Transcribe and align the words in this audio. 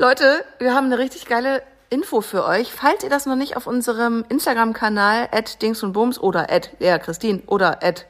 Leute, 0.00 0.46
wir 0.58 0.74
haben 0.74 0.86
eine 0.86 0.96
richtig 0.96 1.26
geile 1.26 1.62
Info 1.90 2.22
für 2.22 2.46
euch. 2.46 2.72
Falls 2.72 3.04
ihr 3.04 3.10
das 3.10 3.26
noch 3.26 3.36
nicht 3.36 3.58
auf 3.58 3.66
unserem 3.66 4.24
Instagram-Kanal 4.30 5.28
at 5.30 5.60
Dings 5.60 5.82
und 5.82 5.92
Bums 5.92 6.18
oder 6.18 6.50
at 6.50 6.70
Lea 6.78 6.96
Christine 6.98 7.42
oder 7.44 7.84
at 7.84 8.06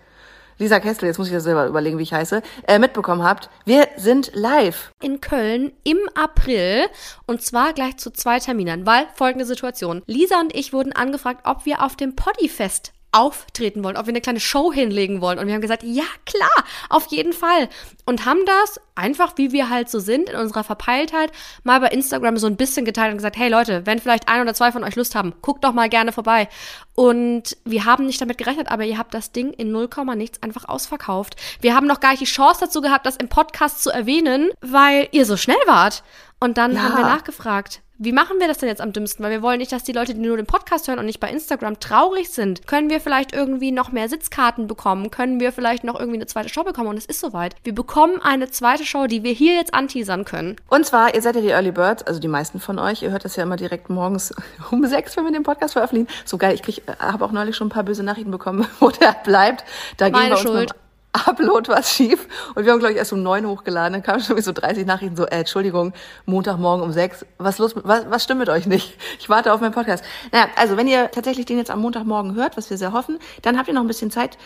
Lisa 0.59 0.79
Kessel, 0.79 1.07
jetzt 1.07 1.19
muss 1.19 1.27
ich 1.27 1.35
das 1.35 1.43
selber 1.43 1.67
überlegen, 1.67 1.99
wie 1.99 2.05
ich 2.05 2.13
heiße, 2.13 2.43
äh, 2.69 2.79
mitbekommen 2.79 3.25
habt. 3.25 3.51
Wir 3.65 3.89
sind 3.97 4.31
live. 4.35 4.93
In 5.03 5.21
Köln 5.21 5.73
im 5.83 5.99
April 6.15 6.87
und 7.27 7.43
zwar 7.43 7.73
gleich 7.73 7.97
zu 7.97 8.13
zwei 8.13 8.39
Terminen, 8.39 8.87
weil 8.87 9.09
folgende 9.17 9.45
Situation. 9.45 10.05
Lisa 10.07 10.39
und 10.39 10.55
ich 10.55 10.73
wurden 10.73 10.93
angefragt, 10.93 11.41
ob 11.45 11.67
wir 11.67 11.83
auf 11.83 11.97
dem 11.97 12.15
Poddyfest 12.15 12.93
auftreten 13.13 13.83
wollen, 13.83 13.97
ob 13.97 14.07
wir 14.07 14.13
eine 14.13 14.21
kleine 14.21 14.41
Show 14.41 14.73
hinlegen 14.73 15.21
wollen. 15.21 15.39
Und 15.39 15.47
wir 15.47 15.55
haben 15.55 15.61
gesagt, 15.61 15.83
ja 15.83 16.05
klar, 16.27 16.65
auf 16.89 17.07
jeden 17.07 17.33
Fall. 17.33 17.69
Und 18.07 18.25
haben 18.25 18.45
das 18.47 18.81
einfach, 18.95 19.33
wie 19.37 19.53
wir 19.53 19.69
halt 19.69 19.91
so 19.91 19.99
sind, 19.99 20.29
in 20.29 20.37
unserer 20.37 20.65
Verpeiltheit, 20.65 21.33
mal 21.65 21.81
bei 21.81 21.89
Instagram 21.89 22.37
so 22.37 22.47
ein 22.47 22.57
bisschen 22.57 22.85
geteilt 22.85 23.11
und 23.13 23.19
gesagt, 23.19 23.37
hey 23.37 23.49
Leute, 23.49 23.87
wenn 23.87 23.99
vielleicht 23.99 24.29
ein 24.29 24.43
oder 24.43 24.55
zwei 24.55 24.73
von 24.73 24.85
euch 24.85 24.97
Lust 24.97 25.15
haben, 25.15 25.35
guckt 25.43 25.65
doch 25.65 25.73
mal 25.73 25.89
gerne 25.89 26.13
vorbei. 26.13 26.49
Und 26.95 27.57
wir 27.65 27.85
haben 27.85 28.07
nicht 28.07 28.21
damit 28.21 28.39
gerechnet, 28.39 28.71
aber 28.71 28.85
ihr 28.85 28.99
habt 28.99 29.15
das 29.15 29.33
Ding 29.33 29.53
in 29.53 29.73
0, 29.73 29.89
nichts 30.17 30.43
einfach 30.43 30.69
ausverkauft. 30.69 31.37
Wir 31.61 31.75
haben 31.75 31.87
noch 31.87 32.01
gar 32.01 32.11
nicht 32.11 32.21
die 32.21 32.27
Chance 32.27 32.61
dazu 32.61 32.81
gehabt, 32.81 33.07
das 33.07 33.17
im 33.17 33.29
Podcast 33.29 33.83
zu 33.83 33.91
erwähnen, 33.91 34.51
weil 34.61 35.09
ihr 35.13 35.25
so 35.25 35.37
schnell 35.37 35.57
wart. 35.67 36.03
Und 36.39 36.59
dann 36.59 36.75
ja. 36.75 36.83
haben 36.83 36.97
wir 36.97 37.05
nachgefragt, 37.05 37.83
wie 38.03 38.13
machen 38.13 38.41
wir 38.41 38.49
das 38.49 38.57
denn 38.57 38.69
jetzt 38.71 38.81
am 38.81 38.95
dümmsten? 38.95 39.23
Weil 39.23 39.31
wir 39.31 39.43
wollen 39.43 39.59
nicht, 39.59 39.73
dass 39.73 39.85
die 39.85 39.93
Leute, 39.93 40.15
die 40.15 40.21
nur 40.21 40.39
den 40.39 40.47
Podcast 40.47 40.89
hören 40.89 40.99
und 40.99 41.05
nicht 41.05 41.21
bei 41.21 41.29
Instagram 41.29 41.81
traurig 41.81 42.31
sind. 42.31 42.67
Können 42.67 42.89
wir 42.89 42.99
vielleicht 42.99 43.35
irgendwie 43.35 43.73
noch 43.73 43.93
mehr 43.93 44.09
Sitzkarten 44.09 44.67
bekommen? 44.67 45.11
Können 45.11 45.39
wir 45.39 45.53
vielleicht 45.53 45.85
noch 45.85 46.01
irgendwie 46.01 46.17
eine 46.17 46.25
zweite 46.25 46.49
Show 46.49 46.65
bekommen? 46.65 46.89
Und 46.89 46.97
es 46.97 47.05
ist 47.05 47.21
soweit. 47.21 47.55
Wir 47.63 47.75
bekommen 47.75 48.19
eine 48.23 48.51
zweite 48.51 48.87
Show, 48.87 49.07
die 49.07 49.23
wir 49.23 49.33
hier 49.33 49.55
jetzt 49.55 49.75
anteasern 49.75 50.25
können. 50.25 50.57
Und 50.71 50.87
zwar, 50.87 51.15
ihr 51.15 51.21
seid 51.21 51.35
ja 51.37 51.43
die 51.43 51.51
Early 51.51 51.73
Birds, 51.73 52.03
also 52.03 52.21
die 52.21 52.29
meisten 52.29 52.59
von 52.59 52.79
euch. 52.79 53.03
Ihr 53.03 53.11
hört 53.11 53.27
das 53.27 53.37
ja 53.37 53.43
immer 53.43 53.57
direkt 53.57 53.91
morgens 53.91 54.33
um 54.71 54.87
sechs, 54.87 55.19
wenn 55.19 55.25
wir 55.25 55.33
den 55.33 55.43
Podcast 55.43 55.75
veröffentlichen. 55.75 56.09
So 56.25 56.39
geil, 56.39 56.59
ich 56.67 56.83
habe 56.99 57.23
auch 57.23 57.33
neulich 57.33 57.55
schon 57.55 57.67
ein 57.67 57.71
paar 57.71 57.85
böse 57.85 58.03
Nachrichten 58.03 58.31
bekommen, 58.31 58.67
wo 58.81 58.89
der 58.89 59.15
bleibt. 59.25 59.63
Da 59.99 60.09
Meine 60.09 60.25
gehen 60.25 60.31
wir 60.31 60.37
Schuld. 60.39 60.73
Uns 60.73 60.90
Upload 61.13 61.69
war 61.69 61.83
schief 61.83 62.29
und 62.55 62.65
wir 62.65 62.73
haben, 62.73 62.79
glaube 62.79 62.93
ich, 62.93 62.99
erst 62.99 63.13
um 63.13 63.23
neun 63.23 63.47
hochgeladen. 63.47 63.95
Dann 63.95 64.03
kamen 64.03 64.23
schon 64.23 64.41
so 64.41 64.53
30 64.53 64.87
Nachrichten 64.87 65.17
so, 65.17 65.25
äh, 65.25 65.41
Entschuldigung, 65.41 65.93
Montagmorgen 66.27 66.85
um 66.85 66.93
sechs. 66.93 67.27
Was 67.39 67.59
los, 67.59 67.75
was, 67.77 68.09
was 68.09 68.23
stimmt 68.23 68.41
mit 68.41 68.49
euch 68.49 68.67
nicht? 68.67 68.97
Ich 69.19 69.29
warte 69.29 69.53
auf 69.53 69.61
meinen 69.61 69.73
Podcast. 69.73 70.05
Naja, 70.33 70.49
also 70.57 70.77
wenn 70.77 70.87
ihr 70.87 71.11
tatsächlich 71.11 71.47
den 71.47 71.59
jetzt 71.59 71.71
am 71.71 71.81
Montagmorgen 71.81 72.35
hört, 72.35 72.57
was 72.57 72.71
wir 72.71 72.79
sehr 72.79 72.93
hoffen, 72.93 73.19
dann 73.43 73.59
habt 73.59 73.69
ihr 73.69 73.75
noch 73.75 73.83
ein 73.83 73.89
bisschen 73.89 74.11
Zeit. 74.11 74.39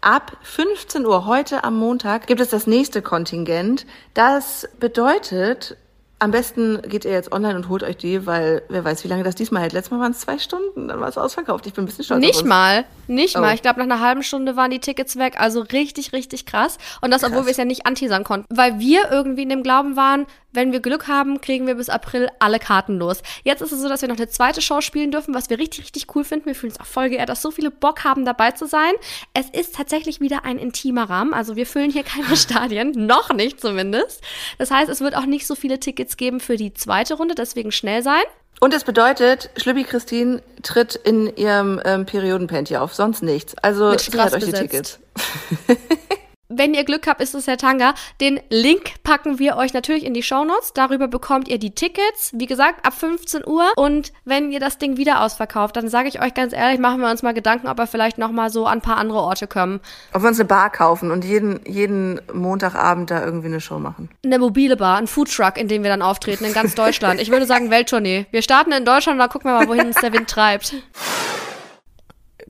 Ab 0.00 0.32
15 0.42 1.04
Uhr 1.06 1.26
heute 1.26 1.62
am 1.62 1.76
Montag 1.76 2.26
gibt 2.26 2.40
es 2.40 2.48
das 2.48 2.66
nächste 2.66 3.02
Kontingent. 3.02 3.86
Das 4.14 4.66
bedeutet, 4.80 5.76
am 6.20 6.30
besten 6.30 6.82
geht 6.82 7.06
ihr 7.06 7.12
jetzt 7.12 7.32
online 7.32 7.56
und 7.56 7.68
holt 7.70 7.82
euch 7.82 7.96
die, 7.96 8.26
weil 8.26 8.62
wer 8.68 8.84
weiß, 8.84 9.04
wie 9.04 9.08
lange 9.08 9.24
das 9.24 9.34
diesmal 9.34 9.62
hält. 9.62 9.72
Letztes 9.72 9.90
Mal 9.90 10.00
waren 10.00 10.12
es 10.12 10.20
zwei 10.20 10.38
Stunden, 10.38 10.88
dann 10.88 11.00
war 11.00 11.08
es 11.08 11.16
ausverkauft. 11.16 11.66
Ich 11.66 11.72
bin 11.72 11.84
ein 11.84 11.86
bisschen 11.86 12.04
stolz. 12.04 12.20
Nicht 12.20 12.44
mal, 12.44 12.84
nicht 13.06 13.36
oh. 13.36 13.40
mal. 13.40 13.54
Ich 13.54 13.62
glaube, 13.62 13.80
nach 13.80 13.96
einer 13.96 14.00
halben 14.00 14.22
Stunde 14.22 14.54
waren 14.54 14.70
die 14.70 14.80
Tickets 14.80 15.16
weg. 15.16 15.40
Also 15.40 15.62
richtig, 15.62 16.12
richtig 16.12 16.44
krass. 16.44 16.76
Und 17.00 17.10
das, 17.10 17.22
krass. 17.22 17.30
obwohl 17.30 17.46
wir 17.46 17.52
es 17.52 17.56
ja 17.56 17.64
nicht 17.64 17.86
anteasern 17.86 18.22
konnten. 18.22 18.46
Weil 18.54 18.78
wir 18.78 19.10
irgendwie 19.10 19.42
in 19.42 19.48
dem 19.48 19.62
Glauben 19.62 19.96
waren, 19.96 20.26
wenn 20.52 20.72
wir 20.72 20.80
Glück 20.80 21.08
haben, 21.08 21.40
kriegen 21.40 21.66
wir 21.66 21.76
bis 21.76 21.88
April 21.88 22.28
alle 22.38 22.58
Karten 22.58 22.98
los. 22.98 23.22
Jetzt 23.44 23.62
ist 23.62 23.72
es 23.72 23.80
so, 23.80 23.88
dass 23.88 24.02
wir 24.02 24.08
noch 24.08 24.16
eine 24.16 24.28
zweite 24.28 24.60
Show 24.60 24.80
spielen 24.80 25.10
dürfen, 25.10 25.34
was 25.34 25.50
wir 25.50 25.58
richtig, 25.58 25.84
richtig 25.84 26.14
cool 26.14 26.24
finden. 26.24 26.46
Wir 26.46 26.54
fühlen 26.54 26.72
uns 26.72 26.80
auch 26.80 26.86
voll 26.86 27.10
geehrt, 27.10 27.28
dass 27.28 27.42
so 27.42 27.50
viele 27.50 27.70
Bock 27.70 28.04
haben, 28.04 28.24
dabei 28.24 28.50
zu 28.52 28.66
sein. 28.66 28.92
Es 29.34 29.48
ist 29.50 29.74
tatsächlich 29.74 30.20
wieder 30.20 30.44
ein 30.44 30.58
intimer 30.58 31.08
Rahmen. 31.08 31.34
Also 31.34 31.56
wir 31.56 31.66
füllen 31.66 31.90
hier 31.90 32.02
keine 32.04 32.36
Stadien. 32.36 32.92
noch 32.92 33.32
nicht 33.32 33.60
zumindest. 33.60 34.22
Das 34.58 34.70
heißt, 34.70 34.90
es 34.90 35.00
wird 35.00 35.16
auch 35.16 35.26
nicht 35.26 35.46
so 35.46 35.54
viele 35.54 35.80
Tickets 35.80 36.16
geben 36.16 36.40
für 36.40 36.56
die 36.56 36.74
zweite 36.74 37.14
Runde. 37.14 37.34
Deswegen 37.34 37.72
schnell 37.72 38.02
sein. 38.02 38.22
Und 38.60 38.74
es 38.74 38.84
bedeutet, 38.84 39.48
Schlüppi 39.56 39.84
Christine 39.84 40.42
tritt 40.62 40.94
in 40.94 41.34
ihrem 41.34 41.80
ähm, 41.84 42.04
Periodenpanty 42.04 42.76
auf, 42.76 42.94
sonst 42.94 43.22
nichts. 43.22 43.56
Also 43.56 43.96
sichert 43.96 44.34
euch 44.34 44.44
die 44.44 44.52
Tickets. 44.52 44.98
wenn 46.50 46.74
ihr 46.74 46.84
Glück 46.84 47.06
habt, 47.06 47.22
ist 47.22 47.34
es 47.34 47.44
der 47.44 47.56
Tanga. 47.56 47.94
Den 48.20 48.40
Link 48.50 49.02
packen 49.04 49.38
wir 49.38 49.56
euch 49.56 49.72
natürlich 49.72 50.04
in 50.04 50.12
die 50.12 50.22
Shownotes. 50.22 50.72
Darüber 50.74 51.06
bekommt 51.06 51.48
ihr 51.48 51.58
die 51.58 51.70
Tickets. 51.70 52.32
Wie 52.34 52.46
gesagt, 52.46 52.84
ab 52.84 52.92
15 52.92 53.46
Uhr. 53.46 53.70
Und 53.76 54.12
wenn 54.24 54.50
ihr 54.50 54.58
das 54.58 54.76
Ding 54.76 54.96
wieder 54.96 55.22
ausverkauft, 55.22 55.76
dann 55.76 55.88
sage 55.88 56.08
ich 56.08 56.20
euch 56.20 56.34
ganz 56.34 56.52
ehrlich, 56.52 56.80
machen 56.80 57.00
wir 57.00 57.10
uns 57.10 57.22
mal 57.22 57.32
Gedanken, 57.32 57.68
ob 57.68 57.78
wir 57.78 57.86
vielleicht 57.86 58.18
noch 58.18 58.32
mal 58.32 58.50
so 58.50 58.66
an 58.66 58.78
ein 58.78 58.80
paar 58.80 58.96
andere 58.96 59.20
Orte 59.20 59.46
kommen. 59.46 59.80
Ob 60.12 60.22
wir 60.22 60.28
uns 60.28 60.40
eine 60.40 60.48
Bar 60.48 60.70
kaufen 60.70 61.12
und 61.12 61.24
jeden, 61.24 61.60
jeden 61.66 62.20
Montagabend 62.32 63.10
da 63.10 63.24
irgendwie 63.24 63.46
eine 63.46 63.60
Show 63.60 63.78
machen. 63.78 64.10
Eine 64.24 64.40
mobile 64.40 64.76
Bar, 64.76 64.98
ein 64.98 65.06
Foodtruck, 65.06 65.56
in 65.56 65.68
dem 65.68 65.84
wir 65.84 65.90
dann 65.90 66.02
auftreten 66.02 66.44
in 66.44 66.52
ganz 66.52 66.74
Deutschland. 66.74 67.20
Ich 67.20 67.30
würde 67.30 67.46
sagen 67.46 67.70
Welttournee. 67.70 68.26
Wir 68.32 68.42
starten 68.42 68.72
in 68.72 68.84
Deutschland 68.84 69.14
und 69.16 69.20
dann 69.20 69.30
gucken 69.30 69.50
wir 69.50 69.54
mal, 69.54 69.68
wohin 69.68 69.86
uns 69.86 70.00
der 70.00 70.12
Wind 70.12 70.28
treibt. 70.28 70.74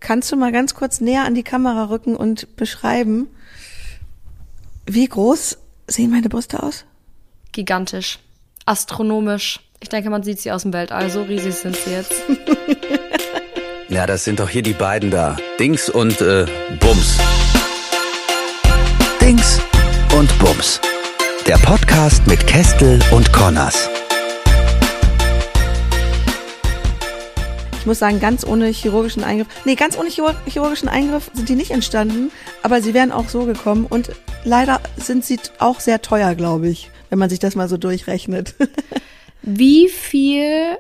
Kannst 0.00 0.32
du 0.32 0.36
mal 0.36 0.52
ganz 0.52 0.74
kurz 0.74 1.02
näher 1.02 1.24
an 1.24 1.34
die 1.34 1.42
Kamera 1.42 1.90
rücken 1.90 2.16
und 2.16 2.56
beschreiben, 2.56 3.28
wie 4.86 5.06
groß 5.06 5.58
sehen 5.86 6.10
meine 6.10 6.28
Brüste 6.28 6.62
aus? 6.62 6.84
Gigantisch. 7.52 8.18
Astronomisch. 8.66 9.60
Ich 9.80 9.88
denke, 9.88 10.10
man 10.10 10.22
sieht 10.22 10.40
sie 10.40 10.52
aus 10.52 10.62
dem 10.62 10.72
Weltall. 10.72 11.10
So 11.10 11.22
riesig 11.22 11.54
sind 11.54 11.76
sie 11.76 11.90
jetzt. 11.90 12.14
ja, 13.88 14.06
das 14.06 14.24
sind 14.24 14.40
doch 14.40 14.48
hier 14.48 14.62
die 14.62 14.72
beiden 14.72 15.10
da. 15.10 15.36
Dings 15.58 15.88
und 15.88 16.20
äh, 16.20 16.46
Bums. 16.80 17.18
Dings 19.20 19.60
und 20.16 20.38
Bums. 20.38 20.80
Der 21.46 21.56
Podcast 21.58 22.26
mit 22.26 22.46
Kestel 22.46 23.00
und 23.10 23.32
Connors. 23.32 23.88
Ich 27.80 27.86
muss 27.86 27.98
sagen, 27.98 28.20
ganz 28.20 28.46
ohne 28.46 28.66
chirurgischen 28.66 29.24
Eingriff, 29.24 29.48
nee, 29.64 29.74
ganz 29.74 29.98
ohne 29.98 30.10
chirurgischen 30.10 30.88
Eingriff 30.88 31.30
sind 31.32 31.48
die 31.48 31.54
nicht 31.54 31.70
entstanden, 31.70 32.30
aber 32.62 32.82
sie 32.82 32.92
wären 32.92 33.10
auch 33.10 33.30
so 33.30 33.46
gekommen 33.46 33.86
und 33.86 34.10
leider 34.44 34.82
sind 34.98 35.24
sie 35.24 35.40
auch 35.58 35.80
sehr 35.80 36.02
teuer, 36.02 36.34
glaube 36.34 36.68
ich, 36.68 36.90
wenn 37.08 37.18
man 37.18 37.30
sich 37.30 37.38
das 37.38 37.54
mal 37.54 37.70
so 37.70 37.78
durchrechnet. 37.78 38.54
Wie 39.42 39.88
viel 39.88 40.76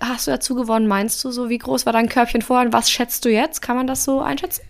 hast 0.00 0.26
du 0.26 0.30
dazu 0.30 0.54
gewonnen, 0.54 0.86
meinst 0.86 1.22
du 1.22 1.30
so? 1.30 1.50
Wie 1.50 1.58
groß 1.58 1.84
war 1.84 1.92
dein 1.92 2.08
Körbchen 2.08 2.40
vorher 2.40 2.64
und 2.64 2.72
was 2.72 2.90
schätzt 2.90 3.26
du 3.26 3.28
jetzt? 3.28 3.60
Kann 3.60 3.76
man 3.76 3.86
das 3.86 4.02
so 4.02 4.20
einschätzen? 4.20 4.62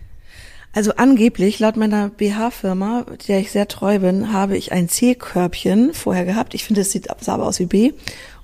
Also 0.73 0.95
angeblich, 0.97 1.59
laut 1.59 1.77
meiner 1.77 2.09
BH-Firma, 2.09 3.05
der 3.29 3.39
ich 3.39 3.51
sehr 3.51 3.69
treu 3.69 3.99
bin, 3.99 4.33
habe 4.33 4.57
ich 4.57 4.73
ein 4.73 4.89
C-Körbchen 4.89 5.93
vorher 5.93 6.25
gehabt. 6.25 6.53
Ich 6.53 6.65
finde, 6.65 6.81
es 6.81 6.91
sieht 6.91 7.07
sah 7.21 7.35
aber 7.35 7.47
aus 7.47 7.59
wie 7.59 7.67
B. 7.67 7.93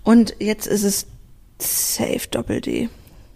Und 0.03 0.35
jetzt 0.39 0.67
ist 0.67 0.83
es 0.83 1.07
Safe 1.63 2.27
Doppel-D. 2.29 2.89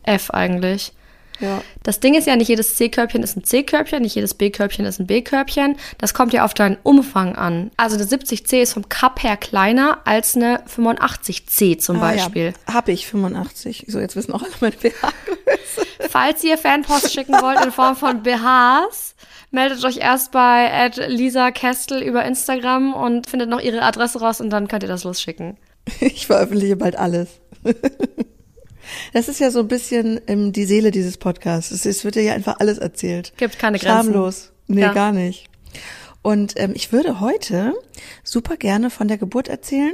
F 0.04 0.32
eigentlich. 0.32 0.94
Ja. 1.40 1.62
Das 1.84 2.00
Ding 2.00 2.16
ist 2.16 2.28
ja, 2.28 2.36
nicht 2.36 2.48
jedes 2.48 2.76
C-Körbchen 2.76 3.24
ist 3.24 3.38
ein 3.38 3.44
C-Körbchen, 3.44 4.02
nicht 4.02 4.16
jedes 4.16 4.34
B-Körbchen 4.34 4.86
ist 4.86 5.00
ein 5.00 5.08
B-Körbchen. 5.08 5.78
Das 5.98 6.14
kommt 6.14 6.34
ja 6.34 6.44
auf 6.44 6.54
deinen 6.54 6.78
Umfang 6.84 7.36
an. 7.36 7.72
Also 7.78 7.96
eine 7.96 8.06
70C 8.06 8.62
ist 8.62 8.74
vom 8.74 8.90
Cup 8.90 9.22
her 9.24 9.38
kleiner 9.38 10.00
als 10.06 10.36
eine 10.36 10.64
85C 10.66 11.78
zum 11.78 11.98
ah, 11.98 12.12
Beispiel. 12.12 12.54
Ja. 12.68 12.74
Habe 12.74 12.92
ich 12.92 13.08
85. 13.08 13.86
So, 13.88 14.00
jetzt 14.00 14.16
wissen 14.16 14.34
auch 14.34 14.42
alle 14.42 14.52
meine 14.60 14.76
BH-Größe. 14.76 15.88
Falls 16.10 16.44
ihr 16.44 16.58
Fanpost 16.58 17.14
schicken 17.14 17.34
wollt 17.34 17.64
in 17.64 17.72
Form 17.72 17.96
von 17.96 18.24
BHs, 18.24 19.16
meldet 19.52 19.84
euch 19.86 19.98
erst 19.98 20.32
bei 20.32 20.90
Lisa 21.08 21.52
Kestel 21.52 22.02
über 22.02 22.26
Instagram 22.26 22.94
und 22.94 23.30
findet 23.30 23.50
noch 23.50 23.62
ihre 23.62 23.84
Adresse 23.84 24.20
raus 24.20 24.42
und 24.42 24.50
dann 24.50 24.68
könnt 24.68 24.84
ihr 24.84 24.90
das 24.90 25.04
losschicken. 25.04 25.58
Ich 26.00 26.28
veröffentliche 26.28 26.76
bald 26.76 26.98
alles. 26.98 27.30
Das 29.14 29.28
ist 29.28 29.40
ja 29.40 29.52
so 29.52 29.60
ein 29.60 29.68
bisschen 29.68 30.22
ähm, 30.28 30.54
die 30.54 30.66
Seele 30.66 30.92
dieses 30.92 31.18
Podcasts. 31.18 31.72
Es, 31.72 31.86
es 31.86 32.06
wird 32.06 32.16
ja 32.16 32.34
einfach 32.34 32.60
alles 32.60 32.78
erzählt. 32.78 33.34
Gibt 33.38 33.60
keine 33.60 33.80
Grenzen. 33.80 34.14
Schamlos. 34.14 34.52
Nee, 34.68 34.82
ja. 34.82 34.94
gar 34.94 35.12
nicht. 35.12 35.50
Und 36.22 36.54
ähm, 36.58 36.72
ich 36.74 36.92
würde 36.92 37.20
heute 37.20 37.74
super 38.24 38.58
gerne 38.58 38.90
von 38.90 39.08
der 39.08 39.18
Geburt 39.18 39.48
erzählen. 39.48 39.94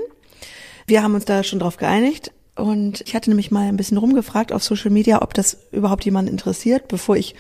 Wir 0.88 1.04
haben 1.04 1.16
uns 1.16 1.26
da 1.26 1.44
schon 1.44 1.60
drauf 1.60 1.78
geeinigt. 1.78 2.32
Und 2.56 3.02
ich 3.02 3.16
hatte 3.16 3.32
nämlich 3.32 3.50
mal 3.50 3.68
ein 3.68 3.78
bisschen 3.78 3.98
rumgefragt 3.98 4.52
auf 4.52 4.64
Social 4.64 4.92
Media, 4.92 5.24
ob 5.24 5.34
das 5.34 5.58
überhaupt 5.72 6.06
jemanden 6.06 6.32
interessiert, 6.32 6.88
bevor 6.88 7.16
ich 7.16 7.34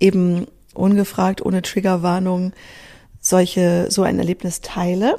eben 0.00 0.46
ungefragt, 0.74 1.44
ohne 1.44 1.62
Triggerwarnung 1.62 2.52
solche, 3.20 3.86
so 3.90 4.02
ein 4.02 4.18
Erlebnis 4.18 4.60
teile. 4.60 5.18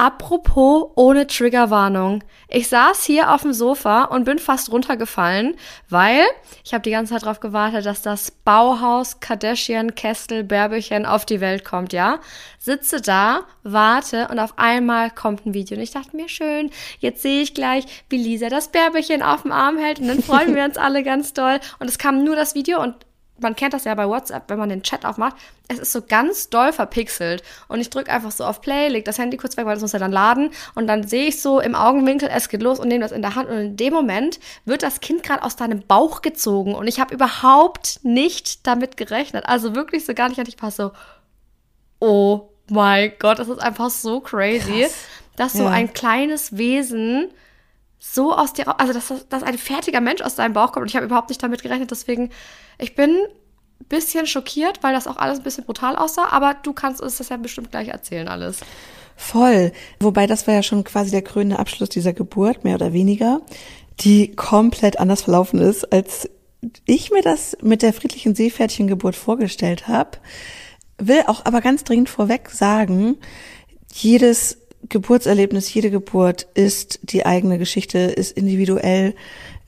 Apropos 0.00 0.92
ohne 0.94 1.26
Triggerwarnung. 1.26 2.24
Ich 2.48 2.68
saß 2.68 3.04
hier 3.04 3.34
auf 3.34 3.42
dem 3.42 3.52
Sofa 3.52 4.04
und 4.04 4.24
bin 4.24 4.38
fast 4.38 4.72
runtergefallen, 4.72 5.56
weil 5.90 6.22
ich 6.64 6.72
habe 6.72 6.80
die 6.80 6.90
ganze 6.90 7.12
Zeit 7.12 7.24
darauf 7.24 7.40
gewartet, 7.40 7.84
dass 7.84 8.00
das 8.00 8.30
Bauhaus 8.30 9.20
Kardashian 9.20 9.94
Kestel 9.94 10.42
Bärbelchen 10.42 11.04
auf 11.04 11.26
die 11.26 11.42
Welt 11.42 11.66
kommt, 11.66 11.92
ja? 11.92 12.20
Sitze 12.58 13.02
da, 13.02 13.40
warte 13.62 14.28
und 14.28 14.38
auf 14.38 14.54
einmal 14.56 15.10
kommt 15.10 15.44
ein 15.44 15.52
Video 15.52 15.76
und 15.76 15.82
ich 15.82 15.90
dachte 15.90 16.16
mir 16.16 16.30
schön, 16.30 16.70
jetzt 17.00 17.20
sehe 17.20 17.42
ich 17.42 17.52
gleich, 17.52 17.84
wie 18.08 18.16
Lisa 18.16 18.48
das 18.48 18.68
Bärbelchen 18.68 19.22
auf 19.22 19.42
dem 19.42 19.52
Arm 19.52 19.76
hält 19.76 20.00
und 20.00 20.08
dann 20.08 20.22
freuen 20.22 20.54
wir 20.56 20.64
uns 20.64 20.78
alle 20.78 21.02
ganz 21.02 21.34
doll 21.34 21.60
und 21.78 21.90
es 21.90 21.98
kam 21.98 22.24
nur 22.24 22.36
das 22.36 22.54
Video 22.54 22.82
und 22.82 22.94
man 23.40 23.56
kennt 23.56 23.74
das 23.74 23.84
ja 23.84 23.94
bei 23.94 24.08
WhatsApp, 24.08 24.44
wenn 24.48 24.58
man 24.58 24.68
den 24.68 24.82
Chat 24.82 25.04
aufmacht, 25.04 25.36
es 25.68 25.78
ist 25.78 25.92
so 25.92 26.02
ganz 26.02 26.50
doll 26.50 26.72
verpixelt. 26.72 27.42
Und 27.68 27.80
ich 27.80 27.90
drücke 27.90 28.10
einfach 28.10 28.30
so 28.30 28.44
auf 28.44 28.60
Play, 28.60 28.88
leg 28.88 29.04
das 29.04 29.18
Handy 29.18 29.36
kurz 29.36 29.56
weg, 29.56 29.66
weil 29.66 29.74
das 29.74 29.82
muss 29.82 29.92
ja 29.92 29.98
dann 29.98 30.12
laden. 30.12 30.50
Und 30.74 30.86
dann 30.86 31.06
sehe 31.06 31.26
ich 31.26 31.40
so 31.40 31.60
im 31.60 31.74
Augenwinkel, 31.74 32.28
es 32.32 32.48
geht 32.48 32.62
los 32.62 32.80
und 32.80 32.88
nehme 32.88 33.02
das 33.02 33.12
in 33.12 33.22
der 33.22 33.34
Hand. 33.34 33.48
Und 33.48 33.56
in 33.56 33.76
dem 33.76 33.92
Moment 33.92 34.40
wird 34.64 34.82
das 34.82 35.00
Kind 35.00 35.22
gerade 35.22 35.42
aus 35.42 35.56
deinem 35.56 35.82
Bauch 35.86 36.22
gezogen. 36.22 36.74
Und 36.74 36.88
ich 36.88 37.00
habe 37.00 37.14
überhaupt 37.14 38.00
nicht 38.02 38.66
damit 38.66 38.96
gerechnet. 38.96 39.46
Also 39.46 39.74
wirklich 39.74 40.04
so 40.04 40.14
gar 40.14 40.28
nicht. 40.28 40.38
Und 40.38 40.48
ich 40.48 40.60
war 40.60 40.70
so, 40.70 40.92
oh 42.00 42.48
mein 42.68 43.12
Gott, 43.18 43.38
das 43.38 43.48
ist 43.48 43.60
einfach 43.60 43.90
so 43.90 44.20
crazy, 44.20 44.82
Krass. 44.82 44.94
dass 45.36 45.52
so 45.52 45.64
ja. 45.64 45.70
ein 45.70 45.92
kleines 45.92 46.56
Wesen 46.56 47.30
so 48.00 48.34
aus 48.34 48.54
dir, 48.54 48.80
also 48.80 48.92
dass, 48.92 49.12
dass 49.28 49.42
ein 49.42 49.58
fertiger 49.58 50.00
Mensch 50.00 50.22
aus 50.22 50.34
deinem 50.34 50.54
Bauch 50.54 50.72
kommt. 50.72 50.82
Und 50.82 50.88
ich 50.88 50.96
habe 50.96 51.06
überhaupt 51.06 51.28
nicht 51.28 51.42
damit 51.42 51.62
gerechnet. 51.62 51.90
Deswegen, 51.90 52.30
ich 52.78 52.94
bin 52.94 53.10
ein 53.10 53.86
bisschen 53.88 54.26
schockiert, 54.26 54.82
weil 54.82 54.94
das 54.94 55.06
auch 55.06 55.18
alles 55.18 55.38
ein 55.38 55.44
bisschen 55.44 55.64
brutal 55.64 55.96
aussah. 55.96 56.28
Aber 56.30 56.54
du 56.54 56.72
kannst 56.72 57.02
uns 57.02 57.18
das 57.18 57.28
ja 57.28 57.36
bestimmt 57.36 57.70
gleich 57.70 57.88
erzählen, 57.88 58.26
alles. 58.26 58.60
Voll. 59.16 59.72
Wobei 60.00 60.26
das 60.26 60.46
war 60.46 60.54
ja 60.54 60.62
schon 60.62 60.82
quasi 60.82 61.10
der 61.10 61.20
krönende 61.20 61.58
Abschluss 61.58 61.90
dieser 61.90 62.14
Geburt, 62.14 62.64
mehr 62.64 62.76
oder 62.76 62.94
weniger, 62.94 63.42
die 64.00 64.34
komplett 64.34 64.98
anders 64.98 65.22
verlaufen 65.22 65.60
ist, 65.60 65.92
als 65.92 66.28
ich 66.86 67.10
mir 67.10 67.22
das 67.22 67.56
mit 67.60 67.82
der 67.82 67.92
friedlichen 67.92 68.34
Seepferdchengeburt 68.34 69.14
vorgestellt 69.14 69.88
habe. 69.88 70.18
Will 70.96 71.22
auch 71.26 71.44
aber 71.44 71.60
ganz 71.60 71.84
dringend 71.84 72.08
vorweg 72.08 72.48
sagen, 72.48 73.18
jedes 73.92 74.59
Geburtserlebnis, 74.88 75.72
jede 75.72 75.90
Geburt 75.90 76.46
ist 76.54 77.00
die 77.02 77.26
eigene 77.26 77.58
Geschichte, 77.58 77.98
ist 77.98 78.36
individuell. 78.36 79.14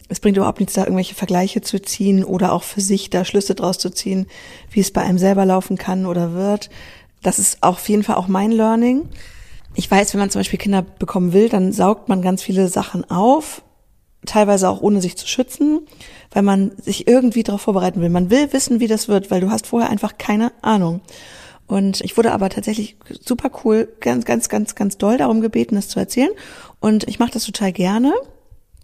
Es 0.08 0.20
bringt 0.20 0.36
überhaupt 0.36 0.60
nichts, 0.60 0.74
da 0.74 0.82
irgendwelche 0.82 1.14
Vergleiche 1.14 1.60
zu 1.60 1.80
ziehen 1.80 2.24
oder 2.24 2.52
auch 2.52 2.62
für 2.62 2.80
sich 2.80 3.10
da 3.10 3.24
Schlüsse 3.24 3.54
draus 3.54 3.78
zu 3.78 3.90
ziehen, 3.90 4.26
wie 4.70 4.80
es 4.80 4.90
bei 4.90 5.02
einem 5.02 5.18
selber 5.18 5.44
laufen 5.44 5.76
kann 5.76 6.06
oder 6.06 6.34
wird. 6.34 6.70
Das 7.22 7.38
ist 7.38 7.62
auf 7.62 7.88
jeden 7.88 8.02
Fall 8.02 8.16
auch 8.16 8.28
mein 8.28 8.50
Learning. 8.50 9.08
Ich 9.74 9.90
weiß, 9.90 10.12
wenn 10.12 10.20
man 10.20 10.30
zum 10.30 10.40
Beispiel 10.40 10.58
Kinder 10.58 10.82
bekommen 10.82 11.32
will, 11.32 11.48
dann 11.48 11.72
saugt 11.72 12.08
man 12.08 12.20
ganz 12.20 12.42
viele 12.42 12.68
Sachen 12.68 13.08
auf, 13.10 13.62
teilweise 14.26 14.68
auch 14.68 14.82
ohne 14.82 15.00
sich 15.00 15.16
zu 15.16 15.26
schützen, 15.26 15.86
weil 16.30 16.42
man 16.42 16.72
sich 16.78 17.06
irgendwie 17.06 17.42
darauf 17.42 17.62
vorbereiten 17.62 18.00
will. 18.00 18.10
Man 18.10 18.30
will 18.30 18.52
wissen, 18.52 18.80
wie 18.80 18.88
das 18.88 19.08
wird, 19.08 19.30
weil 19.30 19.40
du 19.40 19.50
hast 19.50 19.66
vorher 19.66 19.90
einfach 19.90 20.18
keine 20.18 20.52
Ahnung. 20.62 21.00
Und 21.72 22.02
ich 22.02 22.18
wurde 22.18 22.32
aber 22.32 22.50
tatsächlich 22.50 22.96
super 23.18 23.50
cool, 23.64 23.88
ganz, 24.00 24.26
ganz, 24.26 24.50
ganz, 24.50 24.74
ganz 24.74 24.98
doll 24.98 25.16
darum 25.16 25.40
gebeten, 25.40 25.74
das 25.74 25.88
zu 25.88 25.98
erzählen. 25.98 26.28
Und 26.80 27.08
ich 27.08 27.18
mache 27.18 27.30
das 27.30 27.46
total 27.46 27.72
gerne. 27.72 28.12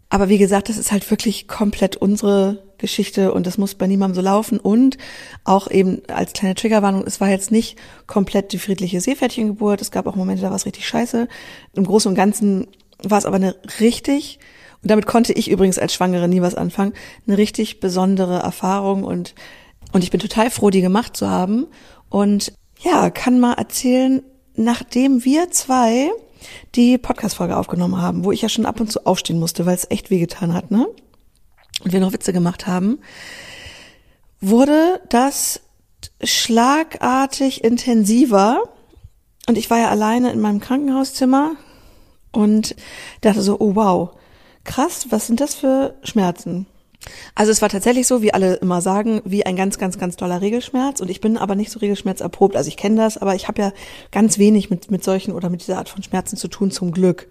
Aber 0.08 0.31
wie 0.31 0.38
gesagt, 0.38 0.70
das 0.70 0.79
ist 0.79 0.90
halt 0.90 1.11
wirklich 1.11 1.49
komplett 1.49 1.99
unsere 1.99 2.62
Geschichte 2.79 3.35
und 3.35 3.46
das 3.46 3.58
muss 3.58 3.75
bei 3.75 3.87
niemandem 3.87 4.14
so 4.14 4.23
laufen. 4.23 4.58
Und 4.58 4.96
auch 5.44 5.70
eben 5.70 6.00
als 6.08 6.32
kleine 6.32 6.55
Triggerwarnung, 6.55 7.05
es 7.06 7.20
war 7.20 7.29
jetzt 7.29 7.50
nicht 7.50 7.76
komplett 8.06 8.55
die 8.55 8.58
friedliche 8.58 9.02
Seepferdchengeburt. 9.02 9.82
Es 9.82 9.90
gab 9.90 10.06
auch 10.06 10.17
Momente, 10.17 10.40
da 10.40 10.49
war 10.49 10.56
es 10.56 10.64
richtig 10.64 10.88
scheiße. 10.88 11.29
Im 11.75 11.85
Großen 11.85 12.08
und 12.08 12.14
Ganzen 12.14 12.69
war 13.02 13.19
es 13.19 13.26
aber 13.26 13.37
eine 13.37 13.55
richtig, 13.81 14.38
und 14.82 14.90
damit 14.90 15.05
konnte 15.05 15.35
ich 15.35 15.50
übrigens 15.50 15.79
als 15.79 15.93
Schwangere 15.93 16.26
nie 16.26 16.40
was 16.40 16.55
anfangen, 16.55 16.94
eine 17.26 17.37
richtig 17.37 17.81
besondere 17.81 18.38
Erfahrung 18.38 19.05
und, 19.05 19.35
und 19.93 20.05
ich 20.05 20.11
bin 20.11 20.20
total 20.20 20.49
froh, 20.50 20.70
die 20.70 20.81
gemacht 20.81 21.19
zu 21.19 21.29
haben. 21.29 21.67
Und 22.08 22.55
ja, 22.81 23.11
kann 23.11 23.41
mal 23.41 23.55
erzählen, 23.55 24.23
nachdem 24.55 25.25
wir 25.25 25.51
zwei 25.51 26.11
die 26.75 26.99
Podcast-Folge 26.99 27.57
aufgenommen 27.57 28.01
haben, 28.01 28.25
wo 28.25 28.33
ich 28.33 28.43
ja 28.43 28.49
schon 28.49 28.67
ab 28.67 28.81
und 28.81 28.91
zu 28.91 29.07
aufstehen 29.07 29.41
musste, 29.41 29.67
weil 29.67 29.75
es 29.75 29.91
echt 29.91 30.11
wehgetan 30.11 30.55
hat, 30.55 30.71
ne? 30.71 30.87
Und 31.85 31.93
wir 31.93 32.01
noch 32.01 32.13
Witze 32.13 32.33
gemacht 32.33 32.67
haben, 32.67 32.99
wurde 34.41 35.01
das 35.09 35.61
schlagartig 36.23 37.65
intensiver. 37.65 38.63
Und 39.49 39.59
ich 39.59 39.71
war 39.71 39.79
ja 39.79 39.89
alleine 39.89 40.33
in 40.33 40.41
meinem 40.41 40.61
Krankenhauszimmer 40.61 41.53
und 42.33 42.77
dachte 43.21 43.43
so, 43.43 43.59
oh 43.61 43.75
wow, 43.75 44.11
krass, 44.65 45.07
was 45.11 45.27
sind 45.27 45.41
das 45.41 45.55
für 45.55 45.95
Schmerzen? 46.03 46.67
Also 47.35 47.53
es 47.53 47.62
war 47.62 47.69
tatsächlich 47.69 48.06
so, 48.06 48.23
wie 48.23 48.35
alle 48.35 48.55
immer 48.56 48.81
sagen, 48.81 49.23
wie 49.25 49.47
ein 49.47 49.56
ganz, 49.56 49.79
ganz, 49.79 49.99
ganz 49.99 50.17
toller 50.17 50.41
Regelschmerz. 50.41 51.00
Und 51.00 51.11
ich 51.11 51.21
bin 51.21 51.37
aber 51.37 51.55
nicht 51.55 51.71
so 51.71 51.79
Regelschmerz 51.79 52.21
erprobt. 52.21 52.56
Also 52.56 52.69
ich 52.69 52.77
kenne 52.77 52.97
das, 52.97 53.19
aber 53.19 53.35
ich 53.35 53.49
habe 53.49 53.62
ja 53.62 53.73
ganz 54.11 54.39
wenig 54.39 54.71
mit, 54.71 54.91
mit 54.91 55.05
solchen 55.05 55.33
oder 55.33 55.49
mit 55.49 55.61
dieser 55.62 55.79
Art 55.79 55.89
von 55.89 56.03
Schmerzen 56.03 56.37
zu 56.37 56.49
tun, 56.49 56.71
zum 56.71 56.93
Glück. 56.93 57.29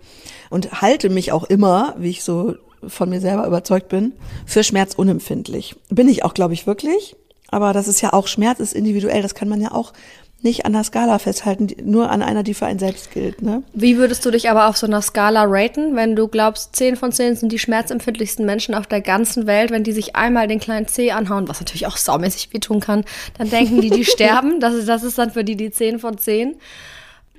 Und 0.49 0.81
halte 0.81 1.09
mich 1.09 1.31
auch 1.31 1.43
immer, 1.43 1.95
wie 1.97 2.09
ich 2.09 2.23
so 2.23 2.55
von 2.87 3.09
mir 3.09 3.19
selber 3.19 3.45
überzeugt 3.47 3.89
bin, 3.89 4.13
für 4.45 4.63
schmerzunempfindlich. 4.63 5.75
Bin 5.89 6.07
ich 6.07 6.23
auch, 6.23 6.33
glaube 6.33 6.53
ich, 6.53 6.67
wirklich. 6.67 7.15
Aber 7.49 7.73
das 7.73 7.87
ist 7.87 8.01
ja 8.01 8.13
auch 8.13 8.27
Schmerz, 8.27 8.59
ist 8.59 8.73
individuell. 8.73 9.21
Das 9.21 9.35
kann 9.35 9.49
man 9.49 9.61
ja 9.61 9.71
auch 9.71 9.93
nicht 10.41 10.65
an 10.65 10.73
der 10.73 10.83
Skala 10.83 11.17
festhalten, 11.17 11.67
nur 11.83 12.11
an 12.11 12.21
einer, 12.21 12.43
die 12.43 12.53
für 12.53 12.67
einen 12.67 12.79
selbst 12.79 13.11
gilt. 13.11 13.41
Ne? 13.41 13.63
Wie 13.73 13.97
würdest 13.97 14.23
du 14.25 14.31
dich 14.31 14.49
aber 14.49 14.67
auf 14.67 14.77
so 14.77 14.85
einer 14.85 15.01
Skala 15.01 15.45
raten, 15.47 15.95
wenn 15.95 16.15
du 16.15 16.27
glaubst, 16.27 16.75
10 16.75 16.95
von 16.95 17.11
10 17.11 17.37
sind 17.37 17.51
die 17.51 17.59
schmerzempfindlichsten 17.59 18.45
Menschen 18.45 18.75
auf 18.75 18.85
der 18.85 19.01
ganzen 19.01 19.47
Welt, 19.47 19.71
wenn 19.71 19.83
die 19.83 19.93
sich 19.93 20.15
einmal 20.15 20.47
den 20.47 20.59
kleinen 20.59 20.87
C 20.87 21.11
anhauen, 21.11 21.47
was 21.47 21.59
natürlich 21.59 21.87
auch 21.87 21.97
saumäßig 21.97 22.53
wehtun 22.53 22.79
kann, 22.79 23.03
dann 23.37 23.49
denken 23.49 23.81
die, 23.81 23.89
die 23.89 24.05
sterben. 24.05 24.59
Das 24.59 24.75
ist, 24.75 24.87
das 24.87 25.03
ist 25.03 25.17
dann 25.17 25.31
für 25.31 25.43
die 25.43 25.55
die 25.55 25.71
10 25.71 25.99
von 25.99 26.17
10. 26.17 26.55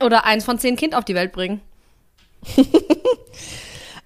Oder 0.00 0.24
eins 0.24 0.44
von 0.44 0.58
10 0.58 0.76
Kind 0.76 0.94
auf 0.94 1.04
die 1.04 1.14
Welt 1.14 1.32
bringen. 1.32 1.60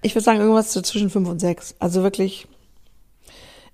ich 0.01 0.13
würde 0.15 0.23
sagen, 0.23 0.39
irgendwas 0.39 0.71
zwischen 0.71 1.09
5 1.09 1.29
und 1.29 1.39
6. 1.39 1.75
Also 1.79 2.03
wirklich, 2.03 2.47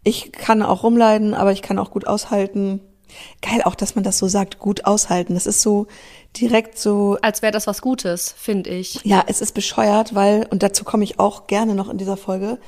ich 0.03 0.31
kann 0.31 0.63
auch 0.63 0.83
rumleiden, 0.83 1.33
aber 1.33 1.51
ich 1.51 1.61
kann 1.61 1.77
auch 1.77 1.91
gut 1.91 2.07
aushalten 2.07 2.81
Geil 3.41 3.61
auch, 3.63 3.75
dass 3.75 3.95
man 3.95 4.03
das 4.03 4.17
so 4.17 4.27
sagt, 4.27 4.59
gut 4.59 4.85
aushalten. 4.85 5.33
Das 5.33 5.45
ist 5.45 5.61
so 5.61 5.87
direkt 6.37 6.77
so. 6.77 7.17
Als 7.21 7.41
wäre 7.41 7.51
das 7.51 7.67
was 7.67 7.81
Gutes, 7.81 8.33
finde 8.37 8.69
ich. 8.69 8.99
Ja, 9.03 9.23
es 9.27 9.41
ist 9.41 9.53
bescheuert, 9.53 10.15
weil, 10.15 10.47
und 10.49 10.63
dazu 10.63 10.83
komme 10.83 11.03
ich 11.03 11.19
auch 11.19 11.47
gerne 11.47 11.75
noch 11.75 11.89
in 11.89 11.97
dieser 11.97 12.17
Folge, 12.17 12.59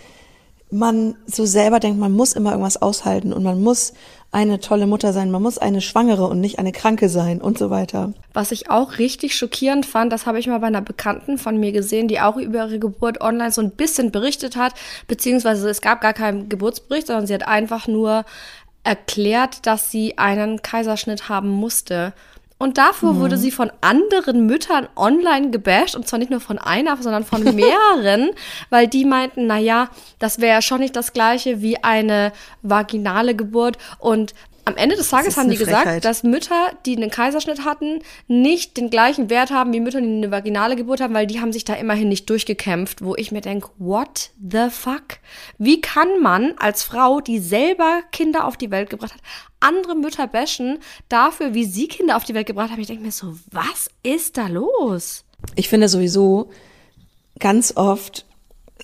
man 0.72 1.16
so 1.26 1.46
selber 1.46 1.80
denkt, 1.80 2.00
man 2.00 2.14
muss 2.14 2.34
immer 2.34 2.52
irgendwas 2.52 2.82
aushalten 2.82 3.34
und 3.34 3.44
man 3.44 3.62
muss 3.62 3.94
eine 4.34 4.62
tolle 4.62 4.88
Mutter 4.88 5.12
sein, 5.12 5.30
man 5.30 5.42
muss 5.42 5.58
eine 5.58 5.82
Schwangere 5.82 6.26
und 6.26 6.40
nicht 6.40 6.58
eine 6.58 6.72
Kranke 6.72 7.10
sein 7.10 7.42
und 7.42 7.58
so 7.58 7.70
weiter. 7.70 8.14
Was 8.34 8.54
ich 8.54 8.70
auch 8.70 8.98
richtig 8.98 9.36
schockierend 9.36 9.86
fand, 9.86 10.14
das 10.14 10.26
habe 10.26 10.40
ich 10.40 10.48
mal 10.48 10.60
bei 10.60 10.68
einer 10.68 10.82
Bekannten 10.82 11.38
von 11.38 11.60
mir 11.60 11.74
gesehen, 11.74 12.08
die 12.08 12.22
auch 12.22 12.38
über 12.38 12.60
ihre 12.60 12.80
Geburt 12.80 13.20
online 13.20 13.52
so 13.52 13.60
ein 13.60 13.72
bisschen 13.72 14.12
berichtet 14.12 14.56
hat, 14.56 14.74
beziehungsweise 15.08 15.70
es 15.70 15.82
gab 15.82 16.00
gar 16.00 16.14
keinen 16.14 16.48
Geburtsbericht, 16.48 17.08
sondern 17.08 17.28
sie 17.28 17.34
hat 17.34 17.46
einfach 17.46 17.88
nur 17.88 18.24
erklärt, 18.84 19.66
dass 19.66 19.92
sie 19.92 20.18
einen 20.18 20.62
Kaiserschnitt 20.62 21.30
haben 21.30 21.50
musste. 21.50 22.14
Und 22.58 22.78
dafür 22.78 23.14
mhm. 23.14 23.20
wurde 23.22 23.38
sie 23.38 23.50
von 23.50 23.72
anderen 23.82 24.46
Müttern 24.46 24.88
online 24.96 25.50
gebasht 25.50 25.96
und 25.96 26.08
zwar 26.08 26.20
nicht 26.20 26.30
nur 26.30 26.42
von 26.42 26.60
einer, 26.60 26.96
sondern 26.98 27.26
von 27.26 27.44
mehreren, 27.56 28.30
weil 28.70 28.88
die 28.88 29.04
meinten, 29.04 29.48
na 29.48 29.58
ja, 29.58 29.90
das 30.20 30.40
wäre 30.40 30.54
ja 30.54 30.62
schon 30.62 30.82
nicht 30.82 30.96
das 30.96 31.12
gleiche 31.12 31.64
wie 31.64 31.84
eine 31.84 32.32
vaginale 32.62 33.36
Geburt 33.36 33.80
und 33.98 34.36
am 34.66 34.76
Ende 34.76 34.96
des 34.96 35.10
Tages 35.10 35.38
haben 35.38 35.50
die 35.50 35.58
gesagt, 35.58 35.84
Frechheit. 35.84 36.06
dass 36.06 36.24
Mütter, 36.24 36.72
die 36.86 36.96
einen 36.96 37.10
Kaiserschnitt 37.10 37.66
hatten, 37.66 38.00
nicht 38.28 38.78
den 38.78 38.90
gleichen 38.90 39.30
Wert 39.30 39.52
haben 39.52 39.74
wie 39.74 39.80
Mütter, 39.80 40.02
die 40.02 40.08
eine 40.08 40.32
vaginale 40.32 40.76
Geburt 40.76 41.02
haben, 41.02 41.14
weil 41.14 41.28
die 41.28 41.40
haben 41.40 41.54
sich 41.54 41.64
da 41.64 41.74
immerhin 41.74 42.10
nicht 42.10 42.30
durchgekämpft, 42.30 43.04
wo 43.04 43.16
ich 43.16 43.32
mir 43.32 43.42
denke, 43.42 43.70
what 43.78 44.32
the 44.42 44.70
fuck? 44.70 45.20
Wie 45.58 45.82
kann 45.82 46.22
man 46.22 46.54
als 46.58 46.84
Frau, 46.84 47.22
die 47.22 47.40
selber 47.40 48.02
Kinder 48.12 48.46
auf 48.46 48.58
die 48.58 48.72
Welt 48.72 48.90
gebracht 48.90 49.14
hat, 49.14 49.22
andere 49.60 49.96
Mütter 49.96 50.28
bashen 50.28 50.80
dafür, 51.10 51.54
wie 51.54 51.66
sie 51.66 51.88
Kinder 51.88 52.18
auf 52.18 52.24
die 52.24 52.34
Welt 52.34 52.48
gebracht 52.48 52.72
haben? 52.72 52.82
Ich 52.82 52.88
denke 52.88 53.04
mir 53.04 53.12
so, 53.12 53.36
was 53.52 53.90
ist 54.04 54.38
da 54.38 54.48
los? 54.48 55.24
Ich 55.56 55.70
finde 55.70 55.88
sowieso, 55.88 56.50
ganz 57.40 57.76
oft 57.76 58.26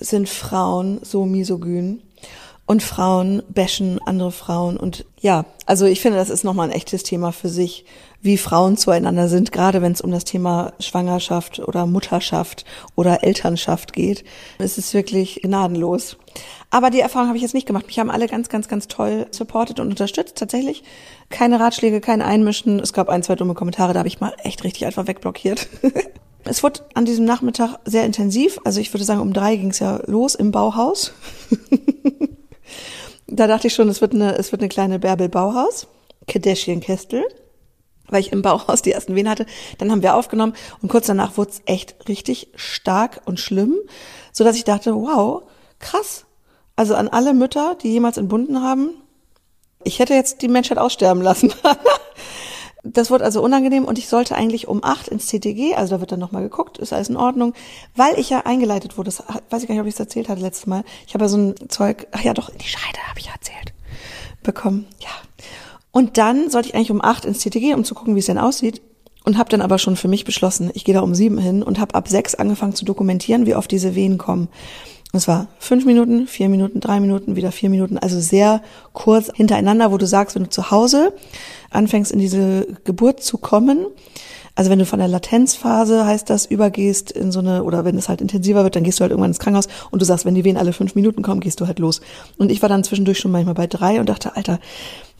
sind 0.00 0.28
Frauen 0.28 1.00
so 1.02 1.24
misogyn 1.24 2.02
und 2.68 2.82
Frauen 2.82 3.42
bashen 3.48 3.98
andere 4.04 4.30
Frauen. 4.30 4.76
Und 4.76 5.06
ja, 5.18 5.46
also 5.64 5.86
ich 5.86 6.02
finde, 6.02 6.18
das 6.18 6.28
ist 6.28 6.44
nochmal 6.44 6.68
ein 6.68 6.76
echtes 6.76 7.02
Thema 7.02 7.32
für 7.32 7.48
sich, 7.48 7.86
wie 8.20 8.36
Frauen 8.36 8.76
zueinander 8.76 9.28
sind, 9.28 9.52
gerade 9.52 9.80
wenn 9.80 9.92
es 9.92 10.02
um 10.02 10.10
das 10.10 10.24
Thema 10.24 10.74
Schwangerschaft 10.78 11.60
oder 11.60 11.86
Mutterschaft 11.86 12.66
oder 12.94 13.24
Elternschaft 13.24 13.94
geht. 13.94 14.22
Es 14.58 14.76
ist 14.76 14.92
wirklich 14.92 15.40
gnadenlos. 15.42 16.18
Aber 16.68 16.90
die 16.90 17.00
Erfahrung 17.00 17.28
habe 17.28 17.38
ich 17.38 17.42
jetzt 17.42 17.54
nicht 17.54 17.66
gemacht. 17.66 17.86
Mich 17.86 17.98
haben 17.98 18.10
alle 18.10 18.28
ganz, 18.28 18.50
ganz, 18.50 18.68
ganz 18.68 18.86
toll 18.86 19.26
supportet 19.30 19.80
und 19.80 19.88
unterstützt. 19.88 20.36
Tatsächlich 20.36 20.84
keine 21.30 21.60
Ratschläge, 21.60 22.02
kein 22.02 22.20
Einmischen. 22.20 22.80
Es 22.80 22.92
gab 22.92 23.08
ein, 23.08 23.22
zwei 23.22 23.34
dumme 23.34 23.54
Kommentare, 23.54 23.94
da 23.94 24.00
habe 24.00 24.08
ich 24.08 24.20
mal 24.20 24.34
echt 24.42 24.62
richtig 24.62 24.84
einfach 24.84 25.06
wegblockiert. 25.06 25.68
Es 26.44 26.62
wurde 26.62 26.80
an 26.94 27.04
diesem 27.04 27.26
Nachmittag 27.26 27.78
sehr 27.84 28.06
intensiv. 28.06 28.58
Also 28.64 28.80
ich 28.80 28.94
würde 28.94 29.04
sagen, 29.04 29.20
um 29.20 29.34
drei 29.34 29.56
ging 29.56 29.68
es 29.68 29.80
ja 29.80 30.00
los 30.06 30.34
im 30.34 30.50
Bauhaus. 30.50 31.12
Da 33.26 33.46
dachte 33.46 33.66
ich 33.66 33.74
schon, 33.74 33.88
es 33.88 34.00
wird 34.00 34.14
eine, 34.14 34.36
es 34.36 34.52
wird 34.52 34.62
eine 34.62 34.68
kleine 34.68 34.98
Bärbel 34.98 35.28
Bauhaus, 35.28 35.86
Kardashian-Kestel, 36.26 37.24
weil 38.08 38.20
ich 38.20 38.32
im 38.32 38.42
Bauhaus 38.42 38.82
die 38.82 38.92
ersten 38.92 39.14
Wehen 39.14 39.28
hatte. 39.28 39.46
Dann 39.78 39.90
haben 39.90 40.02
wir 40.02 40.14
aufgenommen 40.14 40.54
und 40.80 40.88
kurz 40.88 41.06
danach 41.06 41.36
wurde 41.36 41.50
es 41.50 41.62
echt 41.66 42.08
richtig 42.08 42.48
stark 42.54 43.20
und 43.26 43.38
schlimm, 43.38 43.76
so 44.32 44.44
dass 44.44 44.56
ich 44.56 44.64
dachte, 44.64 44.94
wow, 44.94 45.42
krass. 45.78 46.24
Also 46.76 46.94
an 46.94 47.08
alle 47.08 47.34
Mütter, 47.34 47.76
die 47.82 47.90
jemals 47.90 48.16
entbunden 48.16 48.62
haben, 48.62 48.90
Ich 49.84 49.98
hätte 50.00 50.14
jetzt 50.14 50.42
die 50.42 50.48
Menschheit 50.48 50.78
aussterben 50.78 51.22
lassen. 51.22 51.52
Das 52.84 53.10
wurde 53.10 53.24
also 53.24 53.42
unangenehm 53.42 53.84
und 53.84 53.98
ich 53.98 54.08
sollte 54.08 54.36
eigentlich 54.36 54.68
um 54.68 54.84
acht 54.84 55.08
ins 55.08 55.26
CTG, 55.26 55.74
also 55.74 55.96
da 55.96 56.00
wird 56.00 56.12
dann 56.12 56.20
nochmal 56.20 56.42
geguckt, 56.42 56.78
ist 56.78 56.92
alles 56.92 57.08
in 57.08 57.16
Ordnung, 57.16 57.54
weil 57.96 58.18
ich 58.18 58.30
ja 58.30 58.46
eingeleitet 58.46 58.96
wurde, 58.96 59.08
das 59.08 59.24
weiß 59.50 59.62
ich 59.62 59.68
gar 59.68 59.74
nicht, 59.74 59.82
ob 59.82 59.88
ich 59.88 59.94
es 59.94 60.00
erzählt 60.00 60.28
hatte 60.28 60.40
letztes 60.40 60.66
Mal. 60.66 60.84
Ich 61.06 61.14
habe 61.14 61.24
ja 61.24 61.28
so 61.28 61.38
ein 61.38 61.54
Zeug, 61.68 62.06
ach 62.12 62.22
ja 62.22 62.34
doch, 62.34 62.48
in 62.50 62.58
die 62.58 62.68
Scheide 62.68 62.98
habe 63.08 63.18
ich 63.18 63.28
erzählt, 63.28 63.72
bekommen, 64.42 64.86
ja. 65.00 65.10
Und 65.90 66.18
dann 66.18 66.50
sollte 66.50 66.68
ich 66.68 66.74
eigentlich 66.74 66.92
um 66.92 67.02
acht 67.02 67.24
ins 67.24 67.40
CTG, 67.40 67.74
um 67.74 67.82
zu 67.82 67.94
gucken, 67.94 68.14
wie 68.14 68.20
es 68.20 68.26
denn 68.26 68.38
aussieht. 68.38 68.80
Und 69.24 69.36
habe 69.36 69.50
dann 69.50 69.60
aber 69.60 69.78
schon 69.78 69.96
für 69.96 70.08
mich 70.08 70.24
beschlossen, 70.24 70.70
ich 70.72 70.84
gehe 70.84 70.94
da 70.94 71.00
um 71.00 71.14
sieben 71.14 71.38
hin 71.38 71.62
und 71.62 71.80
habe 71.80 71.94
ab 71.94 72.08
sechs 72.08 72.34
angefangen 72.34 72.74
zu 72.74 72.84
dokumentieren, 72.84 73.46
wie 73.46 73.56
oft 73.56 73.70
diese 73.70 73.94
Wehen 73.94 74.16
kommen. 74.16 74.48
Und 75.12 75.20
zwar 75.20 75.48
fünf 75.58 75.84
Minuten, 75.84 76.26
vier 76.26 76.48
Minuten, 76.48 76.80
drei 76.80 77.00
Minuten, 77.00 77.34
wieder 77.34 77.50
vier 77.50 77.68
Minuten, 77.68 77.98
also 77.98 78.20
sehr 78.20 78.62
kurz 78.92 79.30
hintereinander, 79.34 79.90
wo 79.90 79.98
du 79.98 80.06
sagst, 80.06 80.36
wenn 80.36 80.44
du 80.44 80.50
zu 80.50 80.70
Hause 80.70 81.14
anfängst 81.70 82.12
in 82.12 82.18
diese 82.18 82.66
Geburt 82.84 83.22
zu 83.22 83.38
kommen, 83.38 83.86
also 84.58 84.72
wenn 84.72 84.80
du 84.80 84.86
von 84.86 84.98
der 84.98 85.06
Latenzphase 85.06 86.04
heißt 86.04 86.28
das 86.28 86.44
übergehst 86.44 87.12
in 87.12 87.30
so 87.30 87.38
eine 87.38 87.62
oder 87.62 87.84
wenn 87.84 87.96
es 87.96 88.08
halt 88.08 88.20
intensiver 88.20 88.64
wird, 88.64 88.74
dann 88.74 88.82
gehst 88.82 88.98
du 88.98 89.02
halt 89.02 89.12
irgendwann 89.12 89.30
ins 89.30 89.38
Krankenhaus 89.38 89.68
und 89.92 90.02
du 90.02 90.04
sagst, 90.04 90.24
wenn 90.24 90.34
die 90.34 90.42
Wehen 90.42 90.56
alle 90.56 90.72
fünf 90.72 90.96
Minuten 90.96 91.22
kommen, 91.22 91.40
gehst 91.40 91.60
du 91.60 91.68
halt 91.68 91.78
los. 91.78 92.00
Und 92.38 92.50
ich 92.50 92.60
war 92.60 92.68
dann 92.68 92.82
zwischendurch 92.82 93.20
schon 93.20 93.30
manchmal 93.30 93.54
bei 93.54 93.68
drei 93.68 94.00
und 94.00 94.08
dachte, 94.08 94.34
Alter, 94.34 94.58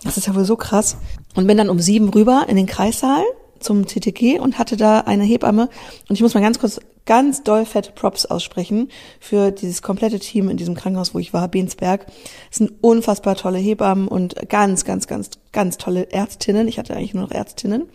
das 0.03 0.17
ist 0.17 0.27
ja 0.27 0.35
wohl 0.35 0.45
so 0.45 0.57
krass. 0.57 0.97
Und 1.37 1.47
bin 1.47 1.57
dann 1.57 1.71
um 1.71 1.79
sieben 1.79 2.09
rüber 2.09 2.47
in 2.49 2.57
den 2.57 2.67
Kreissaal 2.67 3.23
zum 3.61 3.87
CTG 3.87 4.41
und 4.41 4.59
hatte 4.59 4.77
da 4.77 5.03
eine 5.03 5.23
Hebamme. 5.23 5.69
Und 6.09 6.17
ich 6.17 6.21
muss 6.21 6.35
mal 6.35 6.41
ganz 6.41 6.59
kurz 6.59 6.81
ganz 7.09 7.43
doll 7.43 7.65
fette 7.65 7.93
Props 7.93 8.27
aussprechen 8.27 8.91
für 9.19 9.51
dieses 9.51 9.81
komplette 9.81 10.19
Team 10.19 10.51
in 10.51 10.59
diesem 10.59 10.75
Krankenhaus, 10.75 11.15
wo 11.15 11.19
ich 11.19 11.33
war, 11.33 11.49
Bensberg. 11.49 12.07
Es 12.51 12.59
sind 12.59 12.73
unfassbar 12.83 13.35
tolle 13.35 13.59
Hebammen 13.59 14.09
und 14.09 14.35
ganz, 14.51 14.85
ganz, 14.85 15.07
ganz, 15.07 15.31
ganz 15.59 15.77
tolle 15.77 16.11
Ärztinnen. 16.13 16.69
Ich 16.69 16.79
hatte 16.79 16.95
eigentlich 16.95 17.15
nur 17.15 17.25
noch 17.25 17.33
Ärztinnen. 17.33 17.89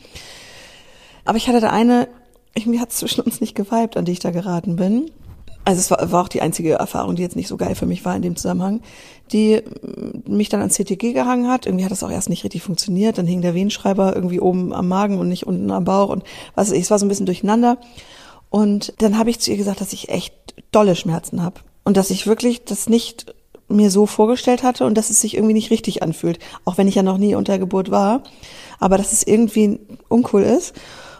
Aber 1.25 1.37
ich 1.37 1.47
hatte 1.47 1.61
da 1.61 1.69
eine, 1.69 2.09
irgendwie 2.53 2.79
hat 2.79 2.91
es 2.91 2.97
zwischen 2.97 3.21
uns 3.21 3.41
nicht 3.41 3.55
geweibt, 3.55 3.95
an 3.95 4.05
die 4.05 4.11
ich 4.11 4.19
da 4.19 4.31
geraten 4.31 4.75
bin 4.75 5.09
also 5.65 5.79
es 5.79 5.91
war, 5.91 6.11
war 6.11 6.23
auch 6.23 6.29
die 6.29 6.41
einzige 6.41 6.73
Erfahrung, 6.73 7.15
die 7.15 7.21
jetzt 7.21 7.35
nicht 7.35 7.47
so 7.47 7.57
geil 7.57 7.75
für 7.75 7.85
mich 7.85 8.03
war 8.03 8.15
in 8.15 8.21
dem 8.21 8.35
Zusammenhang, 8.35 8.81
die 9.31 9.61
mich 10.27 10.49
dann 10.49 10.59
ans 10.59 10.75
CTG 10.75 11.13
gehangen 11.13 11.47
hat. 11.47 11.65
Irgendwie 11.65 11.85
hat 11.85 11.91
das 11.91 12.03
auch 12.03 12.11
erst 12.11 12.29
nicht 12.29 12.43
richtig 12.43 12.63
funktioniert. 12.63 13.17
Dann 13.17 13.27
hing 13.27 13.41
der 13.41 13.55
Venenschreiber 13.55 14.15
irgendwie 14.15 14.39
oben 14.39 14.73
am 14.73 14.87
Magen 14.87 15.19
und 15.19 15.29
nicht 15.29 15.47
unten 15.47 15.71
am 15.71 15.85
Bauch 15.85 16.09
und 16.09 16.23
was 16.55 16.71
ich, 16.71 16.81
es 16.81 16.91
war 16.91 16.99
so 16.99 17.05
ein 17.05 17.09
bisschen 17.09 17.25
durcheinander. 17.25 17.77
Und 18.49 18.93
dann 18.99 19.17
habe 19.17 19.29
ich 19.29 19.39
zu 19.39 19.51
ihr 19.51 19.57
gesagt, 19.57 19.81
dass 19.81 19.93
ich 19.93 20.09
echt 20.09 20.33
dolle 20.71 20.95
Schmerzen 20.95 21.41
habe 21.41 21.61
und 21.83 21.97
dass 21.97 22.09
ich 22.09 22.27
wirklich 22.27 22.65
das 22.65 22.89
nicht 22.89 23.33
mir 23.73 23.91
so 23.91 24.05
vorgestellt 24.05 24.63
hatte 24.63 24.85
und 24.85 24.97
dass 24.97 25.09
es 25.09 25.21
sich 25.21 25.35
irgendwie 25.35 25.53
nicht 25.53 25.71
richtig 25.71 26.03
anfühlt, 26.03 26.39
auch 26.65 26.77
wenn 26.77 26.87
ich 26.87 26.95
ja 26.95 27.03
noch 27.03 27.17
nie 27.17 27.35
unter 27.35 27.59
Geburt 27.59 27.91
war, 27.91 28.23
aber 28.79 28.97
dass 28.97 29.13
es 29.13 29.25
irgendwie 29.25 29.79
uncool 30.07 30.43
ist. 30.43 30.73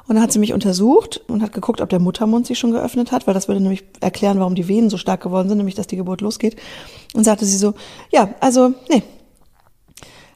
Und 0.06 0.16
dann 0.16 0.24
hat 0.24 0.34
sie 0.34 0.40
mich 0.40 0.54
untersucht 0.54 1.22
und 1.28 1.42
hat 1.42 1.54
geguckt, 1.54 1.80
ob 1.80 1.90
der 1.90 2.00
Muttermund 2.00 2.46
sich 2.46 2.60
schon 2.60 2.72
geöffnet 2.72 3.14
hat, 3.14 3.26
weil 3.26 3.34
das 3.34 3.48
würde 3.48 3.62
nämlich 3.62 3.86
erklären, 4.02 4.38
warum 4.38 4.54
die 4.54 4.68
Venen 4.68 4.90
so 4.90 4.98
stark 4.98 5.22
geworden 5.22 5.48
sind, 5.48 5.58
nämlich 5.58 5.76
dass 5.76 5.88
die 5.88 5.96
Geburt 5.96 6.20
losgeht. 6.20 6.58
Und 7.14 7.24
sagte 7.24 7.46
sie 7.46 7.58
so, 7.58 7.74
ja, 8.12 8.30
also, 8.42 8.74
nee. 8.90 9.04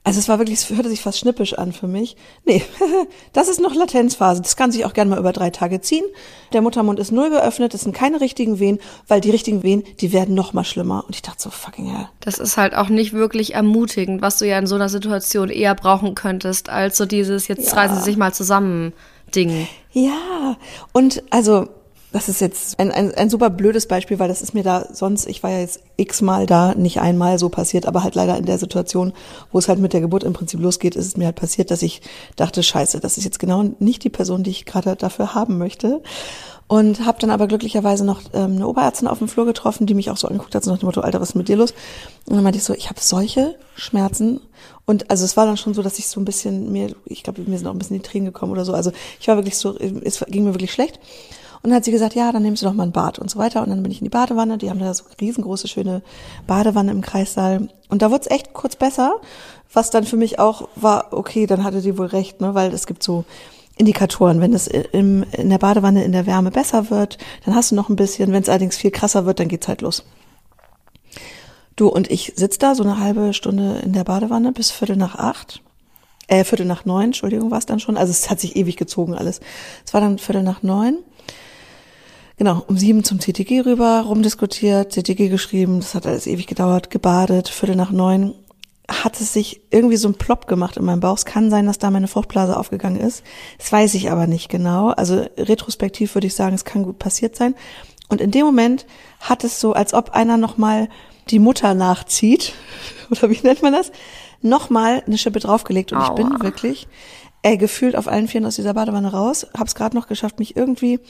Also 0.08 0.20
es 0.20 0.30
war 0.30 0.40
wirklich, 0.40 0.60
es 0.60 0.70
hörte 0.70 0.88
sich 0.88 1.02
fast 1.02 1.20
schnippisch 1.20 1.54
an 1.58 1.74
für 1.74 1.88
mich. 1.88 2.16
Nee, 2.46 2.64
das 3.34 3.50
ist 3.50 3.60
noch 3.60 3.76
Latenzphase. 3.76 4.42
Das 4.42 4.56
kann 4.56 4.72
sich 4.72 4.86
auch 4.86 4.94
gerne 4.94 5.10
mal 5.10 5.20
über 5.20 5.34
drei 5.34 5.50
Tage 5.50 5.82
ziehen. 5.82 6.06
Der 6.54 6.62
Muttermund 6.62 6.98
ist 6.98 7.12
null 7.12 7.30
geöffnet, 7.30 7.74
es 7.74 7.82
sind 7.82 7.94
keine 7.94 8.22
richtigen 8.22 8.58
Wehen, 8.58 8.80
weil 9.10 9.20
die 9.20 9.32
richtigen 9.32 9.64
Wehen, 9.64 9.84
die 10.00 10.14
werden 10.14 10.34
noch 10.34 10.54
mal 10.54 10.64
schlimmer. 10.64 11.04
Und 11.06 11.14
ich 11.14 11.24
dachte 11.24 11.42
so, 11.44 11.50
fucking 11.50 11.94
hell. 11.94 12.08
Das 12.22 12.38
ist 12.38 12.56
halt 12.56 12.74
auch 12.74 12.88
nicht 12.88 13.12
wirklich 13.12 13.54
ermutigend, 13.56 14.22
was 14.22 14.38
du 14.38 14.48
ja 14.48 14.58
in 14.58 14.66
so 14.66 14.76
einer 14.76 14.88
Situation 14.88 15.50
eher 15.50 15.76
brauchen 15.76 16.16
könntest, 16.16 16.70
als 16.70 16.96
so 16.96 17.06
dieses, 17.06 17.50
jetzt 17.50 17.68
ja. 17.68 17.74
reißen 17.74 17.98
sie 17.98 18.04
sich 18.04 18.16
mal 18.16 18.34
zusammen. 18.34 18.94
Ding. 19.36 19.68
Ja, 19.92 20.56
und 20.94 21.22
also 21.32 21.68
das 22.12 22.30
ist 22.30 22.40
jetzt 22.40 22.80
ein, 22.80 22.92
ein, 22.92 23.14
ein 23.14 23.30
super 23.30 23.50
blödes 23.50 23.88
Beispiel, 23.88 24.18
weil 24.18 24.30
das 24.30 24.42
ist 24.42 24.54
mir 24.54 24.64
da 24.64 24.88
sonst, 24.94 25.28
ich 25.28 25.44
war 25.44 25.52
ja 25.52 25.60
jetzt 25.60 25.82
x-mal 25.98 26.46
da, 26.46 26.74
nicht 26.74 27.02
einmal 27.02 27.38
so 27.38 27.50
passiert, 27.50 27.86
aber 27.86 28.04
halt 28.04 28.16
leider 28.16 28.38
in 28.38 28.46
der 28.46 28.58
Situation, 28.58 29.14
wo 29.52 29.60
es 29.60 29.68
halt 29.68 29.80
mit 29.80 29.94
der 29.94 30.02
Geburt 30.02 30.24
im 30.24 30.34
Prinzip 30.34 30.62
losgeht, 30.62 30.96
ist 30.96 31.06
es 31.06 31.18
mir 31.18 31.26
halt 31.26 31.36
passiert, 31.36 31.70
dass 31.70 31.82
ich 31.82 32.02
dachte, 32.38 32.64
scheiße, 32.64 33.02
das 33.02 33.18
ist 33.18 33.26
jetzt 33.26 33.40
genau 33.40 33.64
nicht 33.80 34.04
die 34.04 34.10
Person, 34.10 34.44
die 34.44 34.52
ich 34.52 34.66
gerade 34.66 34.96
dafür 34.96 35.36
haben 35.36 35.58
möchte. 35.58 36.02
Und 36.70 37.06
habe 37.06 37.18
dann 37.20 37.30
aber 37.30 37.48
glücklicherweise 37.48 38.04
noch 38.04 38.22
ähm, 38.34 38.58
eine 38.58 38.68
Oberärztin 38.68 39.08
auf 39.08 39.20
dem 39.20 39.30
Flur 39.30 39.46
getroffen, 39.46 39.88
die 39.88 39.94
mich 39.94 40.12
auch 40.12 40.18
so 40.18 40.28
angeguckt 40.28 40.54
hat, 40.54 40.66
so 40.66 40.72
nach 40.72 40.80
dem 40.80 40.88
Motto, 40.88 41.00
Alter, 41.00 41.22
was 41.22 41.30
ist 41.30 41.36
mit 41.36 41.48
dir 41.48 41.56
los? 41.56 41.72
Und 42.26 42.36
dann 42.36 42.44
meinte 42.44 42.58
ich 42.58 42.66
so, 42.66 42.74
ich 42.74 42.90
habe 42.90 43.00
solche 43.00 43.56
Schmerzen. 43.76 44.42
Und 44.86 45.10
also 45.10 45.24
es 45.24 45.38
war 45.38 45.46
dann 45.46 45.56
schon 45.56 45.74
so, 45.74 45.82
dass 45.82 45.98
ich 45.98 46.10
so 46.10 46.20
ein 46.20 46.26
bisschen 46.26 46.74
mir, 46.74 46.94
ich 47.06 47.24
glaube, 47.24 47.42
mir 47.44 47.58
sind 47.58 47.68
auch 47.68 47.72
ein 47.72 47.80
bisschen 47.80 47.96
die 47.96 48.04
Tränen 48.04 48.26
gekommen 48.26 48.52
oder 48.52 48.66
so. 48.66 48.74
Also 48.74 48.92
ich 49.18 49.30
war 49.30 49.38
wirklich 49.38 49.58
so, 49.58 49.78
es 49.78 50.20
ging 50.28 50.44
mir 50.44 50.54
wirklich 50.54 50.74
schlecht. 50.74 51.00
Und 51.62 51.70
dann 51.70 51.78
hat 51.78 51.86
sie 51.86 51.92
gesagt, 51.92 52.16
ja, 52.16 52.32
dann 52.32 52.44
nimmst 52.44 52.62
du 52.62 52.68
doch 52.68 52.74
mal 52.74 52.84
ein 52.84 52.92
Bad 52.92 53.20
und 53.20 53.30
so 53.30 53.40
weiter. 53.40 53.62
Und 53.64 53.70
dann 53.70 53.84
bin 53.84 53.92
ich 53.92 54.00
in 54.00 54.06
die 54.06 54.10
Badewanne. 54.10 54.58
Die 54.58 54.70
haben 54.70 54.80
da 54.80 54.94
so 54.94 55.04
riesengroße, 55.20 55.68
schöne 55.68 56.02
Badewanne 56.46 56.92
im 56.92 57.02
Kreissaal. 57.02 57.70
Und 57.90 58.02
da 58.02 58.12
wurde 58.12 58.22
es 58.22 58.32
echt 58.32 58.54
kurz 58.54 58.76
besser, 58.76 59.16
was 59.74 59.90
dann 59.90 60.04
für 60.04 60.18
mich 60.18 60.40
auch 60.40 60.70
war, 60.76 61.08
okay, 61.12 61.46
dann 61.46 61.64
hatte 61.64 61.82
die 61.82 61.98
wohl 61.98 62.08
recht, 62.08 62.42
ne? 62.42 62.54
Weil 62.54 62.74
es 62.74 62.88
gibt 62.88 63.04
so 63.04 63.26
Indikatoren. 63.78 64.42
Wenn 64.42 64.54
es 64.54 64.68
im, 64.68 65.24
in 65.32 65.50
der 65.50 65.58
Badewanne 65.58 66.04
in 66.04 66.12
der 66.12 66.26
Wärme 66.26 66.52
besser 66.52 66.90
wird, 66.90 67.18
dann 67.46 67.56
hast 67.56 67.72
du 67.72 67.76
noch 67.76 67.90
ein 67.90 67.96
bisschen. 67.96 68.32
Wenn 68.32 68.44
es 68.44 68.50
allerdings 68.50 68.78
viel 68.78 68.92
krasser 68.92 69.26
wird, 69.26 69.40
dann 69.40 69.48
geht's 69.48 69.68
halt 69.68 69.82
los. 69.82 70.04
Du 71.76 71.88
und 71.88 72.10
ich 72.10 72.34
sitz 72.36 72.58
da 72.58 72.74
so 72.74 72.84
eine 72.84 73.00
halbe 73.00 73.34
Stunde 73.34 73.80
in 73.84 73.94
der 73.94 74.04
Badewanne 74.04 74.52
bis 74.52 74.72
Viertel 74.72 74.98
nach 74.98 75.16
acht. 75.16 75.62
Äh, 76.28 76.44
Viertel 76.44 76.66
nach 76.66 76.86
neun, 76.86 77.06
Entschuldigung, 77.06 77.52
war 77.52 77.60
es 77.60 77.68
dann 77.68 77.80
schon. 77.80 77.98
Also 77.98 78.12
es 78.12 78.30
hat 78.30 78.40
sich 78.40 78.56
ewig 78.56 78.78
gezogen 78.78 79.14
alles. 79.14 79.42
Es 79.86 79.94
war 79.94 80.02
dann 80.02 80.18
Viertel 80.18 80.44
nach 80.44 80.64
neun. 80.64 80.98
Genau, 82.38 82.64
um 82.68 82.78
sieben 82.78 83.04
zum 83.04 83.20
CTG 83.20 83.62
rüber, 83.62 84.02
rumdiskutiert, 84.02 84.94
CTG 84.94 85.30
geschrieben, 85.30 85.80
das 85.80 85.96
hat 85.96 86.06
alles 86.06 86.28
ewig 86.28 86.46
gedauert, 86.46 86.92
gebadet, 86.92 87.50
Viertel 87.50 87.76
nach 87.76 87.92
neun 87.92 88.36
hat 88.90 89.20
es 89.20 89.34
sich 89.34 89.62
irgendwie 89.70 89.98
so 89.98 90.08
ein 90.08 90.14
Plop 90.14 90.48
gemacht 90.48 90.78
in 90.78 90.86
meinem 90.86 91.02
Bauch. 91.02 91.18
Es 91.18 91.26
kann 91.26 91.50
sein, 91.50 91.66
dass 91.66 91.78
da 91.78 91.92
meine 91.92 92.08
Fruchtblase 92.08 92.56
aufgegangen 92.56 93.00
ist. 93.00 93.24
Das 93.58 93.72
weiß 93.72 93.94
ich 93.96 94.12
aber 94.12 94.28
nicht 94.28 94.50
genau. 94.50 94.90
Also 94.90 95.26
retrospektiv 95.38 96.16
würde 96.16 96.28
ich 96.28 96.36
sagen, 96.36 96.56
es 96.56 96.64
kann 96.64 96.84
gut 96.84 96.98
passiert 96.98 97.36
sein. 97.36 97.56
Und 98.08 98.22
in 98.22 98.32
dem 98.32 98.46
Moment 98.46 98.86
hat 99.20 99.44
es 99.44 99.60
so, 99.60 99.74
als 99.74 99.94
ob 99.94 100.12
einer 100.12 100.38
nochmal 100.38 100.88
die 101.30 101.40
Mutter 101.40 101.74
nachzieht, 101.74 102.54
oder 103.12 103.30
wie 103.30 103.40
nennt 103.44 103.62
man 103.62 103.74
das, 103.74 103.92
nochmal 104.42 105.04
eine 105.06 105.18
Schippe 105.18 105.40
draufgelegt. 105.40 105.92
Und 105.92 105.98
Aua. 105.98 106.10
ich 106.10 106.16
bin 106.16 106.42
wirklich 106.42 106.88
äh, 107.42 107.58
gefühlt 107.58 107.98
auf 107.98 108.08
allen 108.08 108.30
Vieren 108.30 108.46
aus 108.46 108.56
dieser 108.56 108.74
Badewanne 108.74 109.12
raus. 109.12 109.48
Hab's 109.58 109.76
gerade 109.76 109.98
noch 109.98 110.08
geschafft, 110.08 110.40
mich 110.40 110.56
irgendwie 110.56 111.02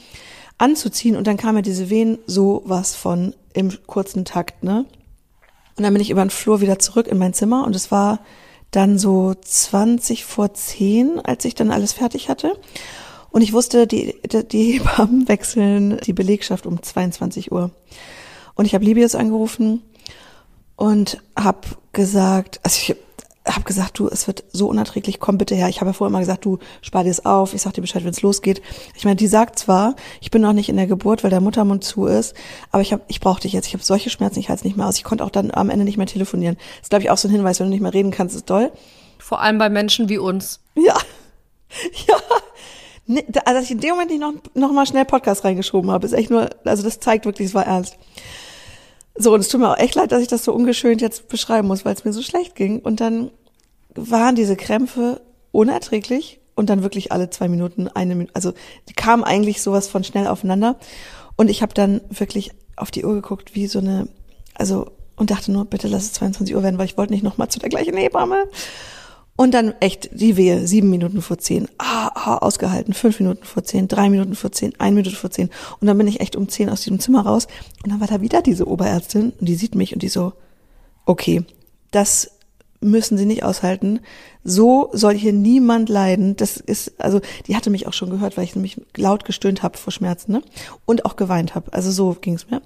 anzuziehen. 0.58 1.16
Und 1.16 1.28
dann 1.28 1.38
kam 1.38 1.56
mir 1.56 1.62
diese 1.62 1.90
Wehen 1.90 2.18
so 2.26 2.64
was 2.66 2.96
von 2.96 3.34
im 3.54 3.72
kurzen 3.88 4.26
Takt, 4.26 4.64
ne? 4.64 4.86
Und 5.76 5.84
dann 5.84 5.94
bin 5.94 6.02
ich 6.02 6.10
über 6.10 6.26
den 6.26 6.32
Flur 6.32 6.62
wieder 6.62 6.80
zurück 6.80 7.08
in 7.08 7.20
mein 7.20 7.34
Zimmer 7.34 7.66
und 7.66 7.76
es 7.76 7.92
war 7.92 8.20
dann 8.72 8.98
so 8.98 9.34
20 9.40 10.26
vor 10.26 10.54
10, 10.54 11.20
als 11.20 11.46
ich 11.46 11.54
dann 11.56 11.72
alles 11.72 11.94
fertig 11.94 12.30
hatte. 12.30 12.60
Und 13.30 13.42
ich 13.42 13.54
wusste, 13.54 13.86
die, 13.86 14.16
die 14.52 14.80
Hebammen 14.80 15.28
wechseln 15.28 16.00
die 16.06 16.14
Belegschaft 16.14 16.66
um 16.66 16.82
22 16.82 17.52
Uhr. 17.52 17.72
Und 18.56 18.66
ich 18.66 18.74
habe 18.74 18.84
Libius 18.84 19.14
angerufen 19.14 19.84
und 20.76 21.22
habe 21.36 21.68
gesagt, 21.92 22.60
also 22.64 22.78
ich 22.82 22.96
habe 23.56 23.64
gesagt, 23.64 24.00
du, 24.00 24.08
es 24.08 24.28
wird 24.28 24.44
so 24.52 24.68
unerträglich, 24.68 25.20
komm 25.20 25.38
bitte 25.38 25.56
her. 25.56 25.70
Ich 25.70 25.80
habe 25.80 25.90
ja 25.90 25.94
vorher 25.94 26.10
immer 26.10 26.20
gesagt, 26.20 26.46
du 26.46 26.60
spar 26.82 27.04
dir 27.04 27.12
es 27.12 27.26
auf, 27.26 27.54
ich 27.54 27.62
sag 27.62 27.74
dir 27.74 27.82
Bescheid, 27.82 28.04
wenn 28.04 28.12
es 28.12 28.22
losgeht. 28.22 28.62
Ich 28.96 29.06
meine, 29.06 29.16
die 29.16 29.28
sagt 29.28 29.60
zwar, 29.60 29.96
ich 30.22 30.32
bin 30.32 30.42
noch 30.42 30.54
nicht 30.54 30.70
in 30.70 30.76
der 30.76 30.88
Geburt, 30.88 31.24
weil 31.24 31.30
der 31.30 31.42
Muttermund 31.42 31.84
zu 31.84 32.06
ist, 32.06 32.36
aber 32.72 32.82
ich 32.82 32.94
habe, 32.94 33.04
ich 33.08 33.20
brauche 33.20 33.42
dich 33.42 33.54
jetzt. 33.54 33.68
Ich 33.68 33.74
habe 33.74 33.84
solche 33.84 34.10
Schmerzen, 34.10 34.40
ich 34.40 34.50
halte 34.50 34.62
es 34.62 34.66
nicht 34.66 34.78
mehr 34.78 34.88
aus. 34.88 34.98
Ich 34.98 35.04
konnte 35.04 35.24
auch 35.24 35.30
dann 35.30 35.52
am 35.52 35.70
Ende 35.70 35.86
nicht 35.86 35.98
mehr 35.98 36.08
telefonieren. 36.08 36.56
Das 36.56 36.84
ist, 36.84 36.90
glaube 36.90 37.04
ich, 37.04 37.10
auch 37.10 37.18
so 37.18 37.28
ein 37.28 37.32
Hinweis, 37.32 37.60
wenn 37.60 37.68
du 37.68 37.72
nicht 37.72 37.82
mehr 37.82 37.94
reden 37.94 38.12
kannst, 38.12 38.36
ist 38.36 38.48
toll. 38.48 38.72
Vor 39.18 39.42
allem 39.42 39.58
bei 39.58 39.70
Menschen 39.70 40.10
wie 40.10 40.18
uns. 40.18 40.60
Ja. 40.76 40.98
Ja. 42.08 42.16
Ne, 43.08 43.24
also, 43.46 43.60
dass 43.60 43.64
ich 43.66 43.72
in 43.72 43.80
dem 43.80 43.92
Moment 43.92 44.10
nicht 44.10 44.20
noch, 44.20 44.34
noch 44.54 44.72
mal 44.72 44.86
schnell 44.86 45.06
Podcast 45.06 45.44
reingeschoben 45.44 45.92
habe, 45.92 46.06
ist 46.06 46.14
echt 46.14 46.30
nur, 46.30 46.50
also 46.66 46.84
das 46.84 47.00
zeigt 47.00 47.26
wirklich, 47.26 47.48
es 47.48 47.54
war 47.54 47.66
ernst. 47.66 47.98
So, 49.18 49.34
und 49.34 49.40
es 49.40 49.48
tut 49.48 49.62
mir 49.62 49.72
auch 49.72 49.78
echt 49.78 49.96
leid, 49.96 50.12
dass 50.12 50.22
ich 50.22 50.28
das 50.28 50.44
so 50.44 50.54
ungeschönt 50.54 51.02
jetzt 51.02 51.28
beschreiben 51.28 51.68
muss, 51.68 51.86
weil 51.86 51.94
es 51.94 52.06
mir 52.06 52.14
so 52.14 52.22
schlecht 52.22 52.56
ging. 52.56 52.80
Und 52.80 53.02
dann 53.02 53.32
waren 53.96 54.36
diese 54.36 54.56
Krämpfe 54.56 55.22
unerträglich 55.52 56.40
und 56.56 56.70
dann 56.70 56.84
wirklich 56.84 57.12
alle 57.12 57.30
zwei 57.30 57.48
Minuten 57.48 57.88
eine 57.88 58.16
Minute, 58.16 58.36
also 58.36 58.54
die 58.90 58.94
kamen 58.94 59.24
eigentlich 59.24 59.62
sowas 59.62 59.88
von 59.88 60.04
schnell 60.04 60.28
aufeinander. 60.28 60.78
Und 61.36 61.50
ich 61.50 61.62
habe 61.62 61.74
dann 61.74 62.02
wirklich 62.10 62.52
auf 62.76 62.92
die 62.92 63.06
Uhr 63.06 63.14
geguckt, 63.14 63.56
wie 63.56 63.68
so 63.68 63.80
eine, 63.80 64.08
also 64.54 64.88
und 65.16 65.32
dachte 65.32 65.52
nur, 65.52 65.66
bitte 65.66 65.88
lass 65.88 66.04
es 66.04 66.14
22 66.14 66.56
Uhr 66.56 66.64
werden, 66.64 66.78
weil 66.78 66.86
ich 66.86 66.98
wollte 66.98 67.12
nicht 67.12 67.24
nochmal 67.24 67.50
zu 67.50 67.60
der 67.60 67.70
gleichen 67.70 67.98
Hebamme. 67.98 68.46
Und 69.38 69.54
dann 69.54 69.76
echt 69.80 70.10
die 70.20 70.36
Wehe, 70.36 70.68
sieben 70.68 70.90
Minuten 70.90 71.22
vor 71.22 71.38
zehn, 71.38 71.68
ah, 71.78 72.10
ah, 72.16 72.38
ausgehalten, 72.40 72.94
fünf 72.94 73.20
Minuten 73.20 73.46
vor 73.46 73.64
zehn, 73.64 73.88
drei 73.88 74.10
Minuten 74.10 74.34
vor 74.36 74.52
zehn, 74.52 74.74
eine 74.80 74.96
Minute 74.96 75.16
vor 75.16 75.30
zehn. 75.30 75.52
Und 75.80 75.86
dann 75.86 75.98
bin 75.98 76.08
ich 76.08 76.20
echt 76.20 76.36
um 76.36 76.50
zehn 76.50 76.70
aus 76.70 76.82
diesem 76.82 77.00
Zimmer 77.00 77.22
raus. 77.22 77.48
Und 77.84 77.92
dann 77.92 78.00
war 78.00 78.08
da 78.08 78.20
wieder 78.20 78.42
diese 78.42 78.68
Oberärztin 78.68 79.34
und 79.40 79.48
die 79.48 79.54
sieht 79.56 79.76
mich 79.76 79.94
und 79.94 80.02
die 80.02 80.10
so, 80.10 80.34
okay, 81.06 81.44
das 81.92 82.32
müssen 82.82 83.18
sie 83.18 83.28
nicht 83.28 83.44
aushalten. 83.44 84.00
So 84.44 84.90
soll 84.94 85.14
hier 85.14 85.34
niemand 85.34 85.88
leiden. 85.88 86.36
Das 86.36 86.58
ist, 86.58 87.00
also 87.00 87.22
die 87.46 87.56
hatte 87.56 87.70
mich 87.70 87.86
auch 87.86 87.94
schon 87.94 88.10
gehört, 88.10 88.38
weil 88.38 88.44
ich 88.44 88.56
nämlich 88.56 88.82
laut 88.96 89.24
gestöhnt 89.24 89.62
habe 89.62 89.78
vor 89.78 89.94
Schmerzen, 89.94 90.32
ne? 90.32 90.42
Und 90.86 91.06
auch 91.06 91.16
geweint 91.16 91.54
habe. 91.54 91.74
Also 91.74 91.92
so 91.92 92.18
ging's 92.20 92.50
mir. 92.50 92.62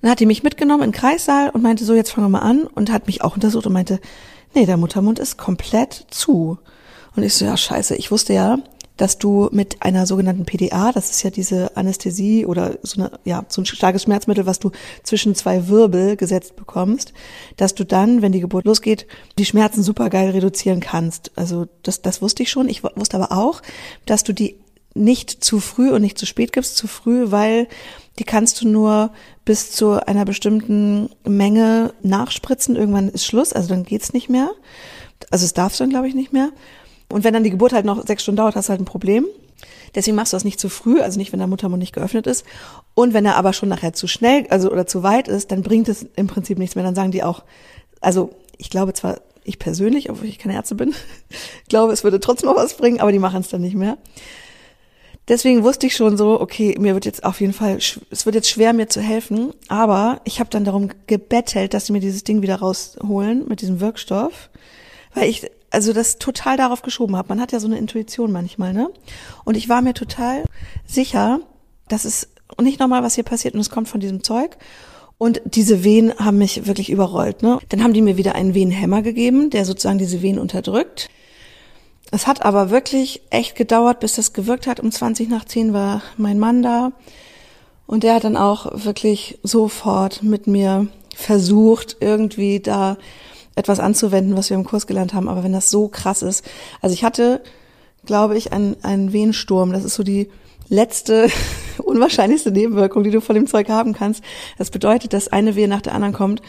Dann 0.00 0.10
hat 0.12 0.20
die 0.20 0.26
mich 0.26 0.42
mitgenommen 0.44 0.84
in 0.84 0.90
den 0.90 0.96
Kreissaal 0.96 1.50
und 1.50 1.62
meinte, 1.62 1.84
so, 1.84 1.94
jetzt 1.94 2.10
fangen 2.10 2.26
wir 2.26 2.40
mal 2.40 2.48
an 2.48 2.64
und 2.64 2.92
hat 2.92 3.06
mich 3.08 3.22
auch 3.22 3.34
untersucht 3.34 3.66
und 3.66 3.72
meinte, 3.72 4.00
nee, 4.54 4.66
der 4.66 4.76
Muttermund 4.76 5.18
ist 5.18 5.36
komplett 5.36 6.06
zu. 6.10 6.58
Und 7.16 7.22
ich 7.22 7.34
so, 7.34 7.44
ja, 7.44 7.56
scheiße, 7.56 7.96
ich 7.96 8.10
wusste 8.10 8.32
ja, 8.32 8.58
dass 8.96 9.18
du 9.18 9.48
mit 9.50 9.82
einer 9.82 10.06
sogenannten 10.06 10.44
PDA, 10.44 10.92
das 10.92 11.10
ist 11.10 11.22
ja 11.24 11.30
diese 11.30 11.76
Anästhesie 11.76 12.46
oder 12.46 12.78
so 12.82 13.00
eine, 13.00 13.18
ja, 13.24 13.44
so 13.48 13.60
ein 13.60 13.66
starkes 13.66 14.04
Schmerzmittel, 14.04 14.46
was 14.46 14.60
du 14.60 14.70
zwischen 15.02 15.34
zwei 15.34 15.68
Wirbel 15.68 16.16
gesetzt 16.16 16.54
bekommst, 16.54 17.12
dass 17.56 17.74
du 17.74 17.84
dann, 17.84 18.22
wenn 18.22 18.32
die 18.32 18.40
Geburt 18.40 18.66
losgeht, 18.66 19.06
die 19.38 19.44
Schmerzen 19.44 19.82
super 19.82 20.10
geil 20.10 20.30
reduzieren 20.30 20.80
kannst. 20.80 21.32
Also 21.34 21.66
das, 21.82 22.02
das 22.02 22.22
wusste 22.22 22.44
ich 22.44 22.50
schon. 22.50 22.68
Ich 22.68 22.84
wusste 22.84 23.16
aber 23.16 23.32
auch, 23.32 23.62
dass 24.06 24.22
du 24.22 24.32
die 24.32 24.56
nicht 24.94 25.44
zu 25.44 25.60
früh 25.60 25.90
und 25.90 26.02
nicht 26.02 26.18
zu 26.18 26.26
spät 26.26 26.52
gibst, 26.52 26.76
zu 26.76 26.86
früh, 26.86 27.30
weil 27.30 27.68
die 28.18 28.24
kannst 28.24 28.60
du 28.60 28.68
nur 28.68 29.10
bis 29.44 29.72
zu 29.72 30.06
einer 30.06 30.24
bestimmten 30.24 31.10
Menge 31.26 31.92
nachspritzen. 32.02 32.76
Irgendwann 32.76 33.08
ist 33.08 33.26
Schluss, 33.26 33.52
also 33.52 33.68
dann 33.68 33.84
geht's 33.84 34.12
nicht 34.12 34.30
mehr. 34.30 34.50
Also 35.30 35.44
es 35.44 35.52
darfst 35.52 35.80
du 35.80 35.84
dann, 35.84 35.90
glaube 35.90 36.08
ich, 36.08 36.14
nicht 36.14 36.32
mehr. 36.32 36.50
Und 37.10 37.24
wenn 37.24 37.34
dann 37.34 37.44
die 37.44 37.50
Geburt 37.50 37.72
halt 37.72 37.84
noch 37.84 38.06
sechs 38.06 38.22
Stunden 38.22 38.36
dauert, 38.36 38.56
hast 38.56 38.68
du 38.68 38.70
halt 38.70 38.80
ein 38.80 38.86
Problem. 38.86 39.26
Deswegen 39.94 40.16
machst 40.16 40.32
du 40.32 40.36
das 40.36 40.44
nicht 40.44 40.58
zu 40.58 40.68
früh, 40.68 41.00
also 41.00 41.18
nicht, 41.18 41.32
wenn 41.32 41.38
der 41.38 41.48
Muttermund 41.48 41.80
nicht 41.80 41.94
geöffnet 41.94 42.26
ist. 42.26 42.44
Und 42.94 43.14
wenn 43.14 43.26
er 43.26 43.36
aber 43.36 43.52
schon 43.52 43.68
nachher 43.68 43.92
zu 43.92 44.06
schnell, 44.06 44.46
also 44.50 44.70
oder 44.70 44.86
zu 44.86 45.02
weit 45.02 45.28
ist, 45.28 45.52
dann 45.52 45.62
bringt 45.62 45.88
es 45.88 46.06
im 46.16 46.26
Prinzip 46.26 46.58
nichts 46.58 46.74
mehr. 46.74 46.84
Dann 46.84 46.94
sagen 46.94 47.10
die 47.10 47.22
auch, 47.22 47.44
also 48.00 48.30
ich 48.58 48.70
glaube 48.70 48.92
zwar, 48.92 49.20
ich 49.44 49.58
persönlich, 49.58 50.10
obwohl 50.10 50.28
ich 50.28 50.38
keine 50.38 50.54
Ärzte 50.54 50.74
bin, 50.74 50.94
glaube, 51.68 51.92
es 51.92 52.04
würde 52.04 52.20
trotzdem 52.20 52.48
noch 52.48 52.56
was 52.56 52.76
bringen, 52.76 53.00
aber 53.00 53.12
die 53.12 53.18
machen 53.18 53.40
es 53.40 53.48
dann 53.48 53.60
nicht 53.60 53.76
mehr. 53.76 53.98
Deswegen 55.28 55.64
wusste 55.64 55.86
ich 55.86 55.96
schon 55.96 56.16
so, 56.16 56.40
okay, 56.40 56.76
mir 56.78 56.94
wird 56.94 57.06
jetzt 57.06 57.24
auf 57.24 57.40
jeden 57.40 57.54
Fall, 57.54 57.78
es 57.78 58.26
wird 58.26 58.34
jetzt 58.34 58.50
schwer, 58.50 58.74
mir 58.74 58.88
zu 58.88 59.00
helfen, 59.00 59.52
aber 59.68 60.20
ich 60.24 60.38
habe 60.38 60.50
dann 60.50 60.64
darum 60.64 60.90
gebettelt, 61.06 61.72
dass 61.72 61.86
sie 61.86 61.92
mir 61.92 62.00
dieses 62.00 62.24
Ding 62.24 62.42
wieder 62.42 62.56
rausholen 62.56 63.48
mit 63.48 63.62
diesem 63.62 63.80
Wirkstoff, 63.80 64.50
weil 65.14 65.30
ich 65.30 65.50
also 65.70 65.92
das 65.92 66.18
total 66.18 66.56
darauf 66.56 66.82
geschoben 66.82 67.16
habe. 67.16 67.28
Man 67.30 67.40
hat 67.40 67.52
ja 67.52 67.58
so 67.58 67.66
eine 67.66 67.78
Intuition 67.78 68.32
manchmal, 68.32 68.72
ne? 68.72 68.90
Und 69.44 69.56
ich 69.56 69.68
war 69.68 69.82
mir 69.82 69.94
total 69.94 70.44
sicher, 70.86 71.40
dass 71.88 72.04
es 72.04 72.28
nicht 72.60 72.78
nochmal 72.78 73.02
was 73.02 73.14
hier 73.14 73.24
passiert 73.24 73.54
und 73.54 73.60
es 73.60 73.70
kommt 73.70 73.88
von 73.88 74.00
diesem 74.00 74.22
Zeug. 74.22 74.56
Und 75.18 75.40
diese 75.44 75.84
Wehen 75.84 76.12
haben 76.18 76.38
mich 76.38 76.66
wirklich 76.66 76.90
überrollt. 76.90 77.42
Ne? 77.42 77.58
Dann 77.68 77.82
haben 77.82 77.92
die 77.92 78.02
mir 78.02 78.16
wieder 78.16 78.34
einen 78.34 78.54
Wehenhemmer 78.54 79.02
gegeben, 79.02 79.50
der 79.50 79.64
sozusagen 79.64 79.98
diese 79.98 80.22
Wehen 80.22 80.38
unterdrückt. 80.38 81.08
Es 82.14 82.28
hat 82.28 82.44
aber 82.44 82.70
wirklich 82.70 83.22
echt 83.30 83.56
gedauert, 83.56 83.98
bis 83.98 84.12
das 84.12 84.32
gewirkt 84.32 84.68
hat. 84.68 84.78
Um 84.78 84.92
20 84.92 85.28
nach 85.28 85.44
10 85.44 85.72
war 85.72 86.00
mein 86.16 86.38
Mann 86.38 86.62
da. 86.62 86.92
Und 87.88 88.04
der 88.04 88.14
hat 88.14 88.22
dann 88.22 88.36
auch 88.36 88.70
wirklich 88.72 89.40
sofort 89.42 90.22
mit 90.22 90.46
mir 90.46 90.86
versucht, 91.12 91.96
irgendwie 91.98 92.60
da 92.60 92.98
etwas 93.56 93.80
anzuwenden, 93.80 94.36
was 94.36 94.48
wir 94.48 94.56
im 94.56 94.62
Kurs 94.62 94.86
gelernt 94.86 95.12
haben. 95.12 95.28
Aber 95.28 95.42
wenn 95.42 95.52
das 95.52 95.72
so 95.72 95.88
krass 95.88 96.22
ist, 96.22 96.44
also 96.80 96.94
ich 96.94 97.02
hatte, 97.02 97.42
glaube 98.06 98.38
ich, 98.38 98.52
einen, 98.52 98.76
einen 98.84 99.12
Wehensturm. 99.12 99.72
Das 99.72 99.82
ist 99.82 99.96
so 99.96 100.04
die 100.04 100.30
letzte, 100.68 101.28
unwahrscheinlichste 101.78 102.52
Nebenwirkung, 102.52 103.02
die 103.02 103.10
du 103.10 103.20
von 103.20 103.34
dem 103.34 103.48
Zeug 103.48 103.68
haben 103.68 103.92
kannst. 103.92 104.22
Das 104.56 104.70
bedeutet, 104.70 105.14
dass 105.14 105.26
eine 105.26 105.56
Wehe 105.56 105.66
nach 105.66 105.82
der 105.82 105.96
anderen 105.96 106.14
kommt. 106.14 106.42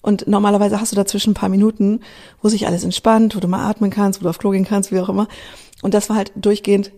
Und 0.00 0.28
normalerweise 0.28 0.80
hast 0.80 0.92
du 0.92 0.96
dazwischen 0.96 1.32
ein 1.32 1.34
paar 1.34 1.48
Minuten, 1.48 2.00
wo 2.40 2.48
sich 2.48 2.66
alles 2.66 2.84
entspannt, 2.84 3.34
wo 3.34 3.40
du 3.40 3.48
mal 3.48 3.68
atmen 3.68 3.90
kannst, 3.90 4.20
wo 4.20 4.24
du 4.24 4.30
auf 4.30 4.38
Klo 4.38 4.50
gehen 4.50 4.64
kannst, 4.64 4.92
wie 4.92 5.00
auch 5.00 5.08
immer. 5.08 5.28
Und 5.82 5.94
das 5.94 6.08
war 6.08 6.16
halt 6.16 6.32
durchgehend 6.36 6.92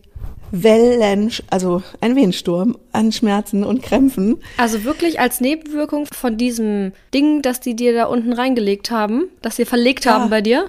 Wellen, 0.52 1.32
also 1.48 1.82
ein 2.00 2.16
Wehensturm 2.16 2.76
an 2.92 3.12
Schmerzen 3.12 3.62
und 3.64 3.82
Krämpfen. 3.82 4.42
Also 4.56 4.84
wirklich 4.84 5.20
als 5.20 5.40
Nebenwirkung 5.40 6.06
von 6.12 6.36
diesem 6.36 6.92
Ding, 7.14 7.42
das 7.42 7.60
die 7.60 7.76
dir 7.76 7.94
da 7.94 8.06
unten 8.06 8.32
reingelegt 8.32 8.90
haben, 8.90 9.28
das 9.42 9.56
sie 9.56 9.64
verlegt 9.64 10.04
ja. 10.04 10.14
haben 10.14 10.30
bei 10.30 10.40
dir? 10.40 10.68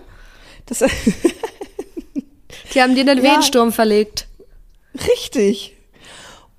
Das 0.67 0.79
die 2.73 2.81
haben 2.81 2.95
dir 2.95 3.05
den 3.05 3.17
ja. 3.17 3.23
Wehensturm 3.23 3.71
verlegt. 3.71 4.27
Richtig. 4.95 5.75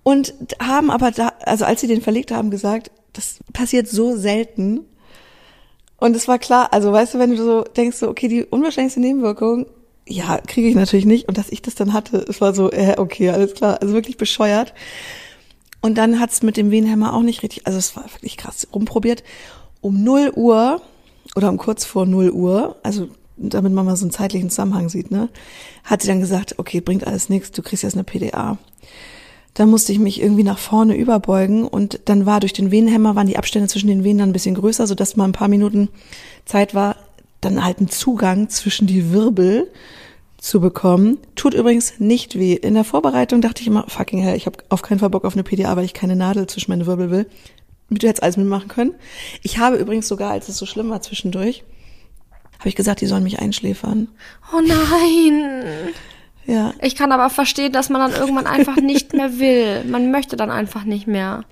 Und 0.03 0.35
haben 0.61 0.91
aber 0.91 1.13
da, 1.13 1.33
also 1.43 1.65
als 1.65 1.81
sie 1.81 1.87
den 1.87 2.03
verlegt 2.03 2.33
haben, 2.33 2.51
gesagt, 2.51 2.91
das 3.13 3.39
passiert 3.53 3.89
so 3.89 4.17
selten. 4.17 4.81
Und 6.03 6.17
es 6.17 6.27
war 6.27 6.41
klar, 6.41 6.73
also 6.73 6.91
weißt 6.93 7.15
du, 7.15 7.21
wenn 7.21 7.31
du 7.31 7.37
so 7.37 7.63
denkst, 7.63 7.99
so, 7.99 8.09
okay, 8.09 8.27
die 8.27 8.45
unwahrscheinlichste 8.45 8.99
Nebenwirkung 8.99 9.67
ja, 10.05 10.39
kriege 10.39 10.67
ich 10.67 10.75
natürlich 10.75 11.07
nicht. 11.07 11.29
Und 11.29 11.39
dass 11.39 11.49
ich 11.49 11.63
das 11.63 11.77
dann 11.77 11.93
hatte, 11.93 12.27
es 12.29 12.41
war 12.41 12.57
so, 12.57 12.73
äh, 12.73 12.97
okay, 12.99 13.31
alles 13.31 13.55
klar. 13.55 13.81
Also 13.81 13.95
wirklich 13.95 14.17
bescheuert. 14.17 14.75
Und 15.81 15.99
dann 15.99 16.19
hat's 16.19 16.43
mit 16.43 16.57
dem 16.57 16.73
Wehenhemmer 16.73 17.15
auch 17.15 17.23
nicht 17.23 17.45
richtig, 17.45 17.69
also 17.69 17.79
es 17.79 17.95
war 17.95 18.03
wirklich 18.13 18.37
krass 18.37 18.67
rumprobiert. 18.75 19.23
Um 19.81 20.03
0 20.03 20.33
Uhr 20.35 20.83
oder 21.37 21.49
um 21.49 21.57
kurz 21.57 21.85
vor 21.85 22.05
0 22.05 22.31
Uhr, 22.31 22.75
also 22.83 23.07
damit 23.37 23.73
man 23.73 23.85
mal 23.85 23.95
so 23.95 24.05
einen 24.05 24.11
zeitlichen 24.11 24.51
Zusammenhang 24.51 24.89
sieht, 24.89 25.13
ne, 25.13 25.29
hat 25.85 26.03
sie 26.03 26.09
dann 26.09 26.19
gesagt, 26.19 26.59
okay, 26.59 26.81
bringt 26.81 27.07
alles 27.07 27.29
nichts, 27.29 27.53
du 27.53 27.63
kriegst 27.63 27.85
jetzt 27.85 27.95
eine 27.95 28.03
PDA. 28.03 28.59
Da 29.55 29.67
musste 29.67 29.93
ich 29.93 29.99
mich 29.99 30.21
irgendwie 30.21 30.45
nach 30.45 30.59
vorne 30.59 30.97
überbeugen 30.97 31.67
und 31.67 32.01
dann 32.07 32.25
war 32.25 32.41
durch 32.41 32.55
den 32.55 32.71
Wehenhemmer, 32.71 33.17
waren 33.17 33.27
die 33.27 33.37
Abstände 33.37 33.69
zwischen 33.69 33.89
den 33.89 34.03
Venen 34.03 34.19
dann 34.19 34.31
ein 34.31 34.33
bisschen 34.33 34.55
größer, 34.55 34.87
sodass 34.87 35.17
mal 35.17 35.25
ein 35.25 35.33
paar 35.33 35.49
Minuten 35.49 35.89
Zeit 36.47 36.75
war, 36.75 36.97
dann 37.43 37.63
halt 37.63 37.79
einen 37.79 37.91
Zugang 37.91 38.49
zwischen 38.49 38.87
die 38.87 39.13
Wirbel 39.13 39.71
zu 40.39 40.61
bekommen. 40.61 41.19
Tut 41.37 41.55
übrigens 41.55 41.95
nicht 41.99 42.39
weh. 42.39 42.55
In 42.55 42.75
der 42.75 42.85
Vorbereitung 42.85 43.43
dachte 43.43 43.61
ich 43.61 43.69
immer, 43.69 43.85
fucking 43.89 44.21
hell, 44.21 44.37
ich 44.37 44.47
habe 44.47 44.59
auf 44.71 44.83
keinen 44.83 44.99
Fall 44.99 45.11
Bock 45.11 45.25
auf 45.25 45.35
eine 45.35 45.45
PDA, 45.45 45.77
weil 45.77 45.85
ich 45.85 45.95
keine 45.95 46.17
Nadel 46.17 46.47
zwischen 46.47 46.71
meine 46.71 46.87
Wirbel 46.87 47.11
will. 47.11 47.27
Du 47.91 48.09
hättest 48.09 48.23
alles 48.23 48.39
mitmachen 48.39 48.69
können. 48.69 48.95
Ich 49.43 49.59
habe 49.59 49.77
übrigens 49.77 50.09
sogar, 50.09 50.31
als 50.31 50.49
es 50.49 50.57
so 50.57 50.65
schlimm 50.65 50.89
war 50.89 51.03
zwischendurch, 51.03 51.63
habe 52.59 52.69
ich 52.69 52.77
gesagt, 52.77 53.03
die 53.03 53.07
sollen 53.07 53.25
mich 53.25 53.39
einschläfern. 53.39 54.09
Oh 54.53 54.61
nein. 54.61 55.65
Ja. 56.47 56.75
Ich 56.83 56.97
kann 56.97 57.13
aber 57.13 57.31
verstehen, 57.31 57.73
dass 57.73 57.89
man 57.89 58.01
dann 58.01 58.21
irgendwann 58.21 58.47
einfach 58.47 58.77
nicht 58.77 59.13
mehr 59.13 59.39
will. 59.39 59.85
Man 59.85 60.11
möchte 60.11 60.37
dann 60.37 60.51
einfach 60.51 60.85
nicht 60.85 61.07
mehr. 61.07 61.45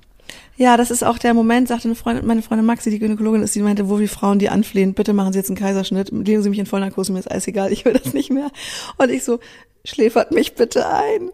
Ja, 0.57 0.77
das 0.77 0.91
ist 0.91 1.03
auch 1.03 1.17
der 1.17 1.33
Moment, 1.33 1.69
sagte 1.69 1.89
eine 1.89 1.95
Freundin, 1.95 2.27
meine 2.27 2.43
Freundin 2.43 2.67
Maxi, 2.67 2.91
die 2.91 2.99
Gynäkologin 2.99 3.43
ist, 3.43 3.55
die 3.55 3.63
meinte, 3.63 3.89
wo 3.89 3.99
wir 3.99 4.09
Frauen 4.09 4.39
die 4.39 4.51
anflehen, 4.51 4.93
bitte 4.93 5.15
machen 5.15 5.33
Sie 5.33 5.39
jetzt 5.39 5.49
einen 5.49 5.57
Kaiserschnitt, 5.57 6.11
legen 6.11 6.43
Sie 6.43 6.51
mich 6.51 6.59
in 6.59 6.67
Vollnarkose, 6.67 7.13
mir 7.13 7.19
ist 7.19 7.31
alles 7.31 7.47
egal, 7.47 7.73
ich 7.73 7.87
will 7.87 7.95
das 7.95 8.13
nicht 8.13 8.31
mehr. 8.31 8.51
Und 8.99 9.11
ich 9.11 9.25
so, 9.25 9.41
schläfert 9.85 10.33
mich 10.33 10.55
bitte 10.57 10.87
ein. 10.87 11.31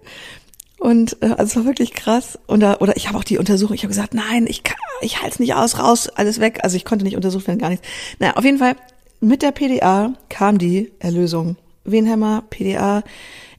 Und 0.78 1.16
äh, 1.22 1.30
also 1.30 1.42
es 1.42 1.56
war 1.56 1.64
wirklich 1.64 1.92
krass. 1.92 2.38
Und 2.46 2.60
da, 2.60 2.76
oder 2.78 2.96
ich 2.96 3.08
habe 3.08 3.18
auch 3.18 3.24
die 3.24 3.38
Untersuchung, 3.38 3.74
ich 3.74 3.82
habe 3.82 3.88
gesagt, 3.88 4.14
nein, 4.14 4.46
ich 4.46 4.62
kann, 4.62 4.76
ich 5.00 5.20
halte 5.20 5.34
es 5.34 5.38
nicht 5.40 5.54
aus, 5.54 5.78
raus, 5.78 6.08
alles 6.08 6.38
weg. 6.38 6.60
Also 6.62 6.76
ich 6.76 6.84
konnte 6.84 7.04
nicht 7.04 7.16
untersucht 7.16 7.46
werden, 7.46 7.58
gar 7.58 7.70
nichts. 7.70 7.86
Naja, 8.18 8.36
auf 8.36 8.44
jeden 8.44 8.58
Fall, 8.58 8.76
mit 9.20 9.42
der 9.42 9.52
PDA 9.52 10.12
kam 10.28 10.58
die 10.58 10.92
Erlösung. 11.00 11.56
Venhemmer, 11.84 12.44
PDA. 12.50 13.02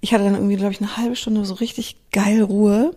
Ich 0.01 0.13
hatte 0.13 0.23
dann 0.23 0.36
irgendwie, 0.36 0.55
glaube 0.55 0.71
ich, 0.71 0.81
eine 0.81 0.97
halbe 0.97 1.15
Stunde 1.15 1.45
so 1.45 1.55
richtig 1.55 1.97
geil 2.12 2.41
Ruhe. 2.41 2.91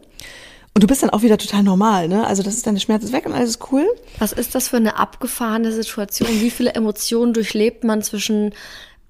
Und 0.74 0.84
du 0.84 0.86
bist 0.86 1.02
dann 1.02 1.10
auch 1.10 1.22
wieder 1.22 1.36
total 1.36 1.62
normal, 1.62 2.08
ne? 2.08 2.26
Also 2.26 2.42
das 2.42 2.54
ist 2.54 2.66
deine 2.66 2.78
Schmerz 2.78 3.02
ist 3.02 3.12
weg 3.12 3.26
und 3.26 3.32
alles 3.32 3.50
ist 3.50 3.72
cool. 3.72 3.86
Was 4.18 4.32
ist 4.32 4.54
das 4.54 4.68
für 4.68 4.76
eine 4.76 4.98
abgefahrene 4.98 5.72
Situation? 5.72 6.28
Wie 6.40 6.50
viele 6.50 6.74
Emotionen 6.74 7.32
durchlebt 7.32 7.82
man 7.82 8.02
zwischen 8.02 8.54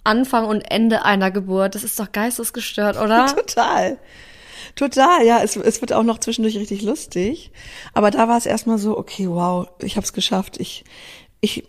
Anfang 0.02 0.46
und 0.46 0.62
Ende 0.62 1.04
einer 1.04 1.30
Geburt? 1.30 1.74
Das 1.74 1.84
ist 1.84 2.00
doch 2.00 2.12
geistesgestört, 2.12 2.96
oder? 2.96 3.26
total. 3.36 3.98
Total, 4.76 5.26
ja, 5.26 5.42
es, 5.42 5.56
es 5.56 5.80
wird 5.80 5.92
auch 5.92 6.02
noch 6.02 6.18
zwischendurch 6.18 6.56
richtig 6.56 6.82
lustig. 6.82 7.50
Aber 7.92 8.10
da 8.10 8.28
war 8.28 8.38
es 8.38 8.46
erstmal 8.46 8.78
so, 8.78 8.96
okay, 8.96 9.28
wow, 9.28 9.68
ich 9.82 9.96
habe 9.96 10.04
es 10.04 10.12
geschafft. 10.12 10.58
Ich, 10.58 10.84
ich, 11.40 11.64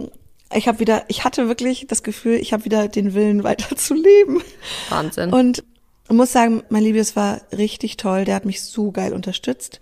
ich 0.53 0.67
habe 0.67 0.79
wieder, 0.79 1.03
ich 1.09 1.25
hatte 1.25 1.47
wirklich 1.47 1.87
das 1.87 2.03
Gefühl, 2.03 2.35
ich 2.35 2.53
habe 2.53 2.63
wieder 2.63 2.87
den 2.87 3.13
Willen 3.13 3.43
weiter 3.43 3.75
zu 3.75 3.93
leben. 3.93 4.41
Wahnsinn. 4.89 5.33
Und 5.33 5.63
ich 6.11 6.17
muss 6.17 6.33
sagen, 6.33 6.63
mein 6.69 6.83
Liebes 6.83 7.15
war 7.15 7.39
richtig 7.57 7.95
toll. 7.95 8.25
Der 8.25 8.35
hat 8.35 8.43
mich 8.43 8.61
so 8.61 8.91
geil 8.91 9.13
unterstützt. 9.13 9.79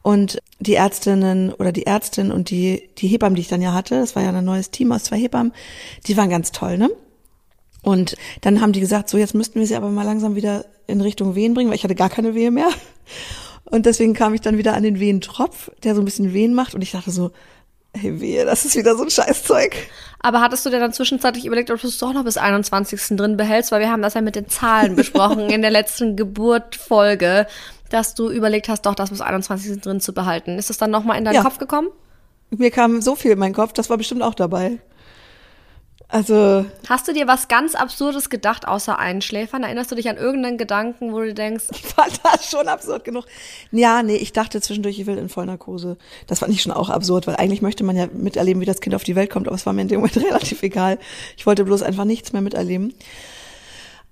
Und 0.00 0.40
die 0.58 0.74
Ärztinnen 0.74 1.52
oder 1.52 1.70
die 1.70 1.84
Ärztin 1.84 2.32
und 2.32 2.48
die, 2.48 2.88
die 2.96 3.08
Hebammen, 3.08 3.34
die 3.34 3.42
ich 3.42 3.48
dann 3.48 3.60
ja 3.60 3.74
hatte, 3.74 4.00
das 4.00 4.16
war 4.16 4.22
ja 4.22 4.30
ein 4.30 4.44
neues 4.44 4.70
Team 4.70 4.90
aus 4.92 5.04
zwei 5.04 5.18
Hebammen, 5.18 5.52
die 6.06 6.16
waren 6.16 6.30
ganz 6.30 6.52
toll, 6.52 6.78
ne? 6.78 6.90
Und 7.82 8.16
dann 8.40 8.60
haben 8.60 8.72
die 8.72 8.80
gesagt, 8.80 9.10
so 9.10 9.18
jetzt 9.18 9.34
müssten 9.34 9.58
wir 9.60 9.66
sie 9.66 9.76
aber 9.76 9.90
mal 9.90 10.04
langsam 10.04 10.34
wieder 10.34 10.64
in 10.86 11.00
Richtung 11.00 11.34
Wehen 11.34 11.54
bringen, 11.54 11.68
weil 11.68 11.76
ich 11.76 11.84
hatte 11.84 11.94
gar 11.94 12.08
keine 12.08 12.34
Wehe 12.34 12.50
mehr. 12.50 12.68
Und 13.64 13.84
deswegen 13.84 14.14
kam 14.14 14.32
ich 14.32 14.40
dann 14.40 14.58
wieder 14.58 14.74
an 14.74 14.82
den 14.82 15.00
Wehentropf, 15.00 15.70
der 15.82 15.94
so 15.94 16.00
ein 16.00 16.04
bisschen 16.04 16.32
Wehen 16.32 16.54
macht. 16.54 16.74
Und 16.74 16.82
ich 16.82 16.92
dachte 16.92 17.10
so, 17.10 17.32
hey 17.96 18.20
wehe, 18.20 18.44
das 18.44 18.64
ist 18.64 18.76
wieder 18.76 18.96
so 18.96 19.04
ein 19.04 19.10
Scheißzeug. 19.10 19.76
Aber 20.20 20.40
hattest 20.40 20.66
du 20.66 20.70
dir 20.70 20.80
dann 20.80 20.92
zwischenzeitlich 20.92 21.44
überlegt, 21.46 21.70
ob 21.70 21.80
du 21.80 21.86
es 21.86 21.98
doch 21.98 22.12
noch 22.12 22.24
bis 22.24 22.36
21. 22.36 23.16
drin 23.16 23.36
behältst? 23.36 23.70
Weil 23.72 23.80
wir 23.80 23.90
haben 23.90 24.02
das 24.02 24.14
ja 24.14 24.20
mit 24.20 24.36
den 24.36 24.48
Zahlen 24.48 24.96
besprochen 24.96 25.50
in 25.50 25.62
der 25.62 25.70
letzten 25.70 26.16
Geburtfolge, 26.16 27.46
dass 27.90 28.14
du 28.14 28.30
überlegt 28.30 28.68
hast, 28.68 28.86
doch 28.86 28.94
das 28.94 29.10
bis 29.10 29.20
21. 29.20 29.80
drin 29.80 30.00
zu 30.00 30.12
behalten. 30.12 30.58
Ist 30.58 30.70
das 30.70 30.78
dann 30.78 30.90
nochmal 30.90 31.18
in 31.18 31.24
deinen 31.24 31.34
ja. 31.34 31.42
Kopf 31.42 31.58
gekommen? 31.58 31.88
Mir 32.50 32.70
kam 32.70 33.02
so 33.02 33.14
viel 33.14 33.32
in 33.32 33.38
meinen 33.38 33.54
Kopf, 33.54 33.72
das 33.72 33.90
war 33.90 33.96
bestimmt 33.96 34.22
auch 34.22 34.34
dabei. 34.34 34.78
Also, 36.08 36.64
Hast 36.88 37.08
du 37.08 37.12
dir 37.12 37.26
was 37.26 37.48
ganz 37.48 37.74
Absurdes 37.74 38.30
gedacht, 38.30 38.68
außer 38.68 38.96
Einschläfern? 38.96 39.64
Erinnerst 39.64 39.90
du 39.90 39.96
dich 39.96 40.08
an 40.08 40.16
irgendeinen 40.16 40.56
Gedanken, 40.56 41.12
wo 41.12 41.18
du 41.18 41.34
denkst, 41.34 41.64
ich 41.72 41.82
fand 41.82 42.20
das 42.22 42.48
schon 42.48 42.68
absurd 42.68 43.04
genug. 43.04 43.24
Ja, 43.72 44.02
nee, 44.02 44.16
ich 44.16 44.32
dachte 44.32 44.60
zwischendurch, 44.60 45.00
ich 45.00 45.06
will 45.06 45.18
in 45.18 45.28
Vollnarkose. 45.28 45.96
Das 46.28 46.38
fand 46.38 46.52
ich 46.52 46.62
schon 46.62 46.72
auch 46.72 46.90
absurd, 46.90 47.26
weil 47.26 47.36
eigentlich 47.36 47.60
möchte 47.60 47.82
man 47.82 47.96
ja 47.96 48.06
miterleben, 48.06 48.60
wie 48.60 48.66
das 48.66 48.80
Kind 48.80 48.94
auf 48.94 49.02
die 49.02 49.16
Welt 49.16 49.30
kommt, 49.30 49.48
aber 49.48 49.56
es 49.56 49.66
war 49.66 49.72
mir 49.72 49.82
in 49.82 49.88
dem 49.88 50.00
Moment 50.00 50.16
relativ 50.24 50.62
egal. 50.62 50.98
Ich 51.36 51.44
wollte 51.44 51.64
bloß 51.64 51.82
einfach 51.82 52.04
nichts 52.04 52.32
mehr 52.32 52.42
miterleben. 52.42 52.94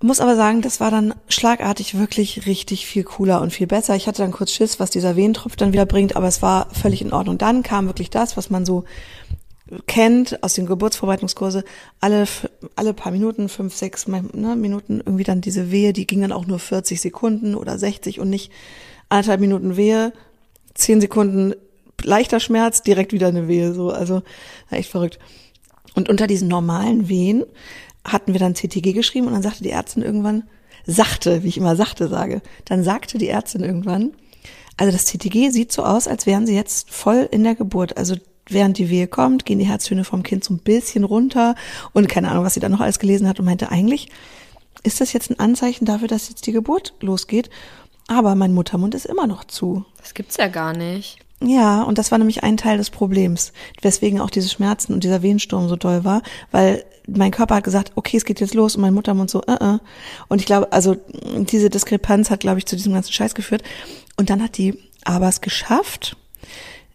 Muss 0.02 0.20
aber 0.20 0.36
sagen, 0.36 0.60
das 0.60 0.80
war 0.80 0.90
dann 0.90 1.14
schlagartig 1.28 1.96
wirklich 1.96 2.44
richtig 2.46 2.86
viel 2.86 3.04
cooler 3.04 3.40
und 3.40 3.52
viel 3.52 3.66
besser. 3.66 3.94
Ich 3.96 4.06
hatte 4.06 4.20
dann 4.20 4.32
kurz 4.32 4.50
Schiss, 4.50 4.78
was 4.78 4.90
dieser 4.90 5.16
Wehentropf 5.16 5.56
dann 5.56 5.72
wieder 5.72 5.86
bringt, 5.86 6.16
aber 6.16 6.26
es 6.26 6.42
war 6.42 6.68
völlig 6.74 7.00
in 7.00 7.12
Ordnung. 7.12 7.38
Dann 7.38 7.62
kam 7.62 7.86
wirklich 7.86 8.10
das, 8.10 8.36
was 8.36 8.50
man 8.50 8.66
so 8.66 8.84
kennt 9.86 10.42
aus 10.42 10.54
den 10.54 10.66
Geburtsvorbereitungskurse, 10.66 11.64
alle, 12.00 12.26
alle 12.76 12.94
paar 12.94 13.12
Minuten, 13.12 13.48
fünf, 13.48 13.74
sechs 13.74 14.06
ne, 14.06 14.56
Minuten 14.56 15.02
irgendwie 15.04 15.24
dann 15.24 15.40
diese 15.40 15.70
Wehe, 15.70 15.92
die 15.92 16.06
ging 16.06 16.20
dann 16.20 16.32
auch 16.32 16.46
nur 16.46 16.58
40 16.58 17.00
Sekunden 17.00 17.54
oder 17.54 17.78
60 17.78 18.20
und 18.20 18.30
nicht 18.30 18.50
anderthalb 19.08 19.40
Minuten 19.40 19.76
Wehe, 19.76 20.12
zehn 20.74 21.00
Sekunden 21.00 21.54
leichter 22.02 22.40
Schmerz, 22.40 22.82
direkt 22.82 23.12
wieder 23.12 23.28
eine 23.28 23.48
Wehe, 23.48 23.72
so, 23.72 23.90
also 23.90 24.22
echt 24.70 24.90
verrückt. 24.90 25.18
Und 25.94 26.08
unter 26.08 26.26
diesen 26.26 26.48
normalen 26.48 27.08
Wehen 27.08 27.44
hatten 28.04 28.32
wir 28.32 28.40
dann 28.40 28.54
CTG 28.54 28.92
geschrieben 28.92 29.28
und 29.28 29.32
dann 29.32 29.42
sagte 29.42 29.62
die 29.62 29.70
Ärztin 29.70 30.02
irgendwann, 30.02 30.44
sachte, 30.86 31.42
wie 31.42 31.48
ich 31.48 31.56
immer 31.56 31.76
sachte 31.76 32.08
sage, 32.08 32.42
dann 32.64 32.84
sagte 32.84 33.18
die 33.18 33.28
Ärztin 33.28 33.62
irgendwann, 33.62 34.12
also 34.76 34.92
das 34.92 35.06
CTG 35.06 35.50
sieht 35.50 35.72
so 35.72 35.84
aus, 35.84 36.08
als 36.08 36.26
wären 36.26 36.46
sie 36.46 36.54
jetzt 36.54 36.90
voll 36.90 37.28
in 37.30 37.44
der 37.44 37.54
Geburt. 37.54 37.96
Also 37.96 38.16
während 38.48 38.78
die 38.78 38.90
Wehe 38.90 39.06
kommt, 39.06 39.44
gehen 39.44 39.58
die 39.58 39.66
Herztöne 39.66 40.04
vom 40.04 40.22
Kind 40.22 40.44
so 40.44 40.54
ein 40.54 40.58
bisschen 40.58 41.04
runter 41.04 41.54
und 41.92 42.08
keine 42.08 42.30
Ahnung, 42.30 42.44
was 42.44 42.54
sie 42.54 42.60
da 42.60 42.68
noch 42.68 42.80
alles 42.80 42.98
gelesen 42.98 43.28
hat 43.28 43.38
und 43.38 43.46
meinte, 43.46 43.70
eigentlich 43.70 44.08
ist 44.82 45.00
das 45.00 45.12
jetzt 45.12 45.30
ein 45.30 45.38
Anzeichen 45.38 45.84
dafür, 45.86 46.08
dass 46.08 46.28
jetzt 46.28 46.46
die 46.46 46.52
Geburt 46.52 46.94
losgeht. 47.00 47.50
Aber 48.06 48.34
mein 48.34 48.52
Muttermund 48.52 48.94
ist 48.94 49.06
immer 49.06 49.26
noch 49.26 49.44
zu. 49.44 49.84
das 49.98 50.12
gibt's 50.12 50.36
ja 50.36 50.48
gar 50.48 50.76
nicht. 50.76 51.18
Ja, 51.42 51.82
und 51.82 51.98
das 51.98 52.10
war 52.10 52.18
nämlich 52.18 52.42
ein 52.42 52.56
Teil 52.56 52.78
des 52.78 52.90
Problems, 52.90 53.52
weswegen 53.82 54.20
auch 54.20 54.30
diese 54.30 54.48
Schmerzen 54.48 54.94
und 54.94 55.04
dieser 55.04 55.22
Wehensturm 55.22 55.68
so 55.68 55.76
doll 55.76 56.04
war, 56.04 56.22
weil 56.52 56.84
mein 57.06 57.32
Körper 57.32 57.56
hat 57.56 57.64
gesagt, 57.64 57.92
okay, 57.96 58.16
es 58.16 58.24
geht 58.24 58.40
jetzt 58.40 58.54
los 58.54 58.76
und 58.76 58.82
mein 58.82 58.94
Muttermund 58.94 59.28
so, 59.28 59.42
äh, 59.42 59.52
äh. 59.52 59.78
Und 60.28 60.40
ich 60.40 60.46
glaube, 60.46 60.72
also 60.72 60.96
diese 61.22 61.68
Diskrepanz 61.68 62.30
hat, 62.30 62.40
glaube 62.40 62.58
ich, 62.58 62.66
zu 62.66 62.76
diesem 62.76 62.94
ganzen 62.94 63.12
Scheiß 63.12 63.34
geführt. 63.34 63.62
Und 64.16 64.30
dann 64.30 64.42
hat 64.42 64.56
die 64.56 64.78
aber 65.04 65.28
es 65.28 65.42
geschafft, 65.42 66.16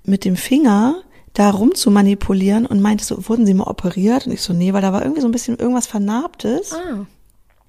mit 0.03 0.25
dem 0.25 0.35
Finger 0.35 1.03
da 1.33 1.49
rum 1.51 1.75
zu 1.75 1.91
manipulieren 1.91 2.65
und 2.65 2.81
meinte 2.81 3.03
so, 3.03 3.27
wurden 3.27 3.45
sie 3.45 3.53
mal 3.53 3.67
operiert? 3.67 4.25
Und 4.25 4.33
ich 4.33 4.41
so, 4.41 4.53
nee, 4.53 4.73
weil 4.73 4.81
da 4.81 4.93
war 4.93 5.01
irgendwie 5.01 5.21
so 5.21 5.27
ein 5.27 5.31
bisschen 5.31 5.57
irgendwas 5.57 5.87
Vernarbtes. 5.87 6.73
Ah. 6.73 7.05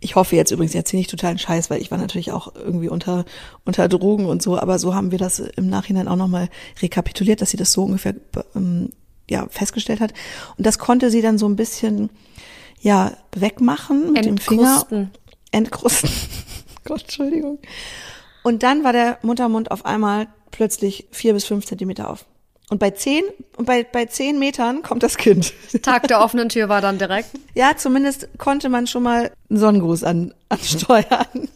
Ich 0.01 0.16
hoffe 0.16 0.35
jetzt 0.35 0.51
übrigens, 0.51 0.73
ich 0.73 0.79
erzähle 0.79 1.01
nicht 1.01 1.11
totalen 1.11 1.38
Scheiß, 1.38 1.68
weil 1.68 1.83
ich 1.83 1.90
war 1.90 1.99
natürlich 1.99 2.33
auch 2.33 2.55
irgendwie 2.55 2.88
unter, 2.88 3.27
unter 3.66 3.87
Drogen 3.87 4.27
und 4.27 4.42
so, 4.42 4.59
aber 4.59 4.79
so 4.79 4.94
haben 4.94 5.11
wir 5.11 5.18
das 5.18 5.38
im 5.40 5.68
Nachhinein 5.68 6.09
auch 6.09 6.16
nochmal 6.16 6.49
rekapituliert, 6.81 7.42
dass 7.42 7.51
sie 7.51 7.59
das 7.59 7.73
so 7.73 7.85
ungefähr 7.85 8.14
ähm, 8.57 8.90
ja, 9.29 9.46
festgestellt 9.51 10.01
hat. 10.01 10.14
Und 10.57 10.66
das 10.66 10.79
konnte 10.79 11.11
sie 11.11 11.20
dann 11.20 11.37
so 11.37 11.46
ein 11.46 11.57
bisschen 11.57 12.09
ja, 12.81 13.12
wegmachen 13.33 14.12
mit 14.12 14.25
dem 14.25 14.38
Finger. 14.38 14.62
Entkrusten. 14.62 15.11
Entkrusten. 15.53 16.11
Gott, 16.85 17.03
Entschuldigung. 17.03 17.59
Und 18.42 18.62
dann 18.62 18.85
war 18.85 18.94
der 18.94 19.18
Muttermund 19.23 19.70
auf 19.70 19.85
einmal 19.85 20.29
plötzlich 20.51 21.07
vier 21.11 21.35
bis 21.35 21.44
fünf 21.44 21.66
Zentimeter 21.66 22.09
auf. 22.09 22.25
Und 22.71 22.79
bei 22.79 22.91
zehn, 22.93 23.25
und 23.57 23.67
bei, 23.67 23.83
bei 23.85 24.07
zehn 24.07 24.39
Metern 24.39 24.83
kommt 24.83 25.03
das 25.03 25.17
Kind. 25.17 25.53
Tag 25.83 26.07
der 26.07 26.21
offenen 26.21 26.49
Tür 26.49 26.69
war 26.69 26.81
dann 26.81 26.99
direkt. 26.99 27.31
Ja, 27.55 27.77
zumindest 27.77 28.29
konnte 28.39 28.69
man 28.69 28.87
schon 28.87 29.03
mal 29.03 29.33
einen 29.51 29.59
Sonnengruß 29.59 30.05
an, 30.05 30.33
ansteuern. 30.49 31.49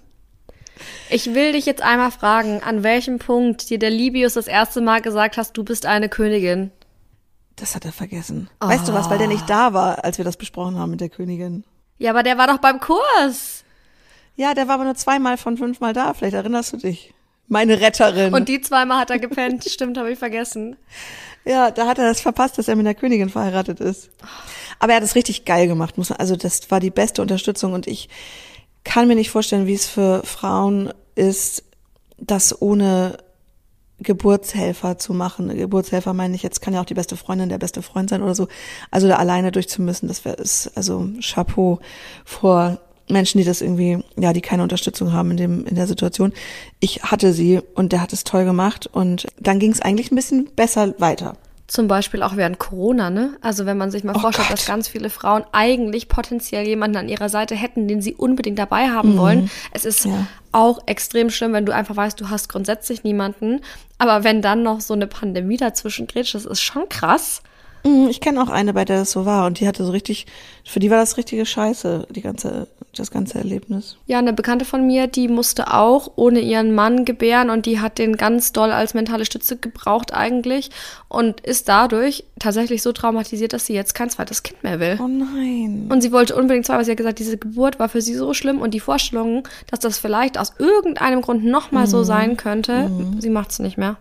Ich 1.09 1.33
will 1.33 1.53
dich 1.53 1.66
jetzt 1.66 1.83
einmal 1.83 2.11
fragen, 2.11 2.61
an 2.64 2.83
welchem 2.83 3.20
Punkt 3.20 3.70
dir 3.70 3.79
der 3.79 3.90
Libius 3.90 4.35
das 4.35 4.48
erste 4.48 4.81
Mal 4.81 5.00
gesagt 5.00 5.37
hast, 5.37 5.57
du 5.57 5.62
bist 5.62 5.87
eine 5.87 6.09
Königin? 6.09 6.72
Das 7.55 7.77
hat 7.77 7.85
er 7.85 7.92
vergessen. 7.92 8.50
Weißt 8.59 8.88
du 8.88 8.92
was, 8.92 9.09
weil 9.09 9.18
der 9.18 9.29
nicht 9.29 9.48
da 9.48 9.72
war, 9.72 10.05
als 10.05 10.18
wir 10.18 10.24
das 10.24 10.37
besprochen 10.37 10.77
haben 10.77 10.90
mit 10.90 11.00
der 11.00 11.09
Königin. 11.09 11.62
Ja, 11.98 12.11
aber 12.11 12.24
der 12.24 12.38
war 12.38 12.48
doch 12.48 12.59
beim 12.59 12.81
Kurs. 12.81 13.62
Ja, 14.35 14.55
der 14.55 14.66
war 14.66 14.74
aber 14.74 14.85
nur 14.85 14.96
zweimal 14.96 15.37
von 15.37 15.57
fünfmal 15.57 15.92
da. 15.92 16.12
Vielleicht 16.12 16.35
erinnerst 16.35 16.72
du 16.72 16.79
dich. 16.79 17.13
Meine 17.48 17.80
Retterin. 17.80 18.33
Und 18.33 18.48
die 18.48 18.61
zweimal 18.61 18.98
hat 18.98 19.11
er 19.11 19.18
gepennt. 19.18 19.64
Stimmt, 19.68 19.98
habe 19.98 20.12
ich 20.12 20.18
vergessen. 20.18 20.76
Ja, 21.44 21.70
da 21.70 21.87
hat 21.87 21.98
er 21.98 22.09
das 22.09 22.20
verpasst, 22.20 22.59
dass 22.59 22.68
er 22.68 22.76
mit 22.76 22.87
der 22.87 22.94
Königin 22.94 23.28
verheiratet 23.28 23.80
ist. 23.80 24.11
Aber 24.78 24.92
er 24.92 24.96
hat 24.96 25.04
es 25.04 25.14
richtig 25.14 25.44
geil 25.44 25.66
gemacht, 25.68 25.98
muss 25.98 26.11
man, 26.11 26.18
also 26.18 26.37
das 26.37 26.70
war 26.70 26.80
die 26.80 26.90
beste 26.90 27.22
Unterstützung 27.22 27.74
und 27.74 27.87
ich 27.87 28.09
kann 28.83 29.09
mir 29.09 29.14
nicht 29.14 29.30
vorstellen, 29.30 29.66
wie 29.66 29.74
es 29.74 29.87
für 29.87 30.22
Frauen 30.24 30.92
ist, 31.14 31.64
das 32.18 32.61
ohne 32.61 33.18
Geburtshelfer 34.00 34.98
zu 34.98 35.14
machen. 35.14 35.48
Geburtshelfer 35.57 36.12
meine 36.12 36.35
ich 36.35 36.42
jetzt, 36.42 36.61
kann 36.61 36.74
ja 36.74 36.80
auch 36.80 36.87
die 36.87 36.94
beste 36.94 37.16
Freundin, 37.16 37.48
der 37.48 37.59
beste 37.59 37.83
Freund 37.83 38.11
sein 38.11 38.22
oder 38.22 38.35
so. 38.35 38.48
Also 38.90 39.09
da 39.09 39.16
alleine 39.16 39.52
durchzumüssen, 39.52 40.09
das 40.09 40.24
wäre 40.24 40.37
ist 40.37 40.72
also 40.76 41.09
Chapeau 41.20 41.80
vor 42.24 42.80
Menschen, 43.08 43.38
die 43.38 43.44
das 43.44 43.60
irgendwie, 43.60 43.98
ja, 44.16 44.32
die 44.32 44.40
keine 44.40 44.62
Unterstützung 44.62 45.12
haben 45.12 45.30
in 45.32 45.36
dem 45.36 45.66
in 45.66 45.74
der 45.74 45.86
Situation. 45.86 46.32
Ich 46.80 47.02
hatte 47.02 47.32
sie 47.32 47.60
und 47.74 47.92
der 47.92 48.00
hat 48.00 48.12
es 48.12 48.24
toll 48.24 48.44
gemacht 48.44 48.88
und 48.90 49.26
dann 49.38 49.58
ging 49.58 49.72
es 49.72 49.80
eigentlich 49.82 50.10
ein 50.10 50.16
bisschen 50.16 50.46
besser 50.56 50.94
weiter. 50.98 51.36
Zum 51.66 51.88
Beispiel 51.88 52.22
auch 52.22 52.36
während 52.36 52.58
Corona, 52.58 53.08
ne? 53.08 53.38
Also 53.40 53.64
wenn 53.64 53.78
man 53.78 53.90
sich 53.90 54.04
mal 54.04 54.14
Oh 54.14 54.18
vorstellt, 54.20 54.48
Gott. 54.48 54.58
dass 54.58 54.66
ganz 54.66 54.86
viele 54.86 55.08
Frauen 55.08 55.44
eigentlich 55.52 56.08
potenziell 56.08 56.66
jemanden 56.66 56.98
an 56.98 57.08
ihrer 57.08 57.30
Seite 57.30 57.54
hätten, 57.54 57.88
den 57.88 58.02
sie 58.02 58.14
unbedingt 58.14 58.58
dabei 58.58 58.88
haben 58.90 59.16
wollen. 59.16 59.50
Es 59.72 59.86
ist 59.86 60.04
Mhm. 60.04 60.12
Ja. 60.12 60.26
auch 60.52 60.80
extrem 60.86 61.30
schlimm, 61.30 61.54
wenn 61.54 61.64
du 61.64 61.74
einfach 61.74 61.96
weißt, 61.96 62.20
du 62.20 62.28
hast 62.28 62.50
grundsätzlich 62.50 63.02
niemanden. 63.02 63.60
Aber 63.96 64.24
wenn 64.24 64.42
dann 64.42 64.62
noch 64.62 64.82
so 64.82 64.92
eine 64.92 65.06
Pandemie 65.06 65.56
dazwischen 65.56 66.06
grätscht, 66.06 66.34
das 66.34 66.44
ist 66.44 66.60
schon 66.60 66.86
krass. 66.90 67.42
Mm, 67.84 68.08
Ich 68.08 68.20
kenne 68.20 68.42
auch 68.42 68.48
eine, 68.48 68.72
bei 68.72 68.84
der 68.84 68.98
das 68.98 69.10
so 69.12 69.26
war 69.26 69.46
und 69.46 69.60
die 69.60 69.66
hatte 69.68 69.84
so 69.84 69.92
richtig, 69.92 70.26
für 70.64 70.80
die 70.80 70.90
war 70.90 70.98
das 70.98 71.16
richtige 71.16 71.44
Scheiße, 71.44 72.06
die 72.10 72.22
ganze, 72.22 72.66
das 72.96 73.10
ganze 73.10 73.38
Erlebnis. 73.38 73.96
Ja, 74.06 74.18
eine 74.18 74.32
Bekannte 74.32 74.64
von 74.64 74.86
mir, 74.86 75.06
die 75.06 75.28
musste 75.28 75.72
auch 75.74 76.12
ohne 76.16 76.40
ihren 76.40 76.74
Mann 76.74 77.04
gebären 77.04 77.50
und 77.50 77.66
die 77.66 77.80
hat 77.80 77.98
den 77.98 78.16
ganz 78.16 78.52
doll 78.52 78.70
als 78.72 78.94
mentale 78.94 79.24
Stütze 79.24 79.56
gebraucht 79.56 80.14
eigentlich 80.14 80.70
und 81.08 81.40
ist 81.40 81.68
dadurch 81.68 82.24
tatsächlich 82.38 82.82
so 82.82 82.92
traumatisiert, 82.92 83.52
dass 83.52 83.66
sie 83.66 83.74
jetzt 83.74 83.94
kein 83.94 84.08
zweites 84.10 84.42
Kind 84.42 84.62
mehr 84.62 84.80
will. 84.80 84.98
Oh 85.02 85.08
nein. 85.08 85.88
Und 85.90 86.00
sie 86.00 86.12
wollte 86.12 86.36
unbedingt 86.36 86.66
zwei, 86.66 86.76
weil 86.76 86.84
sie 86.84 86.92
hat 86.92 86.98
gesagt, 86.98 87.18
diese 87.18 87.36
Geburt 87.36 87.78
war 87.78 87.88
für 87.88 88.00
sie 88.00 88.14
so 88.14 88.32
schlimm 88.34 88.60
und 88.60 88.72
die 88.72 88.80
Vorstellung, 88.80 89.46
dass 89.70 89.80
das 89.80 89.98
vielleicht 89.98 90.38
aus 90.38 90.52
irgendeinem 90.58 91.20
Grund 91.20 91.44
nochmal 91.44 91.86
so 91.86 92.02
sein 92.02 92.36
könnte, 92.36 92.90
sie 93.18 93.30
macht 93.30 93.50
es 93.50 93.58
nicht 93.58 93.76
mehr. 93.76 93.96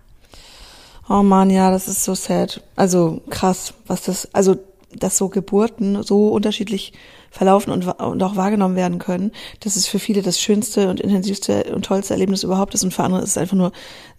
Oh 1.09 1.23
man, 1.23 1.49
ja, 1.49 1.69
das 1.71 1.87
ist 1.87 2.03
so 2.03 2.15
sad. 2.15 2.61
Also 2.75 3.21
krass, 3.29 3.73
was 3.87 4.03
das, 4.03 4.29
also 4.33 4.57
dass 4.95 5.17
so 5.17 5.29
Geburten 5.29 6.03
so 6.03 6.29
unterschiedlich 6.29 6.93
verlaufen 7.31 7.71
und, 7.71 7.87
und 7.87 8.21
auch 8.21 8.35
wahrgenommen 8.35 8.75
werden 8.75 8.99
können, 8.99 9.31
dass 9.61 9.75
es 9.75 9.87
für 9.87 9.99
viele 9.99 10.21
das 10.21 10.39
schönste 10.39 10.89
und 10.89 10.99
intensivste 10.99 11.73
und 11.73 11.83
tollste 11.85 12.13
Erlebnis 12.13 12.43
überhaupt 12.43 12.75
ist 12.75 12.83
und 12.83 12.93
für 12.93 13.03
andere 13.03 13.21
ist 13.21 13.29
es 13.29 13.37
einfach 13.37 13.57
nur 13.57 13.71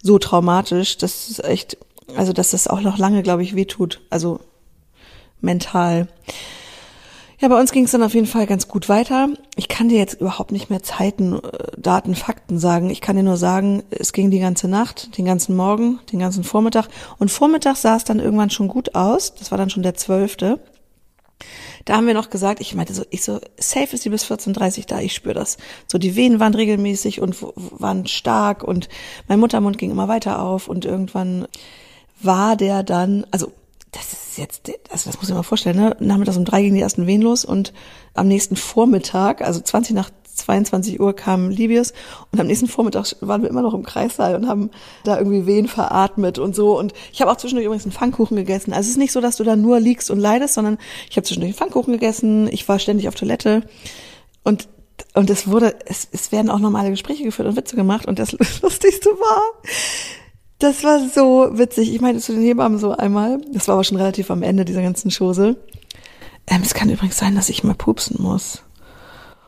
so 0.03 0.19
traumatisch, 0.19 0.97
dass 0.97 1.29
es 1.29 1.39
echt, 1.39 1.77
also 2.15 2.33
dass 2.33 2.51
das 2.51 2.67
auch 2.67 2.81
noch 2.81 2.97
lange, 2.97 3.23
glaube 3.23 3.41
ich, 3.43 3.55
wehtut. 3.55 4.01
Also 4.09 4.41
mental. 5.39 6.07
Ja, 7.39 7.49
bei 7.49 7.59
uns 7.59 7.71
ging 7.71 7.83
es 7.83 7.91
dann 7.91 8.03
auf 8.03 8.13
jeden 8.13 8.27
Fall 8.27 8.47
ganz 8.47 8.67
gut 8.67 8.87
weiter. 8.87 9.29
Ich 9.57 9.67
kann 9.67 9.89
dir 9.89 9.97
jetzt 9.97 10.21
überhaupt 10.21 10.51
nicht 10.51 10.69
mehr 10.69 10.83
Zeiten, 10.83 11.33
äh, 11.33 11.39
Daten, 11.77 12.15
Fakten 12.15 12.59
sagen. 12.59 12.89
Ich 12.89 13.01
kann 13.01 13.17
dir 13.17 13.23
nur 13.23 13.37
sagen, 13.37 13.83
es 13.89 14.13
ging 14.13 14.31
die 14.31 14.39
ganze 14.39 14.67
Nacht, 14.67 15.17
den 15.17 15.25
ganzen 15.25 15.55
Morgen, 15.55 15.99
den 16.11 16.19
ganzen 16.19 16.43
Vormittag. 16.43 16.87
Und 17.19 17.31
Vormittag 17.31 17.75
sah 17.75 17.97
es 17.97 18.05
dann 18.05 18.19
irgendwann 18.19 18.49
schon 18.49 18.69
gut 18.69 18.95
aus. 18.95 19.35
Das 19.35 19.51
war 19.51 19.57
dann 19.57 19.69
schon 19.69 19.83
der 19.83 19.95
zwölfte. 19.95 20.59
Da 21.83 21.97
haben 21.97 22.07
wir 22.07 22.13
noch 22.13 22.29
gesagt, 22.29 22.61
ich 22.61 22.73
meinte 22.73 22.93
so, 22.93 23.03
ich 23.09 23.23
so, 23.23 23.39
safe 23.57 23.93
ist 23.93 24.05
die 24.05 24.09
bis 24.09 24.25
14.30 24.25 24.87
da, 24.87 24.99
ich 25.01 25.13
spüre 25.13 25.35
das. 25.35 25.57
So, 25.87 25.97
die 25.97 26.15
Venen 26.15 26.39
waren 26.39 26.55
regelmäßig 26.55 27.21
und 27.21 27.35
waren 27.55 28.07
stark 28.07 28.63
und 28.63 28.89
mein 29.27 29.39
Muttermund 29.39 29.77
ging 29.77 29.91
immer 29.91 30.07
weiter 30.07 30.41
auf 30.41 30.67
und 30.67 30.85
irgendwann 30.85 31.47
war 32.21 32.55
der 32.55 32.81
dann, 32.81 33.27
also 33.29 33.51
das 33.91 34.13
ist 34.13 34.24
jetzt, 34.37 34.71
also 34.89 35.09
das 35.09 35.17
muss 35.17 35.23
ich 35.23 35.29
mir 35.29 35.35
mal 35.35 35.43
vorstellen, 35.43 35.77
ne? 35.77 35.95
Nachmittags 35.99 36.37
um 36.37 36.45
drei 36.45 36.61
gingen 36.61 36.75
die 36.75 36.81
ersten 36.81 37.07
Wehen 37.07 37.21
los 37.21 37.45
und 37.45 37.73
am 38.13 38.27
nächsten 38.27 38.55
Vormittag, 38.55 39.41
also 39.41 39.59
20 39.59 39.95
nach 39.95 40.09
22 40.35 40.99
Uhr 40.99 41.15
kam 41.15 41.49
Libius 41.49 41.93
und 42.31 42.39
am 42.39 42.47
nächsten 42.47 42.67
Vormittag 42.67 43.15
waren 43.21 43.41
wir 43.41 43.49
immer 43.49 43.61
noch 43.61 43.73
im 43.73 43.83
Kreissaal 43.83 44.35
und 44.35 44.47
haben 44.47 44.69
da 45.03 45.17
irgendwie 45.17 45.45
Wehen 45.45 45.67
veratmet 45.67 46.39
und 46.39 46.55
so. 46.55 46.77
Und 46.77 46.93
ich 47.13 47.21
habe 47.21 47.31
auch 47.31 47.37
zwischendurch 47.37 47.65
übrigens 47.65 47.85
einen 47.85 47.93
Pfannkuchen 47.93 48.35
gegessen. 48.35 48.73
Also 48.73 48.87
es 48.87 48.91
ist 48.91 48.97
nicht 48.97 49.13
so, 49.13 49.21
dass 49.21 49.37
du 49.37 49.43
da 49.43 49.55
nur 49.55 49.79
liegst 49.79 50.11
und 50.11 50.19
leidest, 50.19 50.55
sondern 50.55 50.77
ich 51.09 51.15
habe 51.15 51.25
zwischendurch 51.25 51.51
einen 51.51 51.57
Pfannkuchen 51.57 51.93
gegessen, 51.93 52.47
ich 52.51 52.67
war 52.67 52.79
ständig 52.79 53.07
auf 53.07 53.15
Toilette 53.15 53.63
und 54.43 54.67
und 55.13 55.29
es 55.29 55.47
wurde, 55.47 55.75
es, 55.85 56.07
es 56.11 56.31
werden 56.31 56.49
auch 56.49 56.59
normale 56.59 56.89
Gespräche 56.89 57.23
geführt 57.23 57.47
und 57.47 57.57
Witze 57.57 57.75
gemacht 57.75 58.05
und 58.05 58.19
das 58.19 58.31
Lustigste 58.61 59.09
war, 59.09 59.41
das 60.59 60.83
war 60.83 60.99
so 61.09 61.49
witzig. 61.51 61.93
Ich 61.93 62.01
meinte 62.01 62.21
zu 62.21 62.33
den 62.33 62.43
Hebammen 62.43 62.79
so 62.79 62.91
einmal, 62.91 63.41
das 63.51 63.67
war 63.67 63.73
aber 63.75 63.83
schon 63.83 63.97
relativ 63.97 64.31
am 64.31 64.43
Ende 64.43 64.65
dieser 64.65 64.81
ganzen 64.81 65.11
Chose. 65.11 65.55
Äh, 66.45 66.55
ähm, 66.55 66.61
es 66.63 66.73
kann 66.73 66.89
übrigens 66.89 67.17
sein, 67.17 67.35
dass 67.35 67.49
ich 67.49 67.63
mal 67.63 67.75
pupsen 67.75 68.21
muss. 68.21 68.63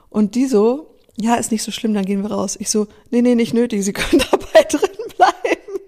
Und 0.10 0.36
die 0.36 0.46
so, 0.46 0.96
ja, 1.16 1.36
ist 1.36 1.52
nicht 1.52 1.64
so 1.64 1.72
schlimm, 1.72 1.94
dann 1.94 2.06
gehen 2.06 2.24
wir 2.24 2.32
raus. 2.32 2.58
Ich 2.60 2.70
so, 2.70 2.88
nee, 3.12 3.22
nee, 3.22 3.36
nicht 3.36 3.54
nötig, 3.54 3.84
Sie 3.84 3.94
können 3.94 4.24
dabei 4.32 4.64
drin 4.64 4.90
bleiben. 5.16 5.80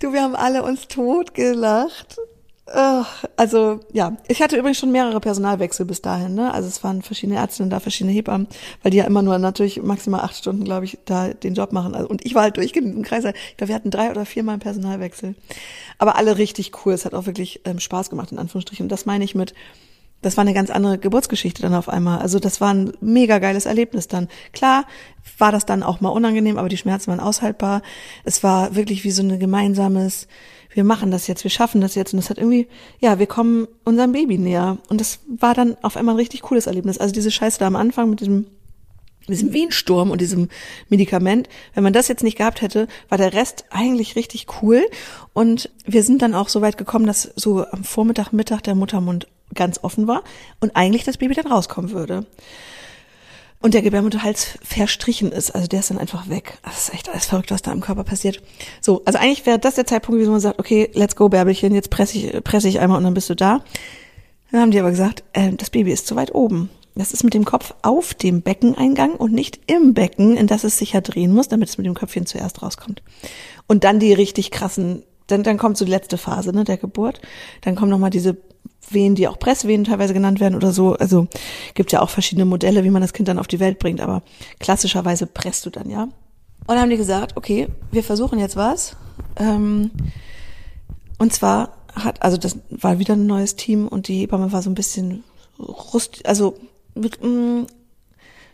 Du, 0.00 0.12
wir 0.12 0.22
haben 0.22 0.36
alle 0.36 0.62
uns 0.62 0.88
totgelacht. 0.88 2.18
Ach, 2.68 3.24
Also 3.36 3.80
ja, 3.92 4.16
ich 4.26 4.42
hatte 4.42 4.56
übrigens 4.56 4.78
schon 4.78 4.90
mehrere 4.90 5.20
Personalwechsel 5.20 5.86
bis 5.86 6.02
dahin. 6.02 6.34
Ne? 6.34 6.52
Also 6.52 6.68
es 6.68 6.82
waren 6.82 7.02
verschiedene 7.02 7.38
Ärztinnen 7.38 7.70
da, 7.70 7.78
verschiedene 7.78 8.12
Hebammen, 8.12 8.48
weil 8.82 8.90
die 8.90 8.96
ja 8.96 9.04
immer 9.04 9.22
nur 9.22 9.38
natürlich 9.38 9.80
maximal 9.82 10.20
acht 10.20 10.36
Stunden, 10.36 10.64
glaube 10.64 10.84
ich, 10.84 10.98
da 11.04 11.28
den 11.28 11.54
Job 11.54 11.72
machen. 11.72 11.94
Also, 11.94 12.08
und 12.08 12.24
ich 12.26 12.34
war 12.34 12.42
halt 12.42 12.56
durchgehend 12.56 12.96
im 12.96 13.02
Kreis. 13.02 13.24
Ich 13.24 13.56
glaube, 13.56 13.68
wir 13.68 13.74
hatten 13.76 13.90
drei 13.90 14.10
oder 14.10 14.26
viermal 14.26 14.54
einen 14.54 14.60
Personalwechsel. 14.60 15.36
Aber 15.98 16.16
alle 16.16 16.38
richtig 16.38 16.72
cool. 16.84 16.92
Es 16.92 17.04
hat 17.04 17.14
auch 17.14 17.26
wirklich 17.26 17.60
ähm, 17.64 17.78
Spaß 17.78 18.10
gemacht, 18.10 18.32
in 18.32 18.38
Anführungsstrichen. 18.38 18.86
Und 18.86 18.92
das 18.92 19.06
meine 19.06 19.24
ich 19.24 19.36
mit, 19.36 19.54
das 20.22 20.36
war 20.36 20.42
eine 20.42 20.54
ganz 20.54 20.70
andere 20.70 20.98
Geburtsgeschichte 20.98 21.62
dann 21.62 21.74
auf 21.74 21.88
einmal. 21.88 22.18
Also 22.18 22.40
das 22.40 22.60
war 22.60 22.74
ein 22.74 22.92
mega 23.00 23.38
geiles 23.38 23.66
Erlebnis 23.66 24.08
dann. 24.08 24.26
Klar 24.52 24.86
war 25.38 25.52
das 25.52 25.66
dann 25.66 25.84
auch 25.84 26.00
mal 26.00 26.08
unangenehm, 26.08 26.58
aber 26.58 26.68
die 26.68 26.76
Schmerzen 26.78 27.12
waren 27.12 27.20
aushaltbar. 27.20 27.82
Es 28.24 28.42
war 28.42 28.74
wirklich 28.74 29.04
wie 29.04 29.12
so 29.12 29.22
ein 29.22 29.38
gemeinsames, 29.38 30.26
wir 30.76 30.84
machen 30.84 31.10
das 31.10 31.26
jetzt, 31.26 31.42
wir 31.42 31.50
schaffen 31.50 31.80
das 31.80 31.94
jetzt. 31.94 32.12
Und 32.12 32.18
das 32.18 32.28
hat 32.28 32.36
irgendwie, 32.36 32.68
ja, 33.00 33.18
wir 33.18 33.26
kommen 33.26 33.66
unserem 33.84 34.12
Baby 34.12 34.36
näher. 34.36 34.76
Und 34.90 35.00
das 35.00 35.20
war 35.26 35.54
dann 35.54 35.76
auf 35.82 35.96
einmal 35.96 36.14
ein 36.14 36.18
richtig 36.18 36.42
cooles 36.42 36.66
Erlebnis. 36.66 36.98
Also 36.98 37.14
diese 37.14 37.30
Scheiße 37.30 37.58
da 37.58 37.66
am 37.66 37.76
Anfang 37.76 38.10
mit 38.10 38.20
diesem 38.20 38.46
diesem 39.28 39.52
Wehensturm 39.52 40.12
und 40.12 40.20
diesem 40.20 40.48
Medikament, 40.88 41.48
wenn 41.74 41.82
man 41.82 41.92
das 41.92 42.06
jetzt 42.06 42.22
nicht 42.22 42.38
gehabt 42.38 42.62
hätte, 42.62 42.86
war 43.08 43.18
der 43.18 43.32
Rest 43.32 43.64
eigentlich 43.70 44.14
richtig 44.14 44.46
cool. 44.62 44.86
Und 45.32 45.68
wir 45.84 46.04
sind 46.04 46.22
dann 46.22 46.32
auch 46.32 46.48
so 46.48 46.60
weit 46.60 46.78
gekommen, 46.78 47.08
dass 47.08 47.22
so 47.34 47.66
am 47.66 47.82
Vormittag, 47.82 48.32
Mittag 48.32 48.62
der 48.62 48.76
Muttermund 48.76 49.26
ganz 49.52 49.82
offen 49.82 50.06
war 50.06 50.22
und 50.60 50.76
eigentlich 50.76 51.02
das 51.02 51.16
Baby 51.16 51.34
dann 51.34 51.48
rauskommen 51.48 51.90
würde. 51.90 52.24
Und 53.60 53.74
der 53.74 53.82
Gebärmutterhals 53.82 54.58
verstrichen 54.62 55.32
ist, 55.32 55.50
also 55.50 55.66
der 55.66 55.80
ist 55.80 55.90
dann 55.90 55.98
einfach 55.98 56.28
weg. 56.28 56.58
Das 56.62 56.88
ist 56.88 56.94
echt 56.94 57.08
alles 57.08 57.26
verrückt, 57.26 57.50
was 57.50 57.62
da 57.62 57.72
im 57.72 57.80
Körper 57.80 58.04
passiert. 58.04 58.42
So, 58.80 59.02
also 59.04 59.18
eigentlich 59.18 59.46
wäre 59.46 59.58
das 59.58 59.76
der 59.76 59.86
Zeitpunkt, 59.86 60.20
wie 60.20 60.26
man 60.26 60.40
sagt, 60.40 60.58
okay, 60.58 60.90
let's 60.92 61.16
go, 61.16 61.28
Bärbelchen, 61.28 61.74
jetzt 61.74 61.90
presse 61.90 62.18
ich, 62.18 62.44
presse 62.44 62.68
ich 62.68 62.80
einmal 62.80 62.98
und 62.98 63.04
dann 63.04 63.14
bist 63.14 63.30
du 63.30 63.34
da. 63.34 63.62
Dann 64.50 64.60
haben 64.60 64.70
die 64.70 64.78
aber 64.78 64.90
gesagt, 64.90 65.24
äh, 65.32 65.52
das 65.52 65.70
Baby 65.70 65.92
ist 65.92 66.06
zu 66.06 66.16
weit 66.16 66.34
oben. 66.34 66.70
Das 66.94 67.12
ist 67.12 67.24
mit 67.24 67.34
dem 67.34 67.44
Kopf 67.44 67.74
auf 67.82 68.14
dem 68.14 68.40
Beckeneingang 68.40 69.16
und 69.16 69.32
nicht 69.32 69.60
im 69.66 69.92
Becken, 69.92 70.36
in 70.36 70.46
das 70.46 70.64
es 70.64 70.78
sich 70.78 70.92
ja 70.92 71.02
drehen 71.02 71.32
muss, 71.32 71.48
damit 71.48 71.68
es 71.68 71.76
mit 71.76 71.86
dem 71.86 71.94
Köpfchen 71.94 72.24
zuerst 72.24 72.62
rauskommt. 72.62 73.02
Und 73.66 73.84
dann 73.84 74.00
die 74.00 74.14
richtig 74.14 74.50
krassen, 74.50 75.02
dann, 75.26 75.42
dann 75.42 75.58
kommt 75.58 75.76
so 75.76 75.84
die 75.84 75.90
letzte 75.90 76.16
Phase 76.16 76.52
ne, 76.52 76.64
der 76.64 76.78
Geburt. 76.78 77.20
Dann 77.60 77.74
kommen 77.74 77.90
nochmal 77.90 78.10
diese 78.10 78.38
Wehen, 78.92 79.14
die 79.14 79.28
auch 79.28 79.38
Presswehen 79.38 79.84
teilweise 79.84 80.14
genannt 80.14 80.40
werden 80.40 80.54
oder 80.54 80.72
so. 80.72 80.94
Also 80.94 81.28
gibt 81.74 81.92
ja 81.92 82.02
auch 82.02 82.10
verschiedene 82.10 82.44
Modelle, 82.44 82.84
wie 82.84 82.90
man 82.90 83.02
das 83.02 83.12
Kind 83.12 83.28
dann 83.28 83.38
auf 83.38 83.46
die 83.46 83.60
Welt 83.60 83.78
bringt, 83.78 84.00
aber 84.00 84.22
klassischerweise 84.58 85.26
presst 85.26 85.66
du 85.66 85.70
dann, 85.70 85.90
ja. 85.90 86.02
Und 86.02 86.74
dann 86.74 86.80
haben 86.80 86.90
die 86.90 86.96
gesagt, 86.96 87.36
okay, 87.36 87.68
wir 87.92 88.02
versuchen 88.02 88.38
jetzt 88.38 88.56
was. 88.56 88.96
Ähm, 89.36 89.90
und 91.18 91.32
zwar 91.32 91.76
hat, 91.94 92.22
also 92.22 92.36
das 92.36 92.58
war 92.70 92.98
wieder 92.98 93.14
ein 93.14 93.26
neues 93.26 93.56
Team 93.56 93.88
und 93.88 94.08
die 94.08 94.20
Hebamme 94.20 94.52
war 94.52 94.62
so 94.62 94.70
ein 94.70 94.74
bisschen 94.74 95.24
rust, 95.58 96.26
also 96.26 96.58
mm, 96.94 97.62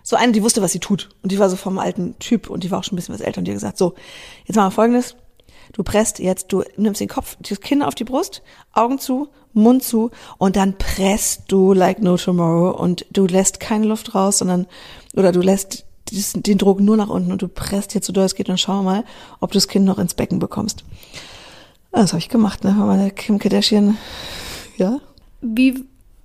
so 0.03 0.17
eine, 0.17 0.33
die 0.33 0.43
wusste, 0.43 0.63
was 0.63 0.73
sie 0.73 0.79
tut. 0.79 1.11
Und 1.23 1.33
die 1.33 1.39
war 1.39 1.49
so 1.49 1.57
vom 1.57 1.79
alten 1.79 2.19
Typ 2.19 2.51
und 2.51 2.65
die 2.65 2.71
war 2.71 2.81
auch 2.81 2.85
schon 2.85 2.95
ein 2.95 2.97
bisschen 2.97 3.15
was 3.15 3.21
älter 3.21 3.39
und 3.39 3.47
die 3.47 3.53
hat 3.53 3.57
gesagt, 3.57 3.79
so, 3.79 3.95
jetzt 4.45 4.57
machen 4.57 4.69
wir 4.69 4.73
folgendes. 4.73 5.17
Du 5.73 5.83
presst 5.83 6.19
jetzt, 6.19 6.53
du 6.53 6.65
nimmst 6.77 7.01
den 7.01 7.09
Kopf, 7.09 7.37
das 7.41 7.61
Kinn 7.61 7.83
auf 7.83 7.95
die 7.95 8.05
Brust, 8.05 8.43
Augen 8.73 8.99
zu, 8.99 9.29
Mund 9.55 9.83
zu 9.83 10.11
und 10.39 10.57
dann 10.57 10.79
presst 10.79 11.45
du 11.49 11.73
like 11.73 12.01
no 12.01 12.17
tomorrow 12.17 12.71
und 12.71 13.07
du 13.13 13.27
lässt 13.27 13.61
keine 13.61 13.87
Luft 13.87 14.15
raus, 14.15 14.39
sondern, 14.39 14.67
oder 15.15 15.33
du 15.33 15.41
lässt 15.41 15.85
den 16.11 16.59
Druck 16.59 16.81
nur 16.81 16.97
nach 16.97 17.09
unten 17.09 17.33
und 17.33 17.43
du 17.43 17.49
presst 17.49 17.95
jetzt 17.95 18.07
so 18.07 18.13
doll 18.13 18.25
es 18.25 18.35
geht 18.35 18.49
und 18.49 18.61
schau 18.61 18.83
mal, 18.83 19.05
ob 19.41 19.53
du 19.53 19.57
das 19.57 19.69
Kind 19.69 19.85
noch 19.85 19.99
ins 19.99 20.15
Becken 20.15 20.39
bekommst. 20.39 20.85
Das 21.91 22.13
habe 22.13 22.21
ich 22.21 22.29
gemacht, 22.29 22.65
ne? 22.65 22.73
Meine 22.73 23.11
Kim 23.11 23.39
Kardashian, 23.39 23.99
ja. 24.77 24.99
Wie, 25.41 25.85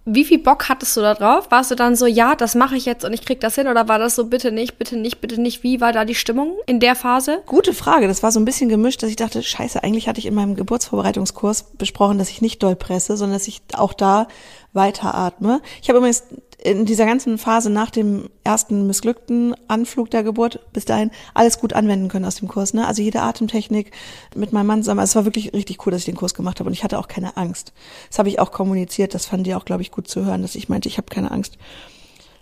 wie 0.09 0.23
viel 0.23 0.39
Bock 0.39 0.69
hattest 0.69 0.95
du 0.95 1.01
da 1.01 1.13
drauf? 1.13 1.51
Warst 1.51 1.69
du 1.69 1.75
dann 1.75 1.97
so, 1.97 2.05
ja, 2.05 2.33
das 2.35 2.55
mache 2.55 2.77
ich 2.77 2.85
jetzt 2.85 3.03
und 3.03 3.11
ich 3.11 3.25
krieg 3.25 3.41
das 3.41 3.55
hin? 3.55 3.67
Oder 3.67 3.89
war 3.89 3.99
das 3.99 4.15
so, 4.15 4.27
bitte 4.27 4.53
nicht, 4.53 4.77
bitte 4.79 4.95
nicht, 4.95 5.19
bitte 5.19 5.39
nicht? 5.41 5.63
Wie 5.63 5.81
war 5.81 5.91
da 5.91 6.05
die 6.05 6.15
Stimmung 6.15 6.55
in 6.65 6.79
der 6.79 6.95
Phase? 6.95 7.43
Gute 7.45 7.73
Frage. 7.73 8.07
Das 8.07 8.23
war 8.23 8.31
so 8.31 8.39
ein 8.39 8.45
bisschen 8.45 8.69
gemischt, 8.69 9.03
dass 9.03 9.09
ich 9.09 9.17
dachte, 9.17 9.43
scheiße, 9.43 9.83
eigentlich 9.83 10.07
hatte 10.07 10.19
ich 10.19 10.25
in 10.25 10.33
meinem 10.33 10.55
Geburtsvorbereitungskurs 10.55 11.63
besprochen, 11.77 12.17
dass 12.19 12.29
ich 12.29 12.41
nicht 12.41 12.63
doll 12.63 12.77
presse, 12.77 13.17
sondern 13.17 13.37
dass 13.37 13.49
ich 13.49 13.61
auch 13.73 13.93
da 13.93 14.29
weiteratme. 14.77 15.61
Ich 15.81 15.89
habe 15.89 15.97
übrigens 15.97 16.23
in 16.63 16.85
dieser 16.85 17.05
ganzen 17.05 17.37
Phase 17.37 17.69
nach 17.69 17.91
dem 17.91 18.29
ersten 18.43 18.87
missglückten 18.87 19.55
Anflug 19.67 20.09
der 20.09 20.23
Geburt 20.23 20.59
bis 20.73 20.85
dahin 20.85 21.11
alles 21.33 21.59
gut 21.59 21.73
anwenden 21.73 22.07
können 22.07 22.25
aus 22.25 22.35
dem 22.35 22.47
Kurs. 22.47 22.73
Ne? 22.73 22.87
Also 22.87 23.01
jede 23.01 23.21
Atemtechnik 23.21 23.91
mit 24.35 24.53
meinem 24.53 24.67
Mann 24.67 24.81
zusammen. 24.81 25.01
Also 25.01 25.11
es 25.11 25.15
war 25.15 25.25
wirklich 25.25 25.53
richtig 25.53 25.85
cool, 25.85 25.91
dass 25.91 26.01
ich 26.01 26.05
den 26.05 26.15
Kurs 26.15 26.33
gemacht 26.33 26.59
habe 26.59 26.67
und 26.67 26.73
ich 26.73 26.83
hatte 26.83 26.97
auch 26.97 27.07
keine 27.07 27.37
Angst. 27.37 27.73
Das 28.09 28.17
habe 28.19 28.29
ich 28.29 28.39
auch 28.39 28.51
kommuniziert. 28.51 29.13
Das 29.13 29.25
fanden 29.25 29.43
die 29.43 29.55
auch, 29.55 29.65
glaube 29.65 29.81
ich, 29.83 29.91
gut 29.91 30.07
zu 30.07 30.25
hören, 30.25 30.41
dass 30.41 30.55
ich 30.55 30.69
meinte, 30.69 30.89
ich 30.89 30.97
habe 30.97 31.07
keine 31.07 31.31
Angst. 31.31 31.57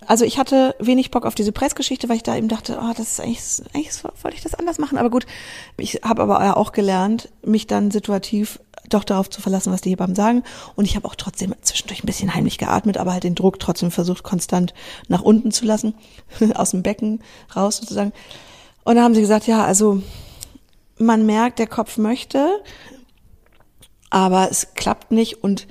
Also 0.07 0.23
ich 0.23 0.37
hatte 0.37 0.75
wenig 0.79 1.11
Bock 1.11 1.25
auf 1.25 1.35
diese 1.35 1.51
Pressgeschichte, 1.51 2.09
weil 2.09 2.17
ich 2.17 2.23
da 2.23 2.35
eben 2.35 2.47
dachte, 2.47 2.79
oh, 2.79 2.93
das 2.95 3.13
ist 3.13 3.21
eigentlich, 3.21 3.41
eigentlich 3.73 4.03
wollte 4.21 4.37
ich 4.37 4.43
das 4.43 4.53
anders 4.53 4.77
machen. 4.77 4.97
Aber 4.97 5.09
gut, 5.09 5.25
ich 5.77 6.01
habe 6.03 6.21
aber 6.21 6.57
auch 6.57 6.71
gelernt, 6.71 7.29
mich 7.43 7.67
dann 7.67 7.91
situativ 7.91 8.59
doch 8.89 9.03
darauf 9.03 9.29
zu 9.29 9.41
verlassen, 9.41 9.71
was 9.71 9.81
die 9.81 9.91
Hebammen 9.91 10.15
sagen. 10.15 10.43
Und 10.75 10.85
ich 10.85 10.95
habe 10.95 11.07
auch 11.07 11.15
trotzdem 11.15 11.53
zwischendurch 11.61 12.03
ein 12.03 12.07
bisschen 12.07 12.33
heimlich 12.33 12.57
geatmet, 12.57 12.97
aber 12.97 13.13
halt 13.13 13.23
den 13.23 13.35
Druck 13.35 13.59
trotzdem 13.59 13.91
versucht, 13.91 14.23
konstant 14.23 14.73
nach 15.07 15.21
unten 15.21 15.51
zu 15.51 15.65
lassen, 15.65 15.95
aus 16.55 16.71
dem 16.71 16.83
Becken 16.83 17.21
raus 17.55 17.77
sozusagen. 17.77 18.13
Und 18.83 18.95
da 18.95 19.03
haben 19.03 19.15
sie 19.15 19.21
gesagt, 19.21 19.47
ja, 19.47 19.65
also 19.65 20.01
man 20.97 21.25
merkt, 21.25 21.59
der 21.59 21.67
Kopf 21.67 21.97
möchte, 21.97 22.61
aber 24.09 24.49
es 24.49 24.73
klappt 24.75 25.11
nicht 25.11 25.43
und 25.43 25.67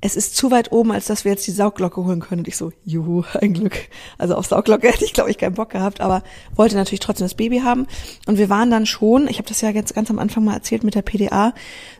es 0.00 0.14
ist 0.14 0.36
zu 0.36 0.50
weit 0.50 0.72
oben, 0.72 0.92
als 0.92 1.06
dass 1.06 1.24
wir 1.24 1.32
jetzt 1.32 1.46
die 1.46 1.52
Saugglocke 1.52 2.04
holen 2.04 2.20
können. 2.20 2.40
Und 2.40 2.48
ich 2.48 2.56
so, 2.56 2.72
juhu, 2.84 3.24
ein 3.40 3.54
Glück. 3.54 3.88
Also 4.18 4.34
auf 4.34 4.46
Saugglocke 4.46 4.88
hätte 4.92 5.04
ich, 5.04 5.12
glaube 5.12 5.30
ich, 5.30 5.38
keinen 5.38 5.54
Bock 5.54 5.70
gehabt, 5.70 6.00
aber 6.00 6.22
wollte 6.54 6.76
natürlich 6.76 7.00
trotzdem 7.00 7.24
das 7.24 7.34
Baby 7.34 7.60
haben. 7.60 7.86
Und 8.26 8.38
wir 8.38 8.50
waren 8.50 8.70
dann 8.70 8.86
schon, 8.86 9.26
ich 9.28 9.38
habe 9.38 9.48
das 9.48 9.60
ja 9.60 9.70
jetzt 9.70 9.94
ganz 9.94 10.10
am 10.10 10.18
Anfang 10.18 10.44
mal 10.44 10.54
erzählt 10.54 10.84
mit 10.84 10.94
der 10.94 11.02
PDA, 11.02 11.54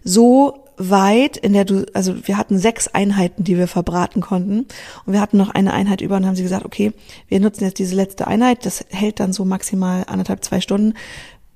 so 0.05 0.63
weit, 0.77 1.39
in 1.39 1.55
der 1.55 1.65
du, 1.65 1.87
also 1.95 2.15
wir 2.27 2.37
hatten 2.37 2.59
sechs 2.59 2.87
Einheiten, 2.87 3.45
die 3.45 3.57
wir 3.57 3.67
verbraten 3.67 4.21
konnten. 4.21 4.67
Und 5.07 5.13
wir 5.13 5.23
hatten 5.23 5.39
noch 5.39 5.51
eine 5.51 5.73
Einheit 5.73 6.03
über 6.03 6.17
und 6.17 6.27
haben 6.27 6.37
sie 6.37 6.43
gesagt, 6.43 6.67
okay, 6.67 6.93
wir 7.29 7.41
nutzen 7.41 7.65
jetzt 7.65 7.79
diese 7.79 7.97
letzte 7.97 8.27
Einheit, 8.27 8.67
das 8.67 8.85
hält 8.91 9.21
dann 9.21 9.33
so 9.33 9.47
maximal 9.47 10.05
anderthalb, 10.07 10.45
zwei 10.45 10.61
Stunden, 10.61 10.93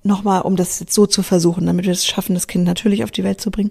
nochmal, 0.03 0.41
um 0.41 0.57
das 0.57 0.81
jetzt 0.81 0.95
so 0.95 1.07
zu 1.07 1.23
versuchen, 1.23 1.67
damit 1.67 1.85
wir 1.85 1.93
es 1.93 2.07
schaffen, 2.07 2.33
das 2.35 2.47
Kind 2.47 2.65
natürlich 2.65 3.05
auf 3.05 3.11
die 3.11 3.25
Welt 3.25 3.43
zu 3.43 3.51
bringen. 3.51 3.71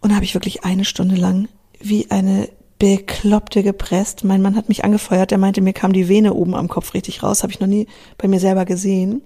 Und 0.00 0.10
da 0.10 0.16
habe 0.16 0.24
ich 0.24 0.34
wirklich 0.34 0.64
eine 0.64 0.84
Stunde 0.84 1.14
lang 1.14 1.48
wie 1.80 2.10
eine 2.10 2.48
Bekloppte 2.78 3.62
gepresst. 3.62 4.24
Mein 4.24 4.42
Mann 4.42 4.56
hat 4.56 4.68
mich 4.68 4.84
angefeuert, 4.84 5.30
der 5.30 5.38
meinte, 5.38 5.60
mir 5.60 5.72
kam 5.72 5.92
die 5.92 6.08
Vene 6.08 6.34
oben 6.34 6.54
am 6.54 6.68
Kopf 6.68 6.94
richtig 6.94 7.22
raus. 7.22 7.42
Habe 7.42 7.52
ich 7.52 7.60
noch 7.60 7.66
nie 7.66 7.86
bei 8.18 8.28
mir 8.28 8.40
selber 8.40 8.64
gesehen. 8.64 9.22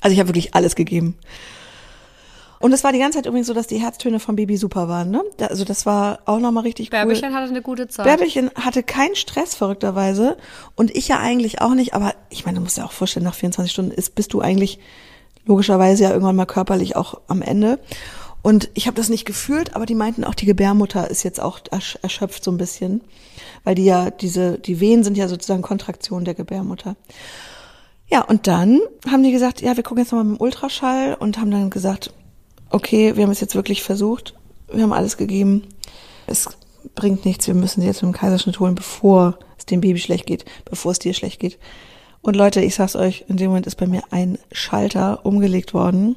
Also 0.00 0.12
ich 0.12 0.20
habe 0.20 0.28
wirklich 0.28 0.54
alles 0.54 0.74
gegeben. 0.74 1.16
Und 2.58 2.72
es 2.72 2.82
war 2.82 2.92
die 2.92 2.98
ganze 2.98 3.18
Zeit 3.18 3.26
übrigens 3.26 3.46
so, 3.46 3.52
dass 3.52 3.66
die 3.66 3.76
Herztöne 3.76 4.18
vom 4.20 4.36
Baby 4.36 4.56
super 4.56 4.88
waren. 4.88 5.10
Ne? 5.10 5.22
Also 5.48 5.64
das 5.64 5.84
war 5.84 6.20
auch 6.24 6.38
nochmal 6.38 6.62
richtig 6.62 6.86
cool. 6.86 6.90
Bärbelchen 6.92 7.34
hatte 7.34 7.50
eine 7.50 7.62
gute 7.62 7.88
Zeit. 7.88 8.06
Bärbelchen 8.06 8.50
hatte 8.54 8.82
keinen 8.82 9.16
Stress, 9.16 9.54
verrückterweise. 9.54 10.38
Und 10.74 10.90
ich 10.96 11.08
ja 11.08 11.18
eigentlich 11.18 11.60
auch 11.60 11.74
nicht. 11.74 11.94
Aber 11.94 12.14
ich 12.30 12.46
meine, 12.46 12.56
du 12.56 12.64
musst 12.64 12.78
ja 12.78 12.86
auch 12.86 12.92
vorstellen, 12.92 13.24
nach 13.24 13.34
24 13.34 13.70
Stunden 13.70 13.90
ist, 13.90 14.14
bist 14.14 14.32
du 14.32 14.40
eigentlich 14.40 14.78
logischerweise 15.44 16.04
ja 16.04 16.10
irgendwann 16.10 16.36
mal 16.36 16.46
körperlich 16.46 16.96
auch 16.96 17.20
am 17.28 17.42
Ende. 17.42 17.78
Und 18.44 18.68
ich 18.74 18.86
habe 18.86 18.94
das 18.94 19.08
nicht 19.08 19.24
gefühlt, 19.24 19.74
aber 19.74 19.86
die 19.86 19.94
meinten 19.94 20.22
auch, 20.22 20.34
die 20.34 20.44
Gebärmutter 20.44 21.10
ist 21.10 21.22
jetzt 21.22 21.40
auch 21.40 21.60
erschöpft 22.02 22.44
so 22.44 22.50
ein 22.50 22.58
bisschen, 22.58 23.00
weil 23.64 23.74
die 23.74 23.86
ja 23.86 24.10
diese, 24.10 24.58
die 24.58 24.80
Wehen 24.80 25.02
sind 25.02 25.16
ja 25.16 25.28
sozusagen 25.28 25.62
Kontraktion 25.62 26.26
der 26.26 26.34
Gebärmutter. 26.34 26.94
Ja, 28.06 28.20
und 28.20 28.46
dann 28.46 28.80
haben 29.10 29.22
die 29.22 29.32
gesagt, 29.32 29.62
ja, 29.62 29.78
wir 29.78 29.82
gucken 29.82 30.04
jetzt 30.04 30.12
nochmal 30.12 30.26
mit 30.26 30.38
dem 30.38 30.42
Ultraschall 30.42 31.16
und 31.18 31.38
haben 31.38 31.50
dann 31.50 31.70
gesagt, 31.70 32.12
okay, 32.68 33.16
wir 33.16 33.22
haben 33.22 33.30
es 33.30 33.40
jetzt 33.40 33.54
wirklich 33.54 33.82
versucht, 33.82 34.34
wir 34.70 34.82
haben 34.82 34.92
alles 34.92 35.16
gegeben, 35.16 35.62
es 36.26 36.46
bringt 36.94 37.24
nichts, 37.24 37.46
wir 37.46 37.54
müssen 37.54 37.80
sie 37.80 37.86
jetzt 37.86 38.02
mit 38.02 38.12
dem 38.12 38.14
Kaiserschnitt 38.14 38.60
holen, 38.60 38.74
bevor 38.74 39.38
es 39.56 39.64
dem 39.64 39.80
Baby 39.80 40.00
schlecht 40.00 40.26
geht, 40.26 40.44
bevor 40.66 40.92
es 40.92 40.98
dir 40.98 41.14
schlecht 41.14 41.40
geht. 41.40 41.58
Und 42.20 42.36
Leute, 42.36 42.60
ich 42.60 42.74
sag's 42.74 42.94
euch, 42.94 43.24
in 43.26 43.38
dem 43.38 43.48
Moment 43.48 43.66
ist 43.66 43.76
bei 43.76 43.86
mir 43.86 44.02
ein 44.10 44.38
Schalter 44.52 45.24
umgelegt 45.24 45.72
worden. 45.72 46.16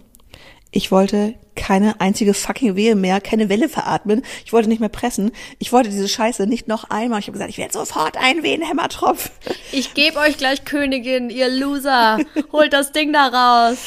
Ich 0.71 0.91
wollte 0.91 1.35
keine 1.55 1.99
einzige 2.01 2.33
fucking 2.33 2.75
Wehe 2.75 2.95
mehr, 2.95 3.19
keine 3.21 3.49
Welle 3.49 3.69
veratmen. 3.69 4.23
Ich 4.45 4.53
wollte 4.53 4.69
nicht 4.69 4.79
mehr 4.79 4.89
pressen. 4.89 5.31
Ich 5.59 5.71
wollte 5.71 5.89
diese 5.89 6.07
Scheiße 6.07 6.45
nicht 6.45 6.67
noch 6.67 6.89
einmal. 6.89 7.19
Ich 7.19 7.27
habe 7.27 7.33
gesagt, 7.33 7.49
ich 7.49 7.57
werde 7.57 7.73
sofort 7.73 8.17
einen 8.17 8.43
Wehenhämmertropf. 8.43 9.31
Ich 9.71 9.93
gebe 9.93 10.19
euch 10.19 10.37
gleich 10.37 10.65
Königin, 10.65 11.29
ihr 11.29 11.49
Loser. 11.49 12.19
Holt 12.51 12.73
das 12.73 12.91
Ding 12.91 13.11
da 13.13 13.27
raus. 13.27 13.77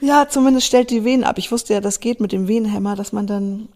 Ja, 0.00 0.28
zumindest 0.28 0.66
stellt 0.66 0.90
die 0.90 1.04
Wehen 1.04 1.24
ab. 1.24 1.38
Ich 1.38 1.50
wusste 1.50 1.72
ja, 1.72 1.80
das 1.80 2.00
geht 2.00 2.20
mit 2.20 2.32
dem 2.32 2.46
Wehenhämmer, 2.46 2.94
dass 2.94 3.12
man 3.12 3.26
dann 3.26 3.68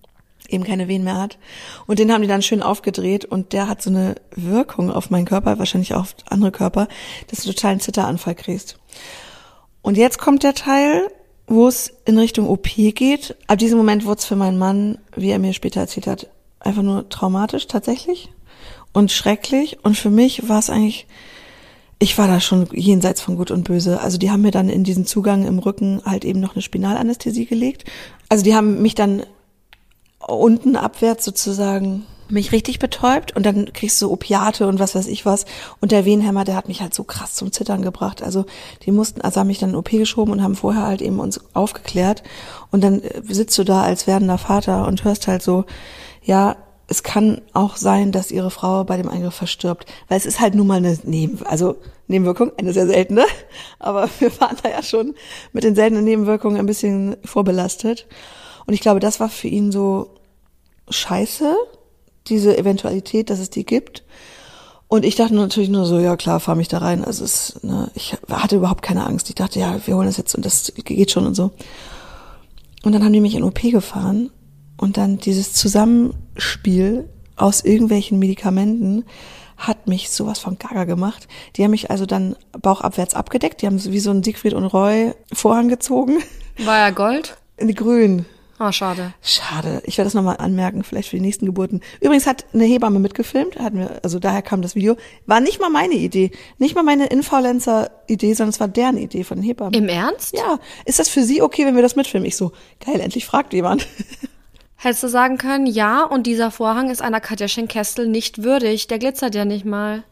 eben 0.48 0.64
keine 0.64 0.88
Wehen 0.88 1.04
mehr 1.04 1.16
hat. 1.16 1.38
Und 1.86 1.98
den 1.98 2.12
haben 2.12 2.22
die 2.22 2.28
dann 2.28 2.42
schön 2.42 2.62
aufgedreht 2.62 3.24
und 3.24 3.52
der 3.52 3.68
hat 3.68 3.82
so 3.82 3.90
eine 3.90 4.16
Wirkung 4.34 4.90
auf 4.90 5.10
meinen 5.10 5.26
Körper, 5.26 5.58
wahrscheinlich 5.58 5.94
auch 5.94 6.00
auf 6.00 6.14
andere 6.28 6.52
Körper, 6.52 6.88
dass 7.28 7.42
du 7.42 7.52
total 7.52 7.72
einen 7.72 7.80
Zitteranfall 7.80 8.34
kriegst. 8.34 8.78
Und 9.82 9.96
jetzt 9.96 10.18
kommt 10.18 10.42
der 10.42 10.54
Teil, 10.54 11.08
wo 11.48 11.66
es 11.66 11.92
in 12.04 12.18
Richtung 12.18 12.48
OP 12.48 12.68
geht. 12.74 13.36
Ab 13.46 13.58
diesem 13.58 13.78
Moment 13.78 14.04
wurde 14.04 14.18
es 14.18 14.26
für 14.26 14.36
meinen 14.36 14.58
Mann, 14.58 14.98
wie 15.16 15.30
er 15.30 15.38
mir 15.38 15.52
später 15.54 15.80
erzählt 15.80 16.06
hat, 16.06 16.28
einfach 16.60 16.82
nur 16.82 17.08
traumatisch 17.08 17.66
tatsächlich 17.66 18.30
und 18.92 19.10
schrecklich. 19.10 19.78
Und 19.82 19.96
für 19.96 20.10
mich 20.10 20.48
war 20.48 20.58
es 20.58 20.70
eigentlich, 20.70 21.06
ich 21.98 22.18
war 22.18 22.28
da 22.28 22.40
schon 22.40 22.68
jenseits 22.72 23.20
von 23.20 23.36
Gut 23.36 23.50
und 23.50 23.64
Böse. 23.64 24.00
Also 24.00 24.18
die 24.18 24.30
haben 24.30 24.42
mir 24.42 24.50
dann 24.50 24.68
in 24.68 24.84
diesen 24.84 25.06
Zugang 25.06 25.46
im 25.46 25.58
Rücken 25.58 26.02
halt 26.04 26.24
eben 26.24 26.40
noch 26.40 26.54
eine 26.54 26.62
Spinalanästhesie 26.62 27.46
gelegt. 27.46 27.84
Also 28.28 28.44
die 28.44 28.54
haben 28.54 28.82
mich 28.82 28.94
dann 28.94 29.22
unten 30.18 30.76
abwärts 30.76 31.24
sozusagen 31.24 32.04
mich 32.30 32.52
richtig 32.52 32.78
betäubt 32.78 33.34
und 33.34 33.44
dann 33.46 33.72
kriegst 33.72 34.00
du 34.02 34.10
Opiate 34.10 34.66
und 34.66 34.78
was 34.78 34.94
weiß 34.94 35.06
ich 35.06 35.24
was. 35.24 35.44
Und 35.80 35.92
der 35.92 36.04
Wehenhämmer, 36.04 36.44
der 36.44 36.56
hat 36.56 36.68
mich 36.68 36.80
halt 36.80 36.94
so 36.94 37.04
krass 37.04 37.34
zum 37.34 37.52
Zittern 37.52 37.82
gebracht. 37.82 38.22
Also 38.22 38.44
die 38.84 38.92
mussten, 38.92 39.20
also 39.20 39.40
haben 39.40 39.46
mich 39.46 39.58
dann 39.58 39.70
in 39.70 39.76
OP 39.76 39.90
geschoben 39.90 40.32
und 40.32 40.42
haben 40.42 40.56
vorher 40.56 40.86
halt 40.86 41.02
eben 41.02 41.20
uns 41.20 41.40
aufgeklärt. 41.54 42.22
Und 42.70 42.82
dann 42.82 43.02
äh, 43.02 43.22
sitzt 43.28 43.56
du 43.58 43.64
da 43.64 43.82
als 43.82 44.06
werdender 44.06 44.38
Vater 44.38 44.86
und 44.86 45.04
hörst 45.04 45.26
halt 45.28 45.42
so, 45.42 45.64
ja, 46.22 46.56
es 46.88 47.02
kann 47.02 47.42
auch 47.52 47.76
sein, 47.76 48.12
dass 48.12 48.30
ihre 48.30 48.50
Frau 48.50 48.82
bei 48.84 48.96
dem 48.96 49.10
Eingriff 49.10 49.34
verstirbt, 49.34 49.86
weil 50.08 50.16
es 50.16 50.24
ist 50.24 50.40
halt 50.40 50.54
nun 50.54 50.66
mal 50.66 50.78
eine 50.78 50.98
Neben, 51.04 51.46
also 51.46 51.76
Nebenwirkung, 52.06 52.52
eine 52.56 52.72
sehr 52.72 52.86
seltene, 52.86 53.24
aber 53.78 54.08
wir 54.18 54.40
waren 54.40 54.56
da 54.62 54.70
ja 54.70 54.82
schon 54.82 55.14
mit 55.52 55.64
den 55.64 55.74
seltenen 55.74 56.04
Nebenwirkungen 56.04 56.56
ein 56.56 56.66
bisschen 56.66 57.16
vorbelastet. 57.24 58.06
Und 58.66 58.74
ich 58.74 58.80
glaube, 58.80 59.00
das 59.00 59.20
war 59.20 59.28
für 59.28 59.48
ihn 59.48 59.70
so 59.70 60.14
scheiße, 60.88 61.54
diese 62.28 62.56
Eventualität, 62.56 63.30
dass 63.30 63.38
es 63.38 63.50
die 63.50 63.64
gibt. 63.64 64.04
Und 64.88 65.04
ich 65.04 65.16
dachte 65.16 65.34
natürlich 65.34 65.68
nur 65.68 65.84
so, 65.84 65.98
ja 65.98 66.16
klar, 66.16 66.40
fahr 66.40 66.54
mich 66.54 66.68
da 66.68 66.78
rein. 66.78 67.04
Also 67.04 67.24
es, 67.24 67.60
ne, 67.62 67.90
ich 67.94 68.16
hatte 68.30 68.56
überhaupt 68.56 68.82
keine 68.82 69.04
Angst. 69.04 69.28
Ich 69.28 69.34
dachte, 69.34 69.60
ja, 69.60 69.78
wir 69.86 69.96
holen 69.96 70.06
das 70.06 70.16
jetzt 70.16 70.34
und 70.34 70.44
das 70.44 70.72
geht 70.74 71.10
schon 71.10 71.26
und 71.26 71.34
so. 71.34 71.50
Und 72.82 72.92
dann 72.92 73.04
haben 73.04 73.12
die 73.12 73.20
mich 73.20 73.34
in 73.34 73.42
OP 73.42 73.60
gefahren 73.60 74.30
und 74.78 74.96
dann 74.96 75.18
dieses 75.18 75.52
Zusammenspiel 75.52 77.08
aus 77.36 77.64
irgendwelchen 77.64 78.18
Medikamenten 78.18 79.04
hat 79.58 79.88
mich 79.88 80.10
sowas 80.10 80.38
von 80.38 80.58
gaga 80.58 80.84
gemacht. 80.84 81.26
Die 81.56 81.64
haben 81.64 81.72
mich 81.72 81.90
also 81.90 82.06
dann 82.06 82.36
bauchabwärts 82.52 83.14
abgedeckt. 83.14 83.60
Die 83.60 83.66
haben 83.66 83.82
wie 83.84 83.98
so 83.98 84.10
einen 84.10 84.22
Siegfried 84.22 84.54
und 84.54 84.64
Roy 84.64 85.12
Vorhang 85.32 85.68
gezogen. 85.68 86.18
War 86.64 86.78
ja 86.78 86.90
Gold? 86.90 87.36
In 87.56 87.74
grün. 87.74 88.24
Oh, 88.60 88.72
schade. 88.72 89.14
Schade. 89.22 89.82
Ich 89.84 89.98
werde 89.98 90.06
das 90.06 90.14
nochmal 90.14 90.38
anmerken, 90.38 90.82
vielleicht 90.82 91.10
für 91.10 91.16
die 91.16 91.22
nächsten 91.22 91.46
Geburten. 91.46 91.80
Übrigens 92.00 92.26
hat 92.26 92.44
eine 92.52 92.64
Hebamme 92.64 92.98
mitgefilmt, 92.98 93.58
hatten 93.58 93.78
wir, 93.78 94.00
also 94.02 94.18
daher 94.18 94.42
kam 94.42 94.62
das 94.62 94.74
Video. 94.74 94.96
War 95.26 95.40
nicht 95.40 95.60
mal 95.60 95.70
meine 95.70 95.94
Idee. 95.94 96.32
Nicht 96.58 96.74
mal 96.74 96.82
meine 96.82 97.06
Influencer-Idee, 97.06 98.34
sondern 98.34 98.50
es 98.50 98.60
war 98.60 98.68
deren 98.68 98.96
Idee 98.96 99.22
von 99.22 99.38
den 99.38 99.44
Hebammen. 99.44 99.74
Im 99.74 99.88
Ernst? 99.88 100.36
Ja. 100.36 100.58
Ist 100.84 100.98
das 100.98 101.08
für 101.08 101.22
Sie 101.22 101.40
okay, 101.40 101.66
wenn 101.66 101.76
wir 101.76 101.82
das 101.82 101.94
mitfilmen? 101.94 102.26
Ich 102.26 102.36
so, 102.36 102.52
geil, 102.84 103.00
endlich 103.00 103.26
fragt 103.26 103.52
jemand. 103.52 103.86
Hättest 104.80 105.02
du 105.02 105.08
sagen 105.08 105.38
können, 105.38 105.66
ja, 105.66 106.04
und 106.04 106.28
dieser 106.28 106.52
Vorhang 106.52 106.88
ist 106.88 107.02
einer 107.02 107.18
Katja 107.20 107.48
Schenkestel 107.48 108.06
nicht 108.06 108.44
würdig. 108.44 108.86
Der 108.86 109.00
glitzert 109.00 109.34
ja 109.34 109.44
nicht 109.44 109.64
mal. 109.64 110.04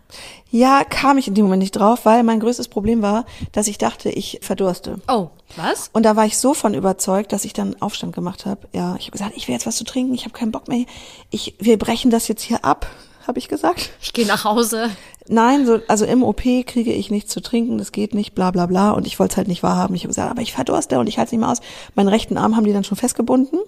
Ja, 0.50 0.82
kam 0.82 1.18
ich 1.18 1.28
in 1.28 1.34
dem 1.34 1.44
Moment 1.44 1.62
nicht 1.62 1.76
drauf, 1.76 2.04
weil 2.04 2.24
mein 2.24 2.40
größtes 2.40 2.66
Problem 2.66 3.00
war, 3.00 3.26
dass 3.52 3.68
ich 3.68 3.78
dachte, 3.78 4.10
ich 4.10 4.40
verdurste. 4.42 4.96
Oh, 5.06 5.28
was? 5.54 5.88
Und 5.92 6.02
da 6.02 6.16
war 6.16 6.26
ich 6.26 6.36
so 6.36 6.52
von 6.52 6.74
überzeugt, 6.74 7.32
dass 7.32 7.44
ich 7.44 7.52
dann 7.52 7.80
Aufstand 7.80 8.12
gemacht 8.12 8.44
habe. 8.44 8.66
Ja, 8.72 8.96
ich 8.98 9.06
habe 9.06 9.12
gesagt, 9.12 9.34
ich 9.36 9.46
will 9.46 9.54
jetzt 9.54 9.66
was 9.66 9.76
zu 9.76 9.84
trinken, 9.84 10.14
ich 10.14 10.24
habe 10.24 10.34
keinen 10.34 10.50
Bock 10.50 10.66
mehr. 10.66 10.84
Ich, 11.30 11.54
wir 11.60 11.78
brechen 11.78 12.10
das 12.10 12.26
jetzt 12.26 12.42
hier 12.42 12.64
ab, 12.64 12.88
habe 13.24 13.38
ich 13.38 13.46
gesagt. 13.46 13.90
Ich 14.02 14.14
gehe 14.14 14.26
nach 14.26 14.42
Hause. 14.42 14.90
Nein, 15.28 15.64
so, 15.64 15.78
also 15.86 16.06
im 16.06 16.24
OP 16.24 16.42
kriege 16.42 16.92
ich 16.92 17.08
nichts 17.12 17.30
zu 17.32 17.40
trinken, 17.40 17.78
das 17.78 17.92
geht 17.92 18.14
nicht, 18.14 18.34
bla 18.34 18.50
bla 18.50 18.66
bla. 18.66 18.90
Und 18.90 19.06
ich 19.06 19.20
wollte 19.20 19.34
es 19.34 19.36
halt 19.36 19.46
nicht 19.46 19.62
wahrhaben. 19.62 19.94
Ich 19.94 20.02
habe 20.02 20.08
gesagt, 20.08 20.32
aber 20.32 20.42
ich 20.42 20.52
verdurste 20.52 20.98
und 20.98 21.06
ich 21.08 21.18
halte 21.18 21.28
es 21.28 21.32
nicht 21.32 21.40
mehr 21.40 21.50
aus. 21.50 21.60
Meinen 21.94 22.08
rechten 22.08 22.36
Arm 22.36 22.56
haben 22.56 22.64
die 22.64 22.72
dann 22.72 22.82
schon 22.82 22.96
festgebunden 22.96 23.60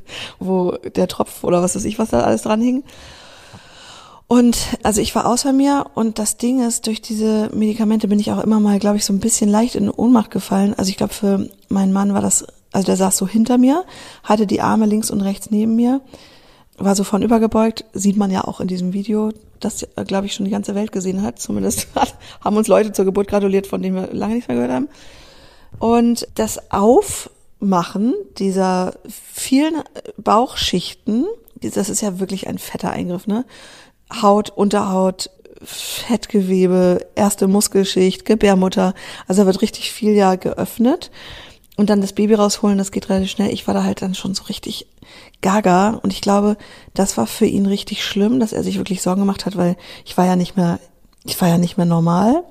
wo 0.38 0.72
der 0.94 1.08
Tropf 1.08 1.44
oder 1.44 1.62
was 1.62 1.76
weiß 1.76 1.84
ich, 1.84 1.98
was 1.98 2.10
da 2.10 2.20
alles 2.20 2.42
dran 2.42 2.60
hing. 2.60 2.84
Und 4.28 4.58
also 4.82 5.00
ich 5.00 5.14
war 5.14 5.26
außer 5.26 5.52
mir 5.52 5.86
und 5.94 6.18
das 6.18 6.36
Ding 6.36 6.66
ist, 6.66 6.86
durch 6.86 7.00
diese 7.00 7.48
Medikamente 7.54 8.08
bin 8.08 8.18
ich 8.18 8.32
auch 8.32 8.42
immer 8.42 8.58
mal, 8.58 8.80
glaube 8.80 8.96
ich, 8.96 9.04
so 9.04 9.12
ein 9.12 9.20
bisschen 9.20 9.48
leicht 9.48 9.76
in 9.76 9.88
Ohnmacht 9.88 10.32
gefallen. 10.32 10.74
Also 10.76 10.90
ich 10.90 10.96
glaube, 10.96 11.14
für 11.14 11.48
meinen 11.68 11.92
Mann 11.92 12.12
war 12.12 12.22
das, 12.22 12.44
also 12.72 12.86
der 12.86 12.96
saß 12.96 13.16
so 13.16 13.28
hinter 13.28 13.56
mir, 13.56 13.84
hatte 14.24 14.48
die 14.48 14.60
Arme 14.60 14.86
links 14.86 15.12
und 15.12 15.20
rechts 15.20 15.50
neben 15.50 15.76
mir, 15.76 16.00
war 16.76 16.96
so 16.96 17.04
von 17.04 17.22
übergebeugt, 17.22 17.84
sieht 17.92 18.16
man 18.16 18.32
ja 18.32 18.44
auch 18.44 18.60
in 18.60 18.66
diesem 18.66 18.92
Video, 18.92 19.32
das, 19.60 19.86
glaube 20.06 20.26
ich, 20.26 20.34
schon 20.34 20.44
die 20.44 20.50
ganze 20.50 20.74
Welt 20.74 20.90
gesehen 20.90 21.22
hat. 21.22 21.38
Zumindest 21.38 21.86
haben 22.44 22.56
uns 22.56 22.66
Leute 22.66 22.92
zur 22.92 23.04
Geburt 23.04 23.28
gratuliert, 23.28 23.68
von 23.68 23.80
denen 23.80 23.94
wir 23.94 24.12
lange 24.12 24.34
nichts 24.34 24.48
mehr 24.48 24.56
gehört 24.56 24.72
haben. 24.72 24.88
Und 25.78 26.26
das 26.34 26.72
Auf 26.72 27.30
machen 27.58 28.14
dieser 28.38 28.94
vielen 29.32 29.82
Bauchschichten, 30.18 31.26
das 31.60 31.88
ist 31.88 32.02
ja 32.02 32.20
wirklich 32.20 32.46
ein 32.46 32.58
fetter 32.58 32.90
Eingriff, 32.90 33.26
ne? 33.26 33.44
Haut, 34.22 34.50
Unterhaut, 34.50 35.30
Fettgewebe, 35.62 37.06
erste 37.14 37.48
Muskelschicht, 37.48 38.24
Gebärmutter, 38.24 38.94
also 39.26 39.42
da 39.42 39.46
wird 39.46 39.62
richtig 39.62 39.90
viel 39.92 40.12
ja 40.12 40.34
geöffnet. 40.36 41.10
Und 41.78 41.90
dann 41.90 42.00
das 42.00 42.14
Baby 42.14 42.34
rausholen, 42.34 42.78
das 42.78 42.90
geht 42.90 43.10
relativ 43.10 43.30
schnell. 43.30 43.52
Ich 43.52 43.66
war 43.66 43.74
da 43.74 43.84
halt 43.84 44.00
dann 44.00 44.14
schon 44.14 44.34
so 44.34 44.44
richtig 44.44 44.86
gaga 45.42 45.90
und 46.02 46.10
ich 46.10 46.22
glaube, 46.22 46.56
das 46.94 47.18
war 47.18 47.26
für 47.26 47.44
ihn 47.44 47.66
richtig 47.66 48.02
schlimm, 48.02 48.40
dass 48.40 48.54
er 48.54 48.62
sich 48.62 48.78
wirklich 48.78 49.02
Sorgen 49.02 49.20
gemacht 49.20 49.44
hat, 49.44 49.56
weil 49.56 49.76
ich 50.06 50.16
war 50.16 50.24
ja 50.24 50.36
nicht 50.36 50.56
mehr, 50.56 50.80
ich 51.24 51.38
war 51.38 51.48
ja 51.48 51.58
nicht 51.58 51.76
mehr 51.76 51.84
normal. 51.84 52.44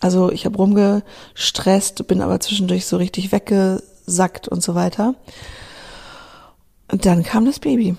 Also 0.00 0.32
ich 0.32 0.46
habe 0.46 0.56
rumgestresst, 0.56 2.06
bin 2.08 2.22
aber 2.22 2.40
zwischendurch 2.40 2.86
so 2.86 2.96
richtig 2.96 3.30
wegge 3.30 3.82
sackt 4.06 4.48
und 4.48 4.62
so 4.62 4.74
weiter. 4.74 5.14
Und 6.90 7.06
dann 7.06 7.22
kam 7.22 7.44
das 7.44 7.60
Baby. 7.60 7.96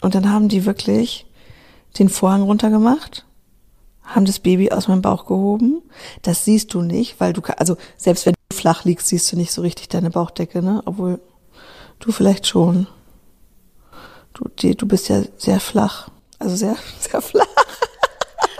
Und 0.00 0.14
dann 0.14 0.30
haben 0.30 0.48
die 0.48 0.64
wirklich 0.64 1.26
den 1.98 2.08
Vorhang 2.08 2.42
runtergemacht, 2.42 3.24
haben 4.02 4.24
das 4.24 4.38
Baby 4.38 4.70
aus 4.70 4.88
meinem 4.88 5.02
Bauch 5.02 5.26
gehoben. 5.26 5.82
Das 6.22 6.44
siehst 6.44 6.74
du 6.74 6.82
nicht, 6.82 7.20
weil 7.20 7.32
du, 7.32 7.42
also 7.56 7.76
selbst 7.96 8.26
wenn 8.26 8.34
du 8.34 8.56
flach 8.56 8.84
liegst, 8.84 9.08
siehst 9.08 9.30
du 9.32 9.36
nicht 9.36 9.52
so 9.52 9.62
richtig 9.62 9.88
deine 9.88 10.10
Bauchdecke, 10.10 10.62
ne? 10.62 10.82
Obwohl 10.84 11.20
du 11.98 12.12
vielleicht 12.12 12.46
schon. 12.46 12.86
Du, 14.34 14.48
die, 14.48 14.76
du 14.76 14.86
bist 14.86 15.08
ja 15.08 15.22
sehr 15.36 15.60
flach. 15.60 16.10
Also 16.38 16.54
sehr, 16.56 16.76
sehr 17.00 17.20
flach. 17.20 17.46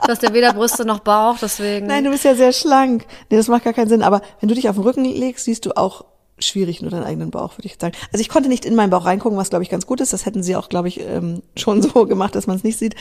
Du 0.02 0.08
hast 0.08 0.22
ja 0.22 0.32
weder 0.32 0.52
Brüste 0.52 0.84
noch 0.84 1.00
Bauch, 1.00 1.36
deswegen. 1.40 1.86
Nein, 1.86 2.04
du 2.04 2.10
bist 2.10 2.24
ja 2.24 2.34
sehr 2.34 2.52
schlank. 2.52 3.06
Nee, 3.30 3.36
das 3.36 3.48
macht 3.48 3.64
gar 3.64 3.72
keinen 3.72 3.88
Sinn. 3.88 4.02
Aber 4.02 4.22
wenn 4.40 4.48
du 4.48 4.54
dich 4.54 4.68
auf 4.68 4.76
den 4.76 4.84
Rücken 4.84 5.04
legst, 5.04 5.44
siehst 5.44 5.66
du 5.66 5.76
auch 5.76 6.04
schwierig 6.38 6.82
nur 6.82 6.90
deinen 6.90 7.04
eigenen 7.04 7.30
Bauch, 7.30 7.58
würde 7.58 7.66
ich 7.66 7.76
sagen. 7.80 7.96
Also 8.12 8.20
ich 8.20 8.28
konnte 8.28 8.48
nicht 8.48 8.64
in 8.64 8.74
meinen 8.74 8.90
Bauch 8.90 9.04
reingucken, 9.04 9.38
was 9.38 9.50
glaube 9.50 9.64
ich 9.64 9.70
ganz 9.70 9.86
gut 9.86 10.00
ist. 10.00 10.12
Das 10.12 10.24
hätten 10.24 10.42
sie 10.42 10.56
auch, 10.56 10.68
glaube 10.68 10.88
ich, 10.88 11.00
ähm, 11.00 11.42
schon 11.56 11.82
so 11.82 12.06
gemacht, 12.06 12.34
dass 12.34 12.46
man 12.46 12.56
es 12.56 12.64
nicht 12.64 12.78
sieht. 12.78 12.94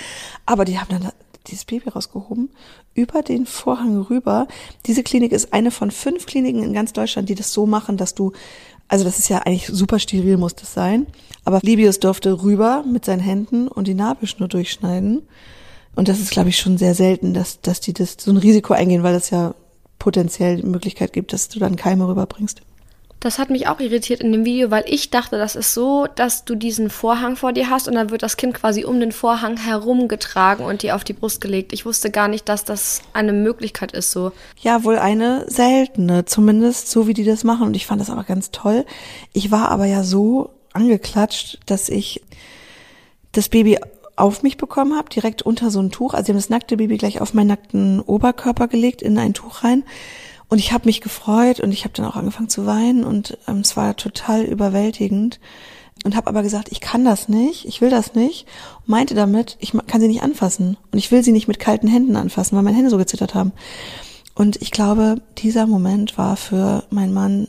Aber 0.46 0.66
die 0.66 0.80
haben 0.80 0.90
dann 0.90 1.12
dieses 1.48 1.66
Baby 1.66 1.90
rausgehoben, 1.90 2.50
über 2.94 3.22
den 3.22 3.46
Vorhang 3.46 4.02
rüber. 4.02 4.48
Diese 4.86 5.04
Klinik 5.04 5.32
ist 5.32 5.54
eine 5.54 5.72
von 5.72 5.92
fünf 5.92 6.26
Kliniken 6.26 6.64
in 6.64 6.74
ganz 6.74 6.94
Deutschland, 6.94 7.30
die 7.30 7.36
das 7.36 7.54
so 7.54 7.66
machen, 7.66 7.96
dass 7.96 8.16
du, 8.16 8.34
also 8.88 9.06
das 9.06 9.20
ist 9.20 9.30
ja 9.30 9.40
eigentlich 9.40 9.68
super 9.68 10.00
steril, 10.00 10.38
muss 10.38 10.56
das 10.56 10.74
sein. 10.74 11.08
Aber 11.46 11.60
Libius 11.62 12.00
durfte 12.00 12.44
rüber 12.44 12.84
mit 12.86 13.06
seinen 13.06 13.22
Händen 13.22 13.68
und 13.68 13.88
die 13.88 13.94
Nabelschnur 13.94 14.50
durchschneiden. 14.50 15.22
Und 15.98 16.08
das 16.08 16.20
ist, 16.20 16.30
glaube 16.30 16.50
ich, 16.50 16.60
schon 16.60 16.78
sehr 16.78 16.94
selten, 16.94 17.34
dass, 17.34 17.60
dass 17.60 17.80
die 17.80 17.92
das 17.92 18.18
so 18.20 18.30
ein 18.30 18.38
Risiko 18.38 18.76
eingehen, 18.76 19.02
weil 19.02 19.14
das 19.14 19.32
ja 19.32 19.56
potenziell 19.98 20.58
die 20.58 20.68
Möglichkeit 20.68 21.12
gibt, 21.12 21.34
dass 21.34 21.50
du 21.50 21.58
dann 21.58 21.76
Keime 21.76 22.08
rüberbringst. 22.08 22.62
Das 23.20 23.40
hat 23.40 23.50
mich 23.50 23.68
auch 23.68 23.80
irritiert 23.80 24.22
in 24.22 24.32
dem 24.32 24.46
Video, 24.46 24.70
weil 24.70 24.84
ich 24.86 25.10
dachte, 25.10 25.40
das 25.40 25.56
ist 25.56 25.74
so, 25.74 26.06
dass 26.14 26.46
du 26.46 26.54
diesen 26.54 26.92
Vorhang 26.92 27.36
vor 27.36 27.52
dir 27.52 27.72
hast 27.72 27.88
und 27.88 27.96
dann 27.96 28.12
wird 28.12 28.22
das 28.22 28.38
Kind 28.38 28.54
quasi 28.54 28.86
um 28.86 29.00
den 29.00 29.12
Vorhang 29.12 29.58
herumgetragen 29.58 30.64
und 30.64 30.84
dir 30.84 30.96
auf 30.96 31.04
die 31.04 31.14
Brust 31.14 31.42
gelegt. 31.42 31.74
Ich 31.74 31.84
wusste 31.84 32.12
gar 32.12 32.28
nicht, 32.28 32.48
dass 32.48 32.64
das 32.64 33.02
eine 33.14 33.34
Möglichkeit 33.34 33.92
ist 33.92 34.12
so. 34.12 34.34
Ja, 34.60 34.84
wohl 34.84 35.00
eine 35.00 35.50
seltene, 35.50 36.26
zumindest 36.26 36.92
so 36.92 37.08
wie 37.08 37.16
die 37.16 37.26
das 37.26 37.44
machen 37.44 37.66
und 37.66 37.76
ich 37.76 37.88
fand 37.88 38.00
das 38.00 38.12
aber 38.12 38.24
ganz 38.24 38.52
toll. 38.52 38.86
Ich 39.34 39.50
war 39.50 39.72
aber 39.72 39.86
ja 39.86 40.04
so 40.04 40.52
angeklatscht, 40.74 41.58
dass 41.66 41.90
ich 41.90 42.22
das 43.32 43.50
Baby 43.50 43.80
auf 44.18 44.44
mich 44.44 44.58
bekommen 44.58 44.98
habe, 44.98 45.10
direkt 45.10 45.44
unter 45.44 45.72
so 45.72 45.80
ein 45.80 45.92
Tuch. 45.92 46.14
Also 46.14 46.26
sie 46.26 46.32
haben 46.32 46.38
das 46.38 46.50
nackte 46.50 46.76
Baby 46.76 46.98
gleich 46.98 47.22
auf 47.22 47.34
meinen 47.34 47.48
nackten 47.48 48.02
Oberkörper 48.02 48.68
gelegt, 48.68 49.02
in 49.02 49.18
ein 49.18 49.34
Tuch 49.34 49.64
rein. 49.64 49.84
Und 50.50 50.60
ich 50.60 50.72
habe 50.74 50.86
mich 50.86 51.02
gefreut 51.02 51.60
und 51.60 51.72
ich 51.72 51.84
habe 51.84 51.94
dann 51.94 52.06
auch 52.06 52.16
angefangen 52.16 52.50
zu 52.50 52.66
weinen 52.66 53.04
und 53.04 53.38
ähm, 53.48 53.60
es 53.60 53.78
war 53.78 53.96
total 53.96 54.44
überwältigend. 54.44 55.40
Und 56.06 56.16
habe 56.16 56.28
aber 56.28 56.44
gesagt, 56.44 56.72
ich 56.72 56.80
kann 56.80 57.04
das 57.06 57.28
nicht, 57.28 57.66
ich 57.66 57.82
will 57.82 57.90
das 57.90 58.14
nicht. 58.14 58.46
Und 58.82 58.90
meinte 58.90 59.16
damit, 59.16 59.58
ich 59.60 59.74
kann 59.88 60.00
sie 60.00 60.08
nicht 60.08 60.22
anfassen. 60.22 60.78
Und 60.92 61.00
ich 61.00 61.12
will 61.12 61.24
sie 61.24 61.32
nicht 61.32 61.48
mit 61.48 61.60
kalten 61.60 61.88
Händen 61.88 62.16
anfassen, 62.16 62.56
weil 62.56 62.64
meine 62.64 62.78
Hände 62.78 62.92
so 62.92 62.98
gezittert 62.98 63.34
haben. 63.34 63.52
Und 64.36 64.62
ich 64.62 64.72
glaube, 64.72 65.22
dieser 65.40 65.66
Moment 65.66 66.18
war 66.18 66.38
für 66.38 66.84
meinen 66.92 67.14
Mann 67.14 67.48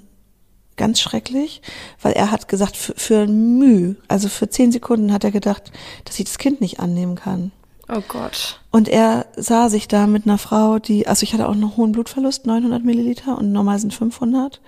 ganz 0.78 1.00
schrecklich, 1.00 1.60
weil 2.00 2.12
er 2.14 2.30
hat 2.30 2.48
gesagt, 2.48 2.76
für, 2.76 2.94
für 2.96 3.26
Mühe, 3.26 3.96
also 4.08 4.28
für 4.28 4.48
zehn 4.48 4.72
Sekunden 4.72 5.12
hat 5.12 5.24
er 5.24 5.30
gedacht, 5.30 5.70
dass 6.04 6.18
ich 6.18 6.24
das 6.24 6.38
Kind 6.38 6.62
nicht 6.62 6.80
annehmen 6.80 7.16
kann. 7.16 7.52
Oh 7.90 8.02
Gott. 8.06 8.60
Und 8.70 8.88
er 8.88 9.26
sah 9.36 9.68
sich 9.68 9.88
da 9.88 10.06
mit 10.06 10.26
einer 10.26 10.38
Frau, 10.38 10.78
die, 10.78 11.06
also 11.06 11.24
ich 11.24 11.32
hatte 11.32 11.48
auch 11.48 11.52
einen 11.52 11.76
hohen 11.76 11.92
Blutverlust, 11.92 12.46
900 12.46 12.84
Milliliter 12.84 13.36
und 13.38 13.52
normal 13.52 13.78
sind 13.78 13.94
500. 13.94 14.60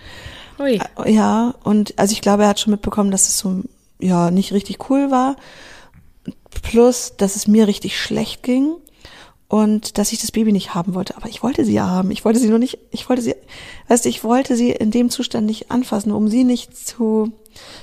Ui. 0.58 0.78
Ja, 1.06 1.54
und 1.64 1.98
also 1.98 2.12
ich 2.12 2.20
glaube, 2.20 2.44
er 2.44 2.50
hat 2.50 2.60
schon 2.60 2.72
mitbekommen, 2.72 3.10
dass 3.10 3.28
es 3.28 3.38
so, 3.38 3.62
ja, 3.98 4.30
nicht 4.30 4.52
richtig 4.52 4.90
cool 4.90 5.10
war. 5.10 5.36
Plus, 6.62 7.14
dass 7.16 7.36
es 7.36 7.46
mir 7.46 7.66
richtig 7.66 7.98
schlecht 7.98 8.42
ging 8.42 8.76
und 9.50 9.98
dass 9.98 10.12
ich 10.12 10.20
das 10.20 10.30
Baby 10.30 10.52
nicht 10.52 10.76
haben 10.76 10.94
wollte. 10.94 11.16
Aber 11.16 11.28
ich 11.28 11.42
wollte 11.42 11.64
sie 11.64 11.74
ja 11.74 11.88
haben. 11.88 12.12
Ich 12.12 12.24
wollte 12.24 12.38
sie 12.38 12.48
nur 12.48 12.60
nicht, 12.60 12.78
ich 12.92 13.08
wollte 13.08 13.20
sie, 13.20 13.34
weißt 13.88 14.04
du, 14.04 14.08
ich 14.08 14.22
wollte 14.22 14.54
sie 14.54 14.70
in 14.70 14.92
dem 14.92 15.10
Zustand 15.10 15.44
nicht 15.44 15.72
anfassen, 15.72 16.12
um 16.12 16.28
sie 16.28 16.44
nicht 16.44 16.76
zu 16.78 17.32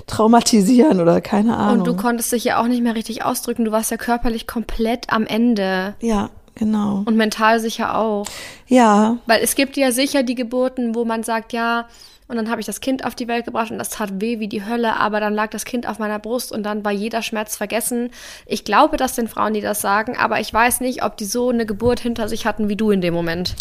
traumatisieren 0.07 1.01
oder 1.01 1.19
keine 1.19 1.57
Ahnung. 1.57 1.79
Und 1.79 1.87
du 1.87 1.95
konntest 1.97 2.31
dich 2.31 2.45
ja 2.45 2.61
auch 2.61 2.67
nicht 2.67 2.81
mehr 2.81 2.95
richtig 2.95 3.25
ausdrücken. 3.25 3.65
Du 3.65 3.71
warst 3.73 3.91
ja 3.91 3.97
körperlich 3.97 4.47
komplett 4.47 5.09
am 5.11 5.25
Ende. 5.25 5.95
ja, 5.99 6.29
genau. 6.55 7.03
Und 7.05 7.17
mental 7.17 7.59
sicher 7.59 7.97
auch. 7.97 8.25
Ja, 8.67 9.17
Weil 9.25 9.41
es 9.43 9.55
gibt 9.55 9.75
ja 9.75 9.91
sicher 9.91 10.23
die 10.23 10.35
Geburten, 10.35 10.95
wo 10.95 11.03
man 11.03 11.23
sagt, 11.23 11.51
ja, 11.51 11.87
und 12.27 12.35
dann 12.35 12.49
habe 12.49 12.59
ich 12.59 12.65
das 12.67 12.81
Kind 12.81 13.05
auf 13.05 13.15
die 13.15 13.27
Welt 13.27 13.45
gebracht 13.45 13.71
und 13.71 13.77
das 13.77 13.89
tat 13.89 14.19
weh 14.21 14.39
wie 14.39 14.47
die 14.47 14.65
Hölle, 14.65 14.97
aber 14.97 15.19
dann 15.19 15.33
lag 15.33 15.49
das 15.49 15.63
Kind 15.65 15.87
auf 15.87 15.97
meiner 15.99 16.19
Brust 16.19 16.51
und 16.51 16.63
dann 16.63 16.83
war 16.83 16.91
jeder 16.91 17.21
Schmerz 17.21 17.55
vergessen. 17.55 18.09
Ich 18.45 18.65
glaube 18.65 18.97
das 18.97 19.13
den 19.15 19.27
Frauen, 19.27 19.53
die 19.53 19.61
das 19.61 19.79
sagen, 19.81 20.17
aber 20.17 20.39
ich 20.39 20.53
weiß 20.53 20.81
nicht, 20.81 21.03
ob 21.03 21.15
die 21.17 21.25
so 21.25 21.49
eine 21.49 21.65
Geburt 21.65 21.99
hinter 21.99 22.27
sich 22.27 22.45
hatten 22.45 22.67
wie 22.69 22.75
du 22.75 22.91
in 22.91 23.01
dem 23.01 23.13
Moment. 23.13 23.55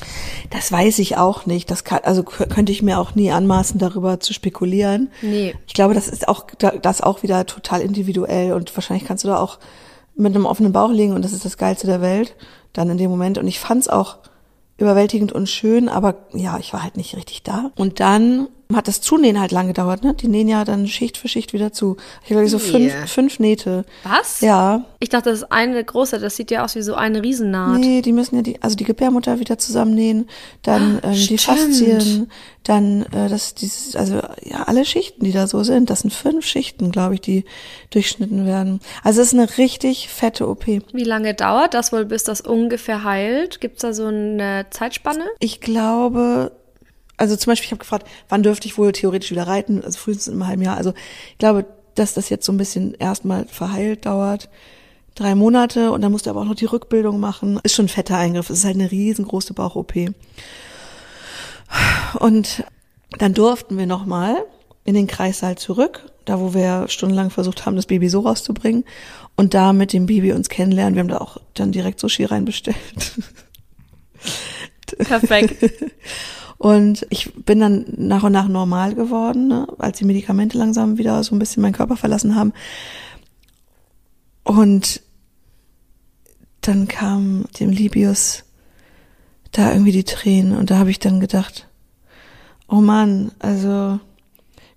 das 0.51 0.73
weiß 0.73 0.99
ich 0.99 1.17
auch 1.17 1.47
nicht. 1.47 1.71
Das 1.71 1.85
kann, 1.85 2.01
also 2.03 2.23
könnte 2.25 2.73
ich 2.73 2.83
mir 2.83 2.99
auch 2.99 3.15
nie 3.15 3.31
anmaßen, 3.31 3.79
darüber 3.79 4.21
zu 4.21 4.33
spekulieren. 4.33 5.11
Nee. 5.23 5.55
Ich 5.67 5.75
glaube, 5.75 5.95
das 5.95 6.09
ist 6.09 6.27
auch, 6.29 6.47
da- 6.59 6.73
das 6.73 7.01
auch 7.01 7.23
wieder 7.23 7.47
total 7.47 7.81
individuell 7.83 8.53
und 8.53 8.75
wahrscheinlich 8.77 9.07
kannst 9.07 9.25
du 9.25 9.29
da 9.29 9.39
auch 9.39 9.59
mit 10.17 10.35
einem 10.35 10.47
offenen 10.47 10.73
Bauch 10.73 10.91
liegen 10.91 11.13
und 11.13 11.25
das 11.25 11.33
ist 11.33 11.45
das 11.45 11.57
Geilste 11.59 11.87
der 11.87 12.01
Welt 12.01 12.35
dann 12.73 12.91
in 12.91 12.99
dem 12.99 13.11
Moment. 13.11 13.39
Und 13.39 13.47
ich 13.47 13.61
fand's 13.61 13.87
auch 13.89 14.17
überwältigend 14.79 15.33
und 15.33 15.49
schön, 15.49 15.89
aber 15.89 16.27
ja, 16.33 16.59
ich 16.59 16.73
war 16.73 16.83
halt 16.83 16.97
nicht 16.97 17.17
richtig 17.17 17.43
da. 17.43 17.71
Und 17.77 18.01
dann 18.01 18.49
hat 18.75 18.89
das 18.89 19.01
Zunähen 19.01 19.41
halt 19.41 19.53
lang 19.53 19.69
gedauert, 19.69 20.03
ne? 20.03 20.15
Die 20.15 20.29
nähen 20.29 20.49
ja 20.49 20.65
dann 20.65 20.89
Schicht 20.89 21.17
für 21.17 21.29
Schicht 21.29 21.53
wieder 21.53 21.73
zu. 21.73 21.97
Ich 22.23 22.29
glaube, 22.29 22.49
so 22.49 22.59
fünf, 22.59 22.93
Yeah. 22.93 23.07
fünf 23.07 23.39
Nähte. 23.39 23.85
Was? 24.03 24.41
Ja. 24.41 24.85
Ich 24.99 25.09
dachte, 25.09 25.31
das 25.31 25.41
ist 25.41 25.53
eine 25.53 25.83
große, 25.85 26.19
das 26.19 26.37
sieht 26.37 26.51
ja 26.51 26.65
aus 26.65 26.75
wie 26.75 26.83
so 26.83 26.95
eine 26.95 27.23
Riesennaht. 27.23 27.79
Nee, 27.79 28.03
die 28.03 28.13
müssen 28.13 28.37
ja 28.37 28.43
die, 28.43 28.61
also 28.63 28.77
die 28.77 28.85
Gebärmutter 28.85 29.39
wieder 29.39 29.59
zusammennähen, 29.59 30.29
dann 30.63 31.01
ähm, 31.03 31.13
die. 31.15 31.39
Faszien, 31.39 32.31
dann 32.65 33.03
äh, 33.13 33.29
das, 33.29 33.55
dieses, 33.55 33.95
also 33.95 34.17
ja, 34.43 34.65
alle 34.67 34.85
Schichten, 34.85 35.25
die 35.25 35.33
da 35.33 35.47
so 35.47 35.63
sind, 35.63 35.89
das 35.91 36.01
sind 36.01 36.13
fünf 36.13 36.45
Schichten, 36.45 36.91
glaube 36.91 37.15
ich, 37.15 37.21
die 37.21 37.45
durchschnitten 37.91 38.47
werden. 38.47 38.81
Also 39.05 39.21
es 39.21 39.29
ist 39.29 39.35
eine 39.39 39.59
richtig 39.59 40.09
fette 40.09 40.49
OP. 40.49 40.67
Wie 40.67 41.05
lange 41.05 41.35
dauert 41.35 41.75
das 41.75 41.93
wohl, 41.93 42.05
bis 42.05 42.25
das 42.25 42.41
ungefähr 42.41 43.05
heilt? 43.05 43.61
Gibt's 43.61 43.83
da 43.83 43.93
so 43.93 44.07
eine 44.07 44.67
Zeitspanne? 44.71 45.25
Ich 45.39 45.61
glaube, 45.61 46.53
also 47.17 47.37
zum 47.37 47.51
Beispiel, 47.51 47.67
ich 47.67 47.73
habe 47.73 47.81
gefragt, 47.81 48.07
wann 48.29 48.43
dürfte 48.43 48.69
ich 48.69 48.77
wohl 48.79 48.93
theoretisch 48.93 49.31
wieder 49.31 49.47
reiten? 49.47 49.83
Also 49.83 49.99
frühestens 49.99 50.29
in 50.29 50.35
einem 50.35 50.47
halben 50.47 50.63
Jahr. 50.63 50.77
Also 50.77 50.93
ich 51.31 51.39
glaube, 51.39 51.65
dass 51.95 52.15
das 52.15 52.29
jetzt 52.29 52.45
so 52.45 52.53
ein 52.53 52.59
bisschen 52.59 52.95
erstmal 52.95 53.47
verheilt 53.47 54.07
dauert. 54.07 54.49
Drei 55.15 55.35
Monate 55.35 55.93
und 55.93 56.03
dann 56.03 56.13
musst 56.13 56.27
du 56.27 56.31
aber 56.31 56.43
auch 56.43 56.45
noch 56.45 56.55
die 56.55 56.67
Rückbildung 56.67 57.19
machen. 57.19 57.59
Ist 57.63 57.75
schon 57.75 57.87
ein 57.87 57.91
fetter 57.91 58.19
Eingriff. 58.19 58.51
Es 58.51 58.59
ist 58.59 58.65
halt 58.65 58.75
eine 58.75 58.91
riesengroße 58.91 59.55
Bauch-OP. 59.55 59.95
Und 62.21 62.65
dann 63.19 63.33
durften 63.33 63.79
wir 63.79 63.87
nochmal 63.87 64.45
in 64.85 64.95
den 64.95 65.07
Kreissaal 65.07 65.57
zurück, 65.57 66.13
da 66.27 66.39
wo 66.39 66.53
wir 66.55 66.87
stundenlang 66.89 67.31
versucht 67.31 67.65
haben, 67.67 67.77
das 67.77 67.87
Baby 67.87 68.09
so 68.09 68.21
rauszubringen 68.21 68.85
und 69.37 69.55
da 69.55 69.73
mit 69.73 69.93
dem 69.93 70.07
Baby 70.07 70.33
uns 70.33 70.49
kennenlernen. 70.49 70.95
Wir 70.95 71.01
haben 71.01 71.09
da 71.09 71.19
auch 71.19 71.39
dann 71.55 71.73
direkt 71.73 71.99
Sushi 71.99 72.25
reinbestellt. 72.25 72.77
Perfekt. 74.99 75.73
Und 76.59 77.07
ich 77.11 77.35
bin 77.35 77.61
dann 77.61 77.85
nach 77.97 78.23
und 78.23 78.33
nach 78.33 78.49
normal 78.49 78.95
geworden, 78.95 79.49
ne, 79.49 79.67
als 79.79 79.99
die 79.99 80.05
Medikamente 80.05 80.57
langsam 80.57 80.97
wieder 80.97 81.23
so 81.23 81.35
ein 81.35 81.39
bisschen 81.39 81.63
meinen 81.63 81.75
Körper 81.75 81.97
verlassen 81.97 82.35
haben. 82.35 82.53
Und 84.43 85.03
dann 86.63 86.89
kam 86.89 87.45
dem 87.61 87.71
Libius 87.71 88.45
da 89.53 89.73
irgendwie 89.73 89.93
die 89.93 90.05
Tränen 90.05 90.57
und 90.57 90.71
da 90.71 90.79
habe 90.79 90.91
ich 90.91 90.99
dann 90.99 91.21
gedacht, 91.21 91.69
oh 92.69 92.81
Mann, 92.81 93.33
also 93.39 94.01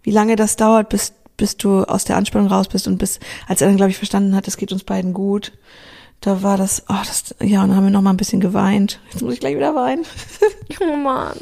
wie 0.04 0.12
lange 0.12 0.36
das 0.36 0.56
dauert, 0.56 0.90
bis 0.90 1.14
bis 1.38 1.56
du 1.56 1.84
aus 1.86 2.04
der 2.04 2.18
Anspannung 2.18 2.50
raus 2.50 2.68
bist 2.68 2.88
und 2.88 2.98
bis 2.98 3.20
als 3.48 3.62
er 3.62 3.68
dann 3.68 3.78
glaube 3.78 3.92
ich 3.92 3.98
verstanden 3.98 4.36
hat, 4.36 4.48
es 4.48 4.58
geht 4.58 4.72
uns 4.72 4.84
beiden 4.84 5.14
gut. 5.14 5.54
Da 6.22 6.44
war 6.44 6.58
das, 6.58 6.84
oh, 6.90 6.96
das, 7.00 7.36
ja, 7.42 7.64
und 7.64 7.70
dann 7.70 7.78
haben 7.78 7.86
wir 7.86 7.92
noch 7.92 8.02
mal 8.02 8.10
ein 8.10 8.18
bisschen 8.18 8.42
geweint. 8.42 9.00
Jetzt 9.12 9.22
muss 9.22 9.34
ich 9.34 9.40
gleich 9.40 9.56
wieder 9.56 9.74
weinen. 9.76 10.06
oh 10.82 10.96
Mann. 10.96 11.38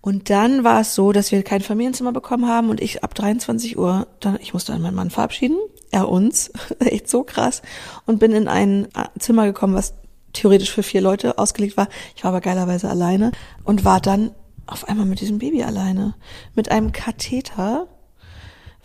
Und 0.00 0.28
dann 0.28 0.64
war 0.64 0.82
es 0.82 0.94
so, 0.94 1.12
dass 1.12 1.32
wir 1.32 1.42
kein 1.42 1.62
Familienzimmer 1.62 2.12
bekommen 2.12 2.46
haben 2.46 2.68
und 2.68 2.82
ich 2.82 3.02
ab 3.02 3.14
23 3.14 3.78
Uhr, 3.78 4.06
dann, 4.20 4.38
ich 4.40 4.52
musste 4.52 4.72
dann 4.72 4.82
meinen 4.82 4.96
Mann 4.96 5.10
verabschieden, 5.10 5.56
er 5.90 6.10
uns, 6.10 6.52
echt 6.78 7.08
so 7.08 7.22
krass, 7.22 7.62
und 8.04 8.18
bin 8.18 8.32
in 8.32 8.48
ein 8.48 8.88
Zimmer 9.18 9.46
gekommen, 9.46 9.74
was 9.74 9.94
theoretisch 10.34 10.70
für 10.70 10.82
vier 10.82 11.00
Leute 11.00 11.38
ausgelegt 11.38 11.78
war. 11.78 11.88
Ich 12.16 12.24
war 12.24 12.32
aber 12.32 12.42
geilerweise 12.42 12.90
alleine 12.90 13.32
und 13.64 13.86
war 13.86 14.00
dann 14.00 14.32
auf 14.66 14.88
einmal 14.88 15.06
mit 15.06 15.20
diesem 15.20 15.38
Baby 15.38 15.62
alleine. 15.62 16.14
Mit 16.54 16.70
einem 16.70 16.92
Katheter, 16.92 17.86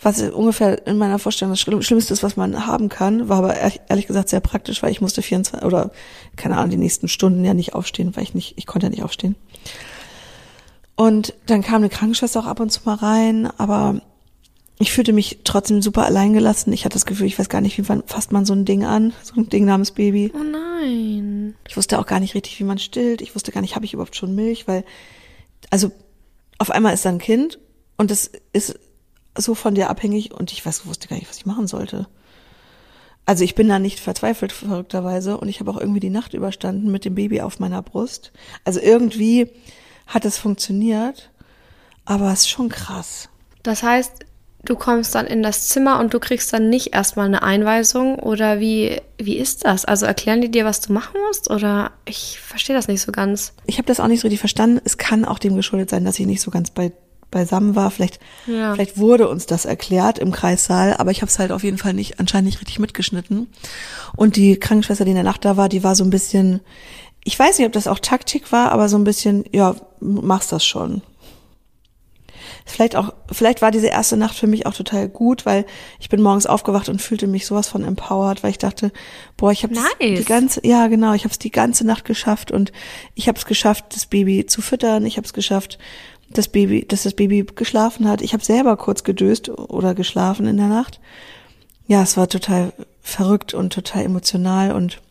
was 0.01 0.21
ungefähr 0.21 0.85
in 0.87 0.97
meiner 0.97 1.19
Vorstellung 1.19 1.51
das 1.51 1.59
Schlimm- 1.59 1.81
Schlimmste 1.81 2.13
ist, 2.13 2.23
was 2.23 2.37
man 2.37 2.65
haben 2.65 2.89
kann, 2.89 3.27
war 3.27 3.39
aber 3.39 3.55
ehrlich, 3.57 4.07
gesagt 4.07 4.29
sehr 4.29 4.39
praktisch, 4.39 4.81
weil 4.81 4.91
ich 4.91 5.01
musste 5.01 5.21
24 5.21 5.65
oder 5.65 5.91
keine 6.37 6.57
Ahnung, 6.57 6.69
die 6.69 6.77
nächsten 6.77 7.07
Stunden 7.07 7.43
ja 7.43 7.53
nicht 7.53 7.73
aufstehen, 7.73 8.15
weil 8.15 8.23
ich 8.23 8.33
nicht, 8.33 8.57
ich 8.57 8.65
konnte 8.65 8.87
ja 8.87 8.91
nicht 8.91 9.03
aufstehen. 9.03 9.35
Und 10.95 11.33
dann 11.45 11.61
kam 11.61 11.77
eine 11.77 11.89
Krankenschwester 11.89 12.39
auch 12.39 12.45
ab 12.45 12.59
und 12.59 12.71
zu 12.71 12.81
mal 12.85 12.95
rein, 12.95 13.49
aber 13.57 14.01
ich 14.79 14.93
fühlte 14.93 15.11
mich 15.11 15.39
trotzdem 15.43 15.81
super 15.81 16.05
alleingelassen. 16.05 16.71
Ich 16.71 16.85
hatte 16.85 16.93
das 16.93 17.05
Gefühl, 17.05 17.27
ich 17.27 17.37
weiß 17.37 17.49
gar 17.49 17.59
nicht, 17.59 17.77
wie 17.77 17.81
man, 17.81 18.03
fasst 18.05 18.31
man 18.31 18.45
so 18.45 18.53
ein 18.53 18.63
Ding 18.63 18.85
an, 18.85 19.13
so 19.21 19.39
ein 19.39 19.49
Ding 19.49 19.65
namens 19.65 19.91
Baby. 19.91 20.31
Oh 20.33 20.43
nein. 20.43 21.55
Ich 21.67 21.75
wusste 21.75 21.99
auch 21.99 22.05
gar 22.05 22.21
nicht 22.21 22.35
richtig, 22.35 22.57
wie 22.59 22.63
man 22.63 22.77
stillt. 22.77 23.21
Ich 23.21 23.35
wusste 23.35 23.51
gar 23.51 23.59
nicht, 23.59 23.75
habe 23.75 23.83
ich 23.83 23.93
überhaupt 23.93 24.15
schon 24.15 24.35
Milch, 24.35 24.67
weil, 24.67 24.85
also 25.69 25.91
auf 26.57 26.71
einmal 26.71 26.93
ist 26.93 27.03
da 27.03 27.09
ein 27.09 27.19
Kind 27.19 27.59
und 27.97 28.11
das 28.11 28.31
ist 28.53 28.79
so 29.37 29.55
von 29.55 29.75
dir 29.75 29.89
abhängig 29.89 30.33
und 30.33 30.51
ich 30.51 30.65
weiß, 30.65 30.85
wusste 30.85 31.07
gar 31.07 31.15
nicht, 31.15 31.29
was 31.29 31.37
ich 31.37 31.45
machen 31.45 31.67
sollte. 31.67 32.07
Also 33.25 33.43
ich 33.43 33.53
bin 33.53 33.69
da 33.69 33.77
nicht 33.77 33.99
verzweifelt, 33.99 34.51
verrückterweise, 34.51 35.37
und 35.37 35.49
ich 35.49 35.59
habe 35.59 35.69
auch 35.69 35.79
irgendwie 35.79 35.99
die 35.99 36.09
Nacht 36.09 36.33
überstanden 36.33 36.91
mit 36.91 37.05
dem 37.05 37.13
Baby 37.15 37.41
auf 37.41 37.59
meiner 37.59 37.83
Brust. 37.83 38.31
Also 38.65 38.79
irgendwie 38.79 39.51
hat 40.07 40.25
es 40.25 40.39
funktioniert, 40.39 41.29
aber 42.05 42.31
es 42.33 42.39
ist 42.39 42.49
schon 42.49 42.69
krass. 42.69 43.29
Das 43.61 43.83
heißt, 43.83 44.25
du 44.65 44.75
kommst 44.75 45.13
dann 45.13 45.27
in 45.27 45.43
das 45.43 45.69
Zimmer 45.69 45.99
und 45.99 46.13
du 46.13 46.19
kriegst 46.19 46.51
dann 46.51 46.69
nicht 46.69 46.95
erstmal 46.95 47.27
eine 47.27 47.43
Einweisung 47.43 48.17
oder 48.17 48.59
wie, 48.59 48.99
wie 49.17 49.37
ist 49.37 49.65
das? 49.65 49.85
Also 49.85 50.07
erklären 50.07 50.41
die 50.41 50.49
dir, 50.49 50.65
was 50.65 50.81
du 50.81 50.91
machen 50.91 51.19
musst 51.27 51.51
oder 51.51 51.91
ich 52.05 52.39
verstehe 52.39 52.75
das 52.75 52.87
nicht 52.87 53.01
so 53.01 53.11
ganz. 53.11 53.53
Ich 53.67 53.77
habe 53.77 53.85
das 53.85 53.99
auch 53.99 54.07
nicht 54.07 54.21
so 54.21 54.27
richtig 54.27 54.39
verstanden. 54.39 54.81
Es 54.83 54.97
kann 54.97 55.23
auch 55.23 55.37
dem 55.37 55.55
geschuldet 55.55 55.91
sein, 55.91 56.03
dass 56.03 56.19
ich 56.19 56.25
nicht 56.25 56.41
so 56.41 56.49
ganz 56.49 56.71
bei 56.71 56.91
beisammen 57.31 57.75
war. 57.75 57.91
Vielleicht, 57.91 58.19
Ja. 58.47 58.73
vielleicht 58.73 58.97
wurde 58.97 59.27
uns 59.29 59.45
das 59.45 59.65
erklärt 59.65 60.19
im 60.19 60.31
Kreissaal, 60.31 60.95
aber 60.97 61.11
ich 61.11 61.21
habe 61.21 61.29
es 61.29 61.39
halt 61.39 61.51
auf 61.51 61.63
jeden 61.63 61.77
Fall 61.77 61.93
nicht 61.93 62.19
anscheinend 62.19 62.47
nicht 62.47 62.59
richtig 62.61 62.79
mitgeschnitten. 62.79 63.47
Und 64.15 64.35
die 64.35 64.57
Krankenschwester, 64.59 65.05
die 65.05 65.11
in 65.11 65.15
der 65.15 65.23
Nacht 65.23 65.45
da 65.45 65.57
war, 65.57 65.69
die 65.69 65.83
war 65.83 65.95
so 65.95 66.03
ein 66.03 66.09
bisschen, 66.09 66.61
ich 67.23 67.37
weiß 67.37 67.57
nicht, 67.57 67.67
ob 67.67 67.73
das 67.73 67.87
auch 67.87 67.99
Taktik 67.99 68.51
war, 68.51 68.71
aber 68.71 68.89
so 68.89 68.97
ein 68.97 69.03
bisschen, 69.03 69.45
ja, 69.51 69.75
machst 69.99 70.51
das 70.51 70.65
schon. 70.65 71.01
Vielleicht 72.65 72.95
auch, 72.95 73.13
vielleicht 73.31 73.61
war 73.61 73.71
diese 73.71 73.87
erste 73.87 74.15
Nacht 74.15 74.35
für 74.35 74.45
mich 74.47 74.65
auch 74.67 74.73
total 74.73 75.09
gut, 75.09 75.45
weil 75.45 75.65
ich 75.99 76.09
bin 76.09 76.21
morgens 76.21 76.45
aufgewacht 76.45 76.87
und 76.87 77.01
fühlte 77.01 77.25
mich 77.27 77.45
sowas 77.47 77.67
von 77.67 77.83
empowered, 77.83 78.43
weil 78.43 78.51
ich 78.51 78.57
dachte, 78.59 78.91
boah, 79.37 79.51
ich 79.51 79.63
habe 79.63 79.73
Nice. 79.73 79.83
die 79.99 80.23
ganze, 80.25 80.61
ja 80.65 80.87
genau, 80.87 81.13
ich 81.13 81.23
habe 81.23 81.31
es 81.31 81.39
die 81.39 81.51
ganze 81.51 81.85
Nacht 81.85 82.05
geschafft 82.05 82.51
und 82.51 82.71
ich 83.15 83.27
habe 83.27 83.37
es 83.39 83.45
geschafft, 83.45 83.85
das 83.95 84.05
Baby 84.05 84.45
zu 84.45 84.61
füttern, 84.61 85.05
ich 85.05 85.17
habe 85.17 85.25
es 85.25 85.33
geschafft, 85.33 85.79
das 86.31 86.47
Baby, 86.47 86.85
dass 86.87 87.03
das 87.03 87.13
Baby 87.13 87.45
geschlafen 87.55 88.07
hat. 88.07 88.21
Ich 88.21 88.33
habe 88.33 88.43
selber 88.43 88.77
kurz 88.77 89.03
gedöst 89.03 89.49
oder 89.49 89.95
geschlafen 89.95 90.45
in 90.45 90.57
der 90.57 90.67
Nacht. 90.67 90.99
Ja, 91.87 92.03
es 92.03 92.17
war 92.17 92.27
total 92.27 92.73
verrückt 93.01 93.53
und 93.53 93.73
total 93.73 94.03
emotional 94.03 94.71
und 94.71 95.01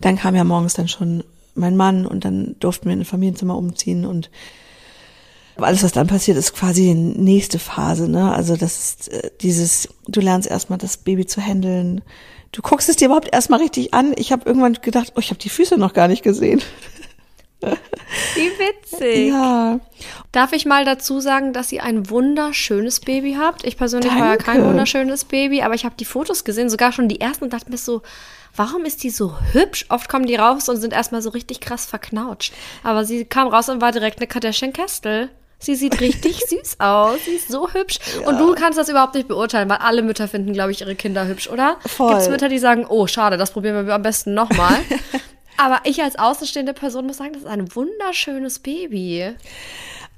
dann 0.00 0.16
kam 0.16 0.34
ja 0.34 0.44
morgens 0.44 0.74
dann 0.74 0.88
schon 0.88 1.24
mein 1.54 1.76
Mann 1.76 2.06
und 2.06 2.24
dann 2.24 2.56
durften 2.60 2.86
wir 2.86 2.92
in 2.92 3.00
ein 3.00 3.06
Familienzimmer 3.06 3.56
umziehen 3.56 4.04
und 4.04 4.30
alles, 5.56 5.82
was 5.82 5.92
dann 5.92 6.06
passiert, 6.06 6.36
ist 6.36 6.54
quasi 6.54 6.82
die 6.82 6.94
nächste 6.94 7.58
Phase, 7.58 8.10
ne? 8.10 8.32
Also 8.32 8.56
das 8.56 8.78
ist 8.78 9.08
äh, 9.08 9.30
dieses, 9.40 9.88
du 10.06 10.20
lernst 10.20 10.48
erstmal 10.48 10.78
das 10.78 10.98
Baby 10.98 11.24
zu 11.24 11.40
handeln. 11.40 12.02
Du 12.52 12.60
guckst 12.60 12.90
es 12.90 12.96
dir 12.96 13.06
überhaupt 13.06 13.32
erstmal 13.32 13.60
richtig 13.60 13.94
an. 13.94 14.12
Ich 14.16 14.32
habe 14.32 14.46
irgendwann 14.46 14.74
gedacht, 14.74 15.14
oh, 15.16 15.20
ich 15.20 15.30
habe 15.30 15.38
die 15.38 15.48
Füße 15.48 15.78
noch 15.78 15.94
gar 15.94 16.08
nicht 16.08 16.22
gesehen. 16.22 16.60
Wie 18.34 18.50
witzig. 18.58 19.28
Ja. 19.28 19.80
Darf 20.32 20.52
ich 20.52 20.66
mal 20.66 20.84
dazu 20.84 21.20
sagen, 21.20 21.52
dass 21.52 21.72
ihr 21.72 21.82
ein 21.82 22.10
wunderschönes 22.10 23.00
Baby 23.00 23.36
habt? 23.38 23.64
Ich 23.64 23.76
persönlich 23.76 24.12
war 24.12 24.26
ja 24.26 24.36
kein 24.36 24.58
Danke. 24.58 24.70
wunderschönes 24.70 25.24
Baby, 25.24 25.62
aber 25.62 25.74
ich 25.74 25.84
habe 25.84 25.94
die 25.98 26.04
Fotos 26.04 26.44
gesehen, 26.44 26.70
sogar 26.70 26.92
schon 26.92 27.08
die 27.08 27.20
ersten 27.20 27.44
und 27.44 27.52
dachte 27.52 27.70
mir 27.70 27.78
so, 27.78 28.02
warum 28.54 28.84
ist 28.84 29.02
die 29.02 29.10
so 29.10 29.34
hübsch? 29.52 29.86
Oft 29.88 30.08
kommen 30.08 30.26
die 30.26 30.36
raus 30.36 30.68
und 30.68 30.76
sind 30.76 30.92
erstmal 30.92 31.22
so 31.22 31.30
richtig 31.30 31.60
krass 31.60 31.86
verknautscht. 31.86 32.52
Aber 32.82 33.04
sie 33.04 33.24
kam 33.24 33.48
raus 33.48 33.68
und 33.68 33.80
war 33.80 33.92
direkt 33.92 34.18
eine 34.18 34.26
Kardashian 34.26 34.72
Kestel. 34.72 35.30
Sie 35.58 35.74
sieht 35.74 36.00
richtig 36.00 36.40
süß 36.48 36.80
aus. 36.80 37.24
Sie 37.24 37.32
ist 37.32 37.48
so 37.48 37.72
hübsch. 37.72 37.98
Und 38.26 38.38
du 38.38 38.54
kannst 38.54 38.78
das 38.78 38.88
überhaupt 38.88 39.14
nicht 39.14 39.28
beurteilen, 39.28 39.68
weil 39.68 39.78
alle 39.78 40.02
Mütter 40.02 40.28
finden, 40.28 40.52
glaube 40.52 40.70
ich, 40.70 40.82
ihre 40.82 40.94
Kinder 40.94 41.26
hübsch, 41.26 41.48
oder? 41.48 41.78
Gibt 41.82 42.20
es 42.20 42.28
Mütter, 42.28 42.48
die 42.48 42.58
sagen, 42.58 42.86
oh, 42.86 43.06
schade, 43.06 43.36
das 43.36 43.52
probieren 43.52 43.86
wir 43.86 43.94
am 43.94 44.02
besten 44.02 44.34
nochmal. 44.34 44.78
Aber 45.56 45.80
ich 45.84 46.02
als 46.02 46.18
außenstehende 46.18 46.74
Person 46.74 47.06
muss 47.06 47.18
sagen, 47.18 47.32
das 47.32 47.42
ist 47.42 47.48
ein 47.48 47.74
wunderschönes 47.74 48.58
Baby. 48.58 49.34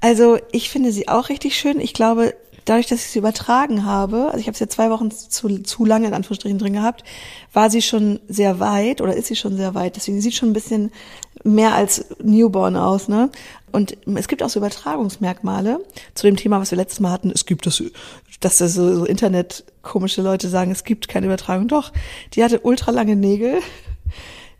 Also 0.00 0.38
ich 0.52 0.70
finde 0.70 0.92
sie 0.92 1.08
auch 1.08 1.28
richtig 1.28 1.56
schön. 1.56 1.80
Ich 1.80 1.92
glaube, 1.92 2.34
dadurch, 2.64 2.86
dass 2.86 3.04
ich 3.04 3.10
sie 3.10 3.18
übertragen 3.18 3.84
habe, 3.84 4.26
also 4.26 4.38
ich 4.38 4.46
habe 4.46 4.56
sie 4.56 4.64
ja 4.64 4.68
zwei 4.68 4.90
Wochen 4.90 5.10
zu, 5.10 5.62
zu 5.62 5.84
lange 5.84 6.06
in 6.06 6.14
Anführungsstrichen 6.14 6.58
drin 6.58 6.74
gehabt, 6.74 7.02
war 7.52 7.70
sie 7.70 7.82
schon 7.82 8.20
sehr 8.28 8.60
weit 8.60 9.00
oder 9.00 9.16
ist 9.16 9.26
sie 9.26 9.36
schon 9.36 9.56
sehr 9.56 9.74
weit. 9.74 9.96
Deswegen 9.96 10.20
sieht 10.20 10.34
schon 10.34 10.50
ein 10.50 10.54
bisschen 10.54 10.92
mehr 11.44 11.74
als 11.74 12.04
Newborn 12.22 12.76
aus, 12.76 13.08
ne? 13.08 13.30
Und 13.70 13.96
es 14.16 14.28
gibt 14.28 14.42
auch 14.42 14.48
so 14.48 14.60
Übertragungsmerkmale 14.60 15.80
zu 16.14 16.26
dem 16.26 16.36
Thema, 16.36 16.60
was 16.60 16.70
wir 16.70 16.78
letztes 16.78 17.00
Mal 17.00 17.10
hatten. 17.10 17.30
Es 17.30 17.44
gibt 17.44 17.66
das, 17.66 17.82
dass 18.40 18.58
das 18.58 18.74
so, 18.74 18.94
so 18.94 19.04
Internet 19.04 19.64
komische 19.82 20.22
Leute 20.22 20.48
sagen, 20.48 20.70
es 20.70 20.84
gibt 20.84 21.08
keine 21.08 21.26
Übertragung. 21.26 21.68
Doch, 21.68 21.92
die 22.34 22.42
hatte 22.42 22.60
ultra 22.60 22.90
lange 22.92 23.14
Nägel. 23.14 23.60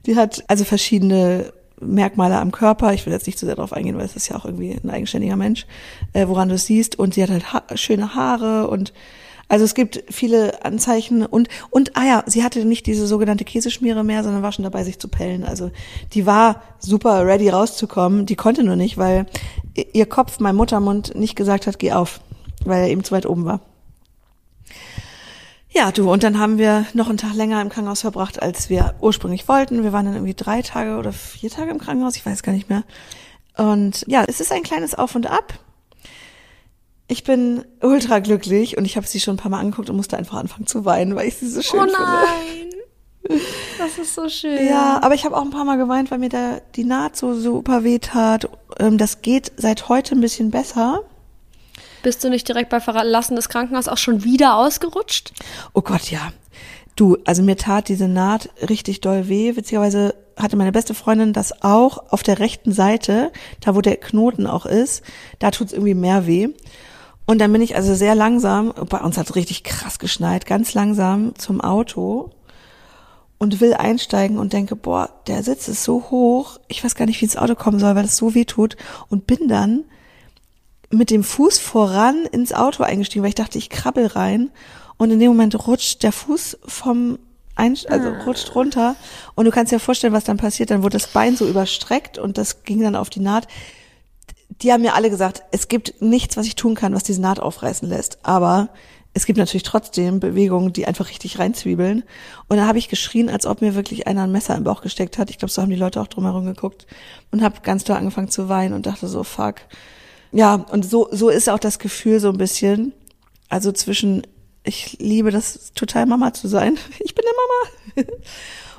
Die 0.08 0.16
hat 0.16 0.42
also 0.48 0.64
verschiedene 0.64 1.52
Merkmale 1.80 2.38
am 2.38 2.50
Körper. 2.50 2.94
Ich 2.94 3.04
will 3.04 3.12
jetzt 3.12 3.26
nicht 3.26 3.38
zu 3.38 3.44
sehr 3.44 3.56
darauf 3.56 3.74
eingehen, 3.74 3.98
weil 3.98 4.06
es 4.06 4.16
ist 4.16 4.28
ja 4.28 4.36
auch 4.36 4.46
irgendwie 4.46 4.72
ein 4.72 4.88
eigenständiger 4.88 5.36
Mensch, 5.36 5.66
äh, 6.14 6.26
woran 6.28 6.48
du 6.48 6.54
es 6.54 6.64
siehst. 6.64 6.98
Und 6.98 7.12
sie 7.12 7.22
hat 7.22 7.28
halt 7.28 7.52
ha 7.52 7.62
schöne 7.74 8.14
Haare 8.14 8.68
und 8.68 8.94
also 9.50 9.66
es 9.66 9.74
gibt 9.74 10.02
viele 10.10 10.64
Anzeichen 10.64 11.24
und 11.26 11.48
und 11.68 11.94
ah 11.94 12.06
ja, 12.06 12.24
sie 12.26 12.42
hatte 12.42 12.64
nicht 12.64 12.86
diese 12.86 13.06
sogenannte 13.06 13.44
Käseschmiere 13.44 14.02
mehr, 14.02 14.22
sondern 14.24 14.42
war 14.42 14.52
schon 14.52 14.62
dabei, 14.62 14.82
sich 14.82 14.98
zu 14.98 15.08
pellen. 15.08 15.44
Also 15.44 15.70
die 16.14 16.24
war 16.24 16.62
super 16.78 17.26
ready 17.26 17.50
rauszukommen. 17.50 18.24
Die 18.24 18.36
konnte 18.36 18.64
nur 18.64 18.76
nicht, 18.76 18.96
weil 18.96 19.26
ihr 19.92 20.06
Kopf, 20.06 20.40
mein 20.40 20.56
Muttermund, 20.56 21.14
nicht 21.16 21.36
gesagt 21.36 21.66
hat, 21.66 21.78
geh 21.78 21.92
auf, 21.92 22.20
weil 22.64 22.84
er 22.84 22.88
eben 22.88 23.04
zu 23.04 23.12
weit 23.12 23.26
oben 23.26 23.44
war. 23.44 23.60
Ja, 25.78 25.92
du, 25.92 26.10
und 26.10 26.24
dann 26.24 26.40
haben 26.40 26.58
wir 26.58 26.86
noch 26.92 27.08
einen 27.08 27.18
Tag 27.18 27.34
länger 27.34 27.62
im 27.62 27.68
Krankenhaus 27.68 28.00
verbracht, 28.00 28.42
als 28.42 28.68
wir 28.68 28.96
ursprünglich 29.00 29.46
wollten. 29.46 29.84
Wir 29.84 29.92
waren 29.92 30.06
dann 30.06 30.14
irgendwie 30.14 30.34
drei 30.34 30.60
Tage 30.60 30.96
oder 30.96 31.12
vier 31.12 31.50
Tage 31.50 31.70
im 31.70 31.78
Krankenhaus, 31.78 32.16
ich 32.16 32.26
weiß 32.26 32.42
gar 32.42 32.50
nicht 32.50 32.68
mehr. 32.68 32.82
Und 33.56 34.04
ja, 34.08 34.24
es 34.26 34.40
ist 34.40 34.50
ein 34.50 34.64
kleines 34.64 34.96
Auf 34.96 35.14
und 35.14 35.30
Ab. 35.30 35.54
Ich 37.06 37.22
bin 37.22 37.64
ultra 37.80 38.18
glücklich 38.18 38.76
und 38.76 38.86
ich 38.86 38.96
habe 38.96 39.06
sie 39.06 39.20
schon 39.20 39.34
ein 39.34 39.38
paar 39.38 39.52
Mal 39.52 39.60
angeguckt 39.60 39.88
und 39.88 39.94
musste 39.94 40.16
einfach 40.16 40.38
anfangen 40.38 40.66
zu 40.66 40.84
weinen, 40.84 41.14
weil 41.14 41.28
ich 41.28 41.36
sie 41.36 41.48
so 41.48 41.62
schön 41.62 41.78
oh 41.78 41.84
finde. 41.84 41.98
nein. 42.00 43.38
Das 43.78 43.98
ist 43.98 44.16
so 44.16 44.28
schön. 44.28 44.66
Ja, 44.66 45.00
aber 45.00 45.14
ich 45.14 45.24
habe 45.24 45.36
auch 45.36 45.42
ein 45.42 45.50
paar 45.50 45.64
Mal 45.64 45.78
geweint, 45.78 46.10
weil 46.10 46.18
mir 46.18 46.28
da 46.28 46.58
die 46.74 46.84
Naht 46.84 47.14
so 47.16 47.34
super 47.34 47.84
weh 47.84 48.00
tat. 48.00 48.50
Ähm, 48.80 48.98
Das 48.98 49.22
geht 49.22 49.52
seit 49.56 49.88
heute 49.88 50.16
ein 50.16 50.20
bisschen 50.20 50.50
besser. 50.50 51.02
Bist 52.02 52.22
du 52.22 52.30
nicht 52.30 52.46
direkt 52.46 52.70
bei 52.70 52.80
Verlassen 52.80 53.36
des 53.36 53.48
Krankenhauses 53.48 53.88
auch 53.88 53.98
schon 53.98 54.24
wieder 54.24 54.56
ausgerutscht? 54.56 55.32
Oh 55.72 55.82
Gott, 55.82 56.10
ja. 56.10 56.32
Du, 56.96 57.16
also 57.24 57.42
mir 57.42 57.56
tat 57.56 57.88
diese 57.88 58.08
Naht 58.08 58.50
richtig 58.68 59.00
doll 59.00 59.28
weh. 59.28 59.56
Witzigerweise 59.56 60.14
hatte 60.36 60.56
meine 60.56 60.72
beste 60.72 60.94
Freundin 60.94 61.32
das 61.32 61.62
auch 61.62 62.10
auf 62.10 62.22
der 62.22 62.38
rechten 62.38 62.72
Seite, 62.72 63.32
da 63.60 63.74
wo 63.74 63.80
der 63.80 63.96
Knoten 63.96 64.46
auch 64.46 64.66
ist. 64.66 65.02
Da 65.38 65.50
tut's 65.50 65.72
irgendwie 65.72 65.94
mehr 65.94 66.26
weh. 66.26 66.48
Und 67.26 67.40
dann 67.40 67.52
bin 67.52 67.62
ich 67.62 67.76
also 67.76 67.94
sehr 67.94 68.14
langsam, 68.14 68.72
bei 68.88 68.98
uns 69.00 69.18
hat 69.18 69.34
richtig 69.34 69.62
krass 69.62 69.98
geschneit, 69.98 70.46
ganz 70.46 70.72
langsam 70.72 71.34
zum 71.36 71.60
Auto 71.60 72.30
und 73.38 73.60
will 73.60 73.74
einsteigen 73.74 74.38
und 74.38 74.52
denke, 74.52 74.76
boah, 74.76 75.10
der 75.26 75.42
Sitz 75.42 75.68
ist 75.68 75.84
so 75.84 76.06
hoch, 76.10 76.58
ich 76.68 76.82
weiß 76.82 76.94
gar 76.94 77.04
nicht, 77.04 77.20
wie 77.20 77.26
ins 77.26 77.36
Auto 77.36 77.54
kommen 77.54 77.78
soll, 77.78 77.94
weil 77.94 78.06
es 78.06 78.16
so 78.16 78.34
weh 78.34 78.46
tut 78.46 78.76
und 79.08 79.26
bin 79.26 79.46
dann 79.46 79.84
mit 80.90 81.10
dem 81.10 81.22
Fuß 81.22 81.58
voran 81.58 82.24
ins 82.32 82.52
Auto 82.52 82.82
eingestiegen, 82.82 83.22
weil 83.22 83.30
ich 83.30 83.34
dachte, 83.34 83.58
ich 83.58 83.70
krabbel 83.70 84.06
rein 84.06 84.50
und 84.96 85.10
in 85.10 85.20
dem 85.20 85.28
Moment 85.28 85.66
rutscht 85.66 86.02
der 86.02 86.12
Fuß 86.12 86.58
vom 86.66 87.18
Einst 87.54 87.90
also 87.90 88.10
rutscht 88.24 88.54
runter 88.54 88.94
und 89.34 89.44
du 89.44 89.50
kannst 89.50 89.72
dir 89.72 89.80
vorstellen, 89.80 90.12
was 90.12 90.24
dann 90.24 90.36
passiert, 90.36 90.70
dann 90.70 90.84
wurde 90.84 90.96
das 90.96 91.08
Bein 91.08 91.36
so 91.36 91.46
überstreckt 91.46 92.16
und 92.16 92.38
das 92.38 92.62
ging 92.62 92.80
dann 92.80 92.94
auf 92.94 93.10
die 93.10 93.20
Naht. 93.20 93.48
Die 94.62 94.72
haben 94.72 94.82
mir 94.82 94.94
alle 94.94 95.10
gesagt, 95.10 95.42
es 95.50 95.68
gibt 95.68 96.00
nichts, 96.00 96.36
was 96.36 96.46
ich 96.46 96.54
tun 96.54 96.74
kann, 96.74 96.94
was 96.94 97.02
diese 97.02 97.20
Naht 97.20 97.40
aufreißen 97.40 97.88
lässt, 97.88 98.18
aber 98.22 98.68
es 99.14 99.26
gibt 99.26 99.38
natürlich 99.38 99.64
trotzdem 99.64 100.20
Bewegungen, 100.20 100.72
die 100.72 100.86
einfach 100.86 101.08
richtig 101.08 101.40
reinzwiebeln. 101.40 102.04
Und 102.48 102.56
da 102.56 102.66
habe 102.66 102.78
ich 102.78 102.88
geschrien, 102.88 103.28
als 103.28 103.46
ob 103.46 103.60
mir 103.60 103.74
wirklich 103.74 104.06
einer 104.06 104.22
ein 104.22 104.32
Messer 104.32 104.54
im 104.54 104.62
Bauch 104.62 104.80
gesteckt 104.80 105.18
hat. 105.18 105.28
Ich 105.30 105.38
glaube, 105.38 105.50
so 105.50 105.60
haben 105.60 105.70
die 105.70 105.76
Leute 105.76 106.00
auch 106.00 106.06
drumherum 106.06 106.44
geguckt 106.44 106.86
und 107.32 107.42
habe 107.42 107.60
ganz 107.62 107.82
doll 107.82 107.96
angefangen 107.96 108.28
zu 108.28 108.48
weinen 108.48 108.74
und 108.74 108.86
dachte 108.86 109.08
so, 109.08 109.24
fuck. 109.24 109.56
Ja, 110.32 110.54
und 110.54 110.84
so, 110.88 111.08
so 111.10 111.28
ist 111.28 111.48
auch 111.48 111.58
das 111.58 111.78
Gefühl 111.78 112.20
so 112.20 112.28
ein 112.28 112.38
bisschen. 112.38 112.92
Also 113.48 113.72
zwischen, 113.72 114.26
ich 114.64 114.98
liebe 114.98 115.30
das 115.30 115.72
total 115.74 116.06
Mama 116.06 116.32
zu 116.34 116.48
sein. 116.48 116.76
Ich 117.00 117.14
bin 117.14 117.24
eine 117.24 118.04
Mama. 118.04 118.18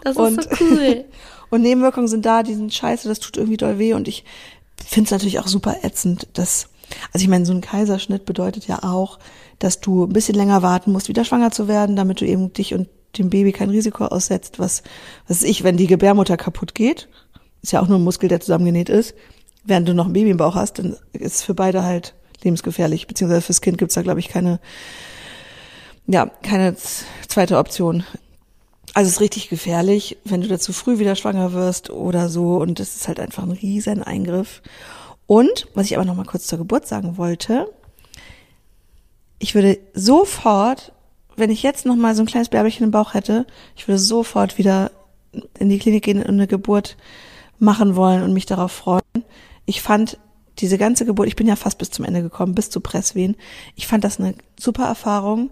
Das 0.03 0.11
ist 0.13 0.17
Und- 0.17 0.43
so 0.43 0.49
cool. 0.65 1.05
Und 1.51 1.61
Nebenwirkungen 1.63 2.07
sind 2.07 2.25
da, 2.27 2.43
die 2.43 2.53
sind 2.53 2.71
scheiße, 2.73 3.09
das 3.09 3.19
tut 3.19 3.35
irgendwie 3.35 3.57
doll 3.57 3.79
weh. 3.79 3.93
Und 3.95 4.07
ich 4.07 4.23
finde 4.85 5.07
es 5.07 5.11
natürlich 5.11 5.39
auch 5.39 5.47
super 5.47 5.77
ätzend, 5.83 6.27
dass, 6.33 6.67
also 7.11 7.23
ich 7.23 7.27
meine, 7.27 7.43
so 7.45 7.53
ein 7.53 7.61
Kaiserschnitt 7.61 8.23
bedeutet 8.25 8.67
ja 8.67 8.83
auch, 8.83 9.17
dass 9.57 9.81
du 9.81 10.03
ein 10.05 10.13
bisschen 10.13 10.35
länger 10.35 10.61
warten 10.61 10.91
musst, 10.91 11.09
wieder 11.09 11.25
schwanger 11.25 11.49
zu 11.49 11.67
werden, 11.67 11.95
damit 11.95 12.21
du 12.21 12.25
eben 12.25 12.53
dich 12.53 12.75
und 12.75 12.87
dem 13.17 13.31
Baby 13.31 13.51
kein 13.51 13.71
Risiko 13.71 14.05
aussetzt, 14.05 14.59
was, 14.59 14.83
was 15.27 15.41
ich, 15.41 15.63
wenn 15.63 15.75
die 15.75 15.87
Gebärmutter 15.87 16.37
kaputt 16.37 16.75
geht, 16.75 17.09
ist 17.63 17.73
ja 17.73 17.81
auch 17.81 17.87
nur 17.87 17.97
ein 17.97 18.03
Muskel, 18.03 18.29
der 18.29 18.39
zusammengenäht 18.41 18.89
ist, 18.89 19.15
während 19.63 19.87
du 19.87 19.93
noch 19.93 20.07
ein 20.07 20.13
Baby 20.13 20.31
im 20.31 20.37
Bauch 20.37 20.55
hast, 20.55 20.79
dann 20.79 20.97
ist 21.13 21.35
es 21.35 21.43
für 21.43 21.53
beide 21.53 21.83
halt 21.83 22.13
lebensgefährlich, 22.43 23.07
beziehungsweise 23.07 23.41
fürs 23.41 23.61
Kind 23.61 23.77
gibt's 23.77 23.95
da, 23.95 24.01
glaube 24.01 24.19
ich, 24.19 24.29
keine, 24.29 24.59
ja, 26.07 26.27
keine 26.43 26.75
zweite 27.27 27.57
Option. 27.57 28.03
Also 28.93 29.07
es 29.07 29.15
ist 29.15 29.21
richtig 29.21 29.49
gefährlich, 29.49 30.17
wenn 30.25 30.41
du 30.41 30.47
da 30.47 30.59
zu 30.59 30.73
früh 30.73 30.99
wieder 30.99 31.15
schwanger 31.15 31.53
wirst 31.53 31.89
oder 31.89 32.29
so. 32.29 32.57
Und 32.57 32.79
das 32.79 32.95
ist 32.95 33.07
halt 33.07 33.19
einfach 33.19 33.43
ein 33.43 33.51
riesen 33.51 34.03
Eingriff. 34.03 34.61
Und, 35.27 35.67
was 35.75 35.85
ich 35.85 35.95
aber 35.95 36.05
noch 36.05 36.15
mal 36.15 36.25
kurz 36.25 36.47
zur 36.47 36.57
Geburt 36.57 36.87
sagen 36.87 37.17
wollte, 37.17 37.69
ich 39.37 39.53
würde 39.55 39.77
sofort, 39.93 40.91
wenn 41.35 41.51
ich 41.51 41.63
jetzt 41.63 41.85
noch 41.85 41.95
mal 41.95 42.15
so 42.15 42.23
ein 42.23 42.25
kleines 42.25 42.49
Bärbelchen 42.49 42.83
im 42.83 42.91
Bauch 42.91 43.13
hätte, 43.13 43.45
ich 43.75 43.87
würde 43.87 43.99
sofort 43.99 44.57
wieder 44.57 44.91
in 45.59 45.69
die 45.69 45.79
Klinik 45.79 46.03
gehen 46.03 46.21
und 46.21 46.29
eine 46.29 46.47
Geburt 46.47 46.97
machen 47.59 47.95
wollen 47.95 48.23
und 48.23 48.33
mich 48.33 48.47
darauf 48.47 48.71
freuen. 48.71 49.01
Ich 49.69 49.83
fand 49.83 50.17
diese 50.57 50.79
ganze 50.79 51.05
Geburt, 51.05 51.27
ich 51.27 51.35
bin 51.35 51.47
ja 51.47 51.55
fast 51.55 51.77
bis 51.77 51.91
zum 51.91 52.03
Ende 52.03 52.23
gekommen, 52.23 52.55
bis 52.55 52.71
zu 52.71 52.81
Presswehen. 52.81 53.35
Ich 53.75 53.85
fand 53.85 54.03
das 54.03 54.19
eine 54.19 54.33
super 54.59 54.85
Erfahrung. 54.85 55.51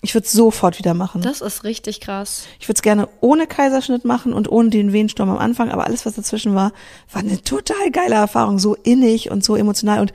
Ich 0.00 0.14
würde 0.14 0.26
es 0.26 0.32
sofort 0.32 0.80
wieder 0.80 0.94
machen. 0.94 1.22
Das 1.22 1.40
ist 1.40 1.62
richtig 1.62 2.00
krass. 2.00 2.46
Ich 2.58 2.66
würde 2.66 2.78
es 2.78 2.82
gerne 2.82 3.08
ohne 3.20 3.46
Kaiserschnitt 3.46 4.04
machen 4.04 4.32
und 4.32 4.50
ohne 4.50 4.70
den 4.70 4.92
Wehensturm 4.92 5.30
am 5.30 5.38
Anfang, 5.38 5.70
aber 5.70 5.86
alles, 5.86 6.04
was 6.04 6.14
dazwischen 6.14 6.56
war, 6.56 6.72
war 7.12 7.20
eine 7.20 7.40
total 7.40 7.92
geile 7.92 8.16
Erfahrung, 8.16 8.58
so 8.58 8.74
innig 8.74 9.30
und 9.30 9.44
so 9.44 9.54
emotional. 9.54 10.00
Und 10.00 10.12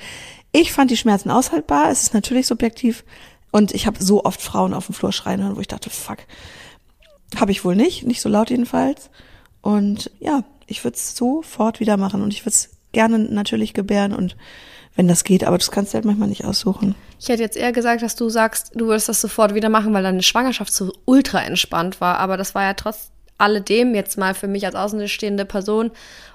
ich 0.52 0.74
fand 0.74 0.92
die 0.92 0.98
Schmerzen 0.98 1.32
aushaltbar. 1.32 1.90
Es 1.90 2.04
ist 2.04 2.14
natürlich 2.14 2.48
subjektiv. 2.48 3.06
Und 3.52 3.74
ich 3.74 3.88
habe 3.88 4.04
so 4.04 4.26
oft 4.26 4.42
Frauen 4.42 4.74
auf 4.74 4.88
dem 4.88 4.94
Flur 4.94 5.14
schreien 5.14 5.42
hören, 5.42 5.56
wo 5.56 5.62
ich 5.62 5.70
dachte, 5.70 5.90
fuck, 5.90 6.18
habe 7.38 7.54
ich 7.54 7.64
wohl 7.64 7.78
nicht, 7.78 8.06
nicht 8.06 8.20
so 8.20 8.28
laut 8.28 8.50
jedenfalls. 8.50 9.10
Und 9.62 10.12
ja, 10.20 10.44
ich 10.66 10.84
würde 10.84 10.98
es 10.98 11.16
sofort 11.16 11.80
wieder 11.80 11.96
machen 11.96 12.22
und 12.22 12.34
ich 12.34 12.42
würde 12.42 12.50
es 12.50 12.77
gerne 12.98 13.20
natürlich 13.20 13.76
gebären 13.76 14.12
und 14.12 14.36
wenn 14.96 15.08
das 15.08 15.24
geht, 15.24 15.44
aber 15.44 15.60
das 15.60 15.70
kannst 15.70 15.94
du 15.94 15.96
halt 15.96 16.06
manchmal 16.06 16.30
nicht 16.30 16.46
aussuchen. 16.46 16.96
Ich 17.20 17.30
hätte 17.30 17.44
jetzt 17.44 17.56
eher 17.56 17.72
gesagt, 17.72 18.02
dass 18.02 18.16
du 18.16 18.28
sagst, 18.30 18.72
du 18.74 18.88
würdest 18.88 19.08
das 19.08 19.22
sofort 19.22 19.54
wieder 19.54 19.70
machen, 19.70 19.94
weil 19.94 20.02
deine 20.02 20.24
Schwangerschaft 20.24 20.74
so 20.74 20.92
ultra 21.06 21.44
entspannt 21.44 22.02
war. 22.02 22.18
Aber 22.18 22.36
das 22.38 22.56
war 22.56 22.64
ja 22.64 22.74
trotz 22.74 23.12
alledem 23.38 23.94
jetzt 23.94 24.18
mal 24.18 24.34
für 24.34 24.48
mich 24.48 24.66
als 24.66 24.74
außenstehende 24.74 25.46
Person 25.46 25.92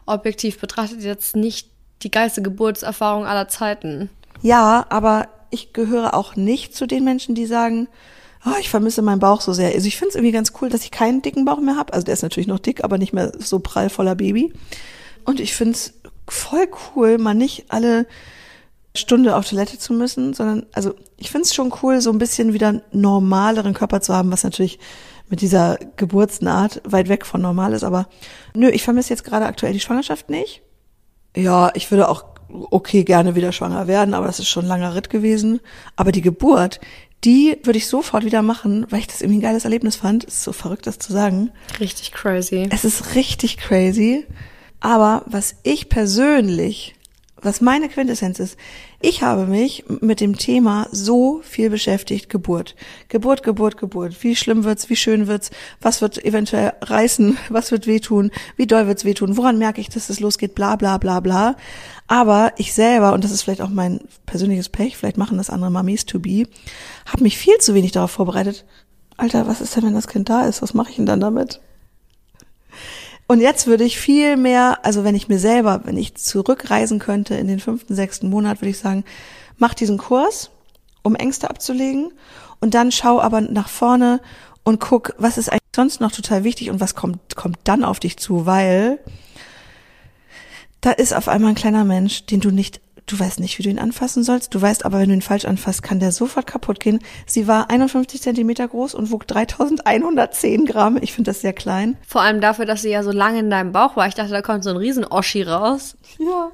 objektiv 0.06 0.60
betrachtet 0.60 1.02
jetzt 1.02 1.34
nicht 1.34 1.68
die 2.04 2.12
geilste 2.12 2.40
Geburtserfahrung 2.42 3.26
aller 3.26 3.48
Zeiten. 3.48 4.08
Ja, 4.40 4.86
aber 4.88 5.26
ich 5.50 5.72
gehöre 5.72 6.14
auch 6.14 6.36
nicht 6.36 6.76
zu 6.76 6.86
den 6.86 7.02
Menschen, 7.02 7.34
die 7.34 7.46
sagen, 7.46 7.88
oh, 8.46 8.54
ich 8.60 8.70
vermisse 8.70 9.02
meinen 9.02 9.18
Bauch 9.18 9.40
so 9.40 9.52
sehr. 9.52 9.74
Also 9.74 9.88
ich 9.88 9.96
finde 9.96 10.10
es 10.10 10.14
irgendwie 10.14 10.32
ganz 10.32 10.52
cool, 10.60 10.68
dass 10.68 10.84
ich 10.84 10.92
keinen 10.92 11.20
dicken 11.20 11.44
Bauch 11.44 11.58
mehr 11.58 11.76
habe. 11.76 11.92
Also 11.92 12.04
der 12.04 12.14
ist 12.14 12.22
natürlich 12.22 12.46
noch 12.46 12.60
dick, 12.60 12.84
aber 12.84 12.98
nicht 12.98 13.12
mehr 13.12 13.32
so 13.40 13.58
prall 13.58 13.90
voller 13.90 14.14
Baby. 14.14 14.52
Und 15.24 15.40
ich 15.40 15.54
finde 15.54 15.72
es 15.72 15.94
voll 16.32 16.68
cool, 16.96 17.18
mal 17.18 17.34
nicht 17.34 17.66
alle 17.68 18.06
Stunde 18.94 19.36
auf 19.36 19.48
Toilette 19.48 19.78
zu 19.78 19.92
müssen, 19.92 20.34
sondern 20.34 20.66
also 20.72 20.94
ich 21.16 21.30
finde 21.30 21.46
es 21.46 21.54
schon 21.54 21.72
cool, 21.82 22.00
so 22.00 22.10
ein 22.10 22.18
bisschen 22.18 22.52
wieder 22.52 22.68
einen 22.68 22.82
normaleren 22.92 23.74
Körper 23.74 24.00
zu 24.00 24.14
haben, 24.14 24.30
was 24.32 24.44
natürlich 24.44 24.78
mit 25.28 25.40
dieser 25.40 25.78
Geburtsnaht 25.96 26.82
weit 26.84 27.08
weg 27.08 27.24
von 27.24 27.40
normal 27.40 27.72
ist. 27.72 27.84
Aber 27.84 28.08
nö, 28.54 28.68
ich 28.68 28.82
vermisse 28.82 29.10
jetzt 29.10 29.24
gerade 29.24 29.46
aktuell 29.46 29.72
die 29.72 29.80
Schwangerschaft 29.80 30.28
nicht. 30.28 30.62
Ja, 31.34 31.70
ich 31.74 31.90
würde 31.90 32.08
auch 32.08 32.24
okay 32.70 33.04
gerne 33.04 33.34
wieder 33.34 33.52
schwanger 33.52 33.86
werden, 33.86 34.12
aber 34.12 34.26
das 34.26 34.38
ist 34.38 34.48
schon 34.48 34.64
ein 34.64 34.68
langer 34.68 34.94
Ritt 34.94 35.08
gewesen. 35.08 35.60
Aber 35.96 36.12
die 36.12 36.20
Geburt, 36.20 36.80
die 37.24 37.56
würde 37.62 37.78
ich 37.78 37.86
sofort 37.86 38.24
wieder 38.24 38.42
machen, 38.42 38.86
weil 38.90 38.98
ich 38.98 39.06
das 39.06 39.22
irgendwie 39.22 39.38
ein 39.38 39.42
geiles 39.42 39.64
Erlebnis 39.64 39.96
fand. 39.96 40.24
Ist 40.24 40.42
so 40.42 40.52
verrückt, 40.52 40.86
das 40.86 40.98
zu 40.98 41.12
sagen. 41.12 41.50
Richtig 41.80 42.12
crazy. 42.12 42.68
Es 42.70 42.84
ist 42.84 43.14
richtig 43.14 43.56
crazy. 43.56 44.26
Aber 44.82 45.22
was 45.26 45.54
ich 45.62 45.88
persönlich, 45.88 46.96
was 47.40 47.60
meine 47.60 47.88
Quintessenz 47.88 48.40
ist, 48.40 48.58
ich 49.00 49.22
habe 49.22 49.46
mich 49.46 49.84
mit 50.00 50.20
dem 50.20 50.36
Thema 50.36 50.88
so 50.90 51.40
viel 51.44 51.70
beschäftigt, 51.70 52.28
Geburt. 52.28 52.74
Geburt, 53.08 53.44
Geburt, 53.44 53.76
Geburt. 53.76 54.24
Wie 54.24 54.34
schlimm 54.34 54.64
wird's, 54.64 54.90
wie 54.90 54.96
schön 54.96 55.28
wird's, 55.28 55.52
was 55.80 56.02
wird 56.02 56.24
eventuell 56.24 56.72
reißen, 56.82 57.38
was 57.48 57.70
wird 57.70 57.86
wehtun, 57.86 58.32
wie 58.56 58.66
doll 58.66 58.88
wird's 58.88 59.04
wehtun, 59.04 59.36
woran 59.36 59.56
merke 59.56 59.80
ich, 59.80 59.88
dass 59.88 60.10
es 60.10 60.18
losgeht, 60.18 60.56
bla 60.56 60.74
bla 60.74 60.98
bla 60.98 61.20
bla. 61.20 61.54
Aber 62.08 62.52
ich 62.56 62.74
selber, 62.74 63.12
und 63.12 63.22
das 63.22 63.30
ist 63.30 63.42
vielleicht 63.42 63.62
auch 63.62 63.70
mein 63.70 64.00
persönliches 64.26 64.68
Pech, 64.68 64.96
vielleicht 64.96 65.16
machen 65.16 65.38
das 65.38 65.48
andere 65.48 65.70
Mamis 65.70 66.06
to 66.06 66.18
be, 66.18 66.48
habe 67.06 67.22
mich 67.22 67.38
viel 67.38 67.56
zu 67.58 67.74
wenig 67.74 67.92
darauf 67.92 68.10
vorbereitet. 68.10 68.64
Alter, 69.16 69.46
was 69.46 69.60
ist 69.60 69.76
denn, 69.76 69.84
wenn 69.84 69.94
das 69.94 70.08
Kind 70.08 70.28
da 70.28 70.46
ist? 70.46 70.60
Was 70.60 70.74
mache 70.74 70.90
ich 70.90 70.96
denn 70.96 71.06
dann 71.06 71.20
damit? 71.20 71.60
Und 73.26 73.40
jetzt 73.40 73.66
würde 73.66 73.84
ich 73.84 73.98
viel 73.98 74.36
mehr, 74.36 74.78
also 74.82 75.04
wenn 75.04 75.14
ich 75.14 75.28
mir 75.28 75.38
selber, 75.38 75.82
wenn 75.84 75.96
ich 75.96 76.14
zurückreisen 76.16 76.98
könnte 76.98 77.34
in 77.34 77.46
den 77.46 77.60
fünften, 77.60 77.94
sechsten 77.94 78.28
Monat, 78.28 78.60
würde 78.60 78.70
ich 78.70 78.78
sagen, 78.78 79.04
mach 79.56 79.74
diesen 79.74 79.98
Kurs, 79.98 80.50
um 81.02 81.14
Ängste 81.14 81.48
abzulegen 81.48 82.12
und 82.60 82.74
dann 82.74 82.92
schau 82.92 83.20
aber 83.20 83.40
nach 83.40 83.68
vorne 83.68 84.20
und 84.64 84.80
guck, 84.80 85.14
was 85.18 85.38
ist 85.38 85.48
eigentlich 85.48 85.60
sonst 85.74 86.00
noch 86.00 86.12
total 86.12 86.44
wichtig 86.44 86.70
und 86.70 86.80
was 86.80 86.94
kommt, 86.94 87.36
kommt 87.36 87.58
dann 87.64 87.84
auf 87.84 88.00
dich 88.00 88.18
zu, 88.18 88.46
weil 88.46 88.98
da 90.80 90.90
ist 90.90 91.14
auf 91.14 91.28
einmal 91.28 91.50
ein 91.50 91.56
kleiner 91.56 91.84
Mensch, 91.84 92.26
den 92.26 92.40
du 92.40 92.50
nicht 92.50 92.80
Du 93.12 93.20
weißt 93.20 93.40
nicht, 93.40 93.58
wie 93.58 93.62
du 93.62 93.68
ihn 93.68 93.78
anfassen 93.78 94.24
sollst. 94.24 94.54
Du 94.54 94.62
weißt 94.62 94.86
aber, 94.86 94.98
wenn 94.98 95.10
du 95.10 95.14
ihn 95.14 95.20
falsch 95.20 95.44
anfasst, 95.44 95.82
kann 95.82 96.00
der 96.00 96.12
sofort 96.12 96.46
kaputt 96.46 96.80
gehen. 96.80 96.98
Sie 97.26 97.46
war 97.46 97.68
51 97.68 98.22
Zentimeter 98.22 98.66
groß 98.66 98.94
und 98.94 99.10
wog 99.10 99.26
3110 99.26 100.64
Gramm. 100.64 100.98
Ich 100.98 101.12
finde 101.12 101.30
das 101.30 101.42
sehr 101.42 101.52
klein. 101.52 101.98
Vor 102.08 102.22
allem 102.22 102.40
dafür, 102.40 102.64
dass 102.64 102.80
sie 102.80 102.88
ja 102.88 103.02
so 103.02 103.12
lange 103.12 103.40
in 103.40 103.50
deinem 103.50 103.70
Bauch 103.70 103.96
war. 103.96 104.08
Ich 104.08 104.14
dachte, 104.14 104.30
da 104.30 104.40
kommt 104.40 104.64
so 104.64 104.70
ein 104.70 104.78
riesen 104.78 105.04
Oschi 105.04 105.42
raus. 105.42 105.98
Ja, 106.18 106.52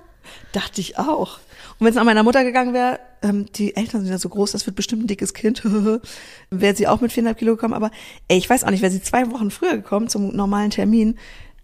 dachte 0.50 0.80
ich 0.80 0.98
auch. 0.98 1.38
Und 1.78 1.84
wenn 1.84 1.90
es 1.90 1.94
nach 1.94 2.02
meiner 2.02 2.24
Mutter 2.24 2.42
gegangen 2.42 2.74
wäre, 2.74 2.98
ähm, 3.22 3.46
die 3.54 3.76
Eltern 3.76 4.00
sind 4.00 4.10
ja 4.10 4.18
so 4.18 4.28
groß, 4.28 4.50
das 4.50 4.66
wird 4.66 4.74
bestimmt 4.74 5.04
ein 5.04 5.06
dickes 5.06 5.34
Kind, 5.34 5.62
wäre 6.50 6.74
sie 6.74 6.88
auch 6.88 7.00
mit 7.00 7.12
viereinhalb 7.12 7.38
Kilo 7.38 7.54
gekommen. 7.54 7.74
Aber 7.74 7.92
ey, 8.26 8.36
ich 8.36 8.50
weiß 8.50 8.64
auch 8.64 8.70
nicht, 8.70 8.82
wäre 8.82 8.90
sie 8.90 9.00
zwei 9.00 9.30
Wochen 9.30 9.52
früher 9.52 9.76
gekommen 9.76 10.08
zum 10.08 10.34
normalen 10.34 10.70
Termin, 10.70 11.18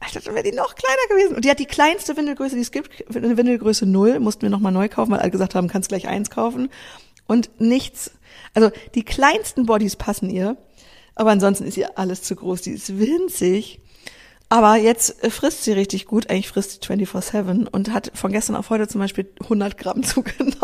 Alter, 0.04 0.20
dann 0.20 0.34
wäre 0.34 0.44
die 0.44 0.56
noch 0.56 0.74
kleiner 0.74 1.08
gewesen. 1.08 1.36
Und 1.36 1.44
die 1.44 1.50
hat 1.50 1.58
die 1.58 1.66
kleinste 1.66 2.16
Windelgröße, 2.16 2.56
die 2.56 2.62
es 2.62 2.70
gibt, 2.70 2.90
eine 3.14 3.36
Windelgröße 3.36 3.86
null, 3.86 4.20
mussten 4.20 4.42
wir 4.42 4.50
nochmal 4.50 4.72
neu 4.72 4.88
kaufen, 4.88 5.12
weil 5.12 5.20
alle 5.20 5.30
gesagt 5.30 5.54
haben, 5.54 5.68
kannst 5.68 5.88
gleich 5.88 6.08
eins 6.08 6.30
kaufen. 6.30 6.70
Und 7.26 7.50
nichts, 7.60 8.10
also 8.52 8.70
die 8.94 9.04
kleinsten 9.04 9.66
Bodies 9.66 9.96
passen 9.96 10.28
ihr, 10.28 10.56
aber 11.14 11.30
ansonsten 11.30 11.64
ist 11.64 11.76
ihr 11.76 11.98
alles 11.98 12.22
zu 12.22 12.36
groß, 12.36 12.62
die 12.62 12.72
ist 12.72 12.98
winzig. 12.98 13.80
Aber 14.50 14.76
jetzt 14.76 15.26
frisst 15.32 15.64
sie 15.64 15.72
richtig 15.72 16.04
gut, 16.04 16.28
eigentlich 16.28 16.48
frisst 16.48 16.82
sie 16.82 16.92
24-7 16.92 17.66
und 17.68 17.92
hat 17.92 18.12
von 18.14 18.30
gestern 18.30 18.56
auf 18.56 18.70
heute 18.70 18.86
zum 18.88 19.00
Beispiel 19.00 19.30
100 19.42 19.78
Gramm 19.78 20.02
zugenommen. 20.04 20.54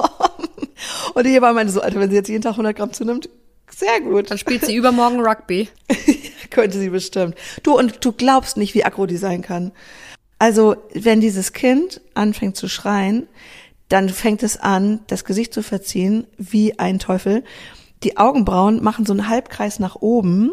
Und 1.15 1.27
ich 1.27 1.41
war 1.41 1.53
meine 1.53 1.71
so, 1.71 1.81
Alter, 1.81 1.99
wenn 1.99 2.11
sie 2.11 2.17
jetzt 2.17 2.29
jeden 2.29 2.43
Tag 2.43 2.53
100 2.53 2.77
Gramm 2.77 2.93
zunimmt, 2.93 3.31
sehr 3.71 4.01
gut. 4.01 4.31
Dann 4.31 4.39
spielt 4.39 4.65
sie 4.65 4.75
übermorgen 4.75 5.21
Rugby. 5.21 5.69
Könnte 6.51 6.79
sie 6.79 6.91
bestimmt. 6.91 7.37
Du, 7.63 7.79
und 7.79 8.05
du 8.05 8.13
glaubst 8.13 8.57
nicht, 8.57 8.75
wie 8.75 8.85
aggro 8.85 9.07
die 9.07 9.17
sein 9.17 9.43
kann. 9.43 9.73
Also, 10.39 10.77
wenn 10.95 11.21
dieses 11.21 11.53
Kind 11.53 12.01
anfängt 12.15 12.57
zu 12.57 12.69
schreien, 12.69 13.29
dann 13.89 14.09
fängt 14.09 14.43
es 14.43 14.57
an, 14.57 15.01
das 15.09 15.25
Gesicht 15.25 15.53
zu 15.53 15.63
verziehen, 15.63 16.27
wie 16.39 16.79
ein 16.79 16.99
Teufel. 16.99 17.45
Die 18.03 18.17
Augenbrauen 18.17 18.83
machen 18.83 19.05
so 19.05 19.13
einen 19.13 19.29
Halbkreis 19.29 19.79
nach 19.79 19.97
oben. 19.97 20.53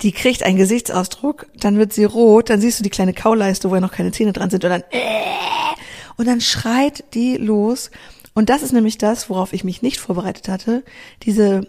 Die 0.00 0.12
kriegt 0.12 0.42
einen 0.42 0.56
Gesichtsausdruck, 0.56 1.48
dann 1.58 1.76
wird 1.76 1.92
sie 1.92 2.04
rot, 2.04 2.48
dann 2.48 2.60
siehst 2.60 2.78
du 2.78 2.84
die 2.84 2.90
kleine 2.90 3.12
Kauleiste, 3.12 3.68
wo 3.68 3.74
ja 3.74 3.80
noch 3.80 3.92
keine 3.92 4.12
Zähne 4.12 4.32
dran 4.32 4.48
sind, 4.48 4.64
und 4.64 4.70
dann, 4.70 4.84
äh, 4.90 5.74
und 6.16 6.26
dann 6.26 6.40
schreit 6.40 7.04
die 7.12 7.36
los. 7.36 7.90
Und 8.32 8.48
das 8.48 8.62
ist 8.62 8.72
nämlich 8.72 8.96
das, 8.96 9.28
worauf 9.28 9.52
ich 9.52 9.64
mich 9.64 9.82
nicht 9.82 9.98
vorbereitet 9.98 10.48
hatte. 10.48 10.84
Diese 11.24 11.66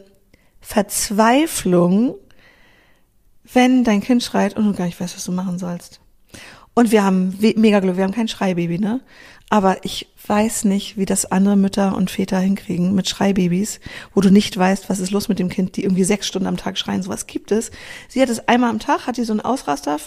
Verzweiflung, 0.61 2.15
wenn 3.53 3.83
dein 3.83 4.01
Kind 4.01 4.23
schreit 4.23 4.55
und 4.55 4.65
du 4.65 4.73
gar 4.73 4.85
nicht 4.85 4.99
weißt, 4.99 5.15
was 5.15 5.25
du 5.25 5.31
machen 5.31 5.59
sollst. 5.59 5.99
Und 6.73 6.91
wir 6.91 7.03
haben 7.03 7.37
mega 7.57 7.79
Glück, 7.79 7.97
wir 7.97 8.03
haben 8.03 8.13
kein 8.13 8.29
Schreibaby, 8.29 8.79
ne? 8.79 9.01
Aber 9.49 9.83
ich 9.83 10.07
weiß 10.25 10.63
nicht, 10.63 10.95
wie 10.95 11.05
das 11.05 11.29
andere 11.29 11.57
Mütter 11.57 11.97
und 11.97 12.09
Väter 12.09 12.39
hinkriegen 12.39 12.95
mit 12.95 13.09
Schreibabys, 13.09 13.81
wo 14.13 14.21
du 14.21 14.29
nicht 14.29 14.57
weißt, 14.57 14.89
was 14.89 14.99
ist 14.99 15.11
los 15.11 15.27
mit 15.27 15.39
dem 15.39 15.49
Kind, 15.49 15.75
die 15.75 15.83
irgendwie 15.83 16.05
sechs 16.05 16.25
Stunden 16.25 16.47
am 16.47 16.55
Tag 16.55 16.77
schreien. 16.77 17.03
Sowas 17.03 17.27
gibt 17.27 17.51
es. 17.51 17.69
Sie 18.07 18.21
hat 18.21 18.29
es 18.29 18.47
einmal 18.47 18.69
am 18.69 18.79
Tag, 18.79 19.07
hat 19.07 19.17
die 19.17 19.25
so 19.25 19.33
einen 19.33 19.41
Ausraster. 19.41 19.97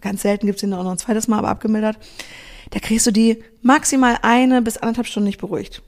Ganz 0.00 0.22
selten 0.22 0.46
gibt's 0.46 0.62
den 0.62 0.74
auch 0.74 0.82
noch 0.82 0.90
ein 0.90 0.98
zweites 0.98 1.28
Mal, 1.28 1.38
aber 1.38 1.50
abgemildert. 1.50 1.96
Da 2.70 2.80
kriegst 2.80 3.06
du 3.06 3.12
die 3.12 3.44
maximal 3.62 4.18
eine 4.22 4.62
bis 4.62 4.78
anderthalb 4.78 5.06
Stunden 5.06 5.28
nicht 5.28 5.38
beruhigt. 5.38 5.82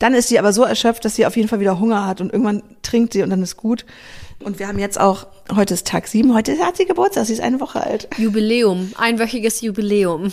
Dann 0.00 0.14
ist 0.14 0.26
sie 0.26 0.40
aber 0.40 0.52
so 0.52 0.64
erschöpft, 0.64 1.04
dass 1.04 1.14
sie 1.14 1.26
auf 1.26 1.36
jeden 1.36 1.48
Fall 1.48 1.60
wieder 1.60 1.78
Hunger 1.78 2.06
hat 2.06 2.20
und 2.20 2.32
irgendwann 2.32 2.64
trinkt 2.82 3.12
sie 3.12 3.22
und 3.22 3.30
dann 3.30 3.42
ist 3.42 3.56
gut. 3.56 3.86
Und 4.40 4.58
wir 4.58 4.68
haben 4.68 4.78
jetzt 4.78 5.00
auch, 5.00 5.26
heute 5.54 5.74
ist 5.74 5.86
Tag 5.86 6.06
sieben, 6.06 6.34
heute 6.34 6.58
hat 6.58 6.76
sie 6.76 6.86
Geburtstag, 6.86 7.26
sie 7.26 7.32
ist 7.32 7.40
eine 7.40 7.60
Woche 7.60 7.82
alt. 7.82 8.08
Jubiläum, 8.16 8.92
einwöchiges 8.96 9.60
Jubiläum. 9.60 10.32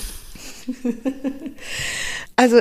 also, 2.36 2.60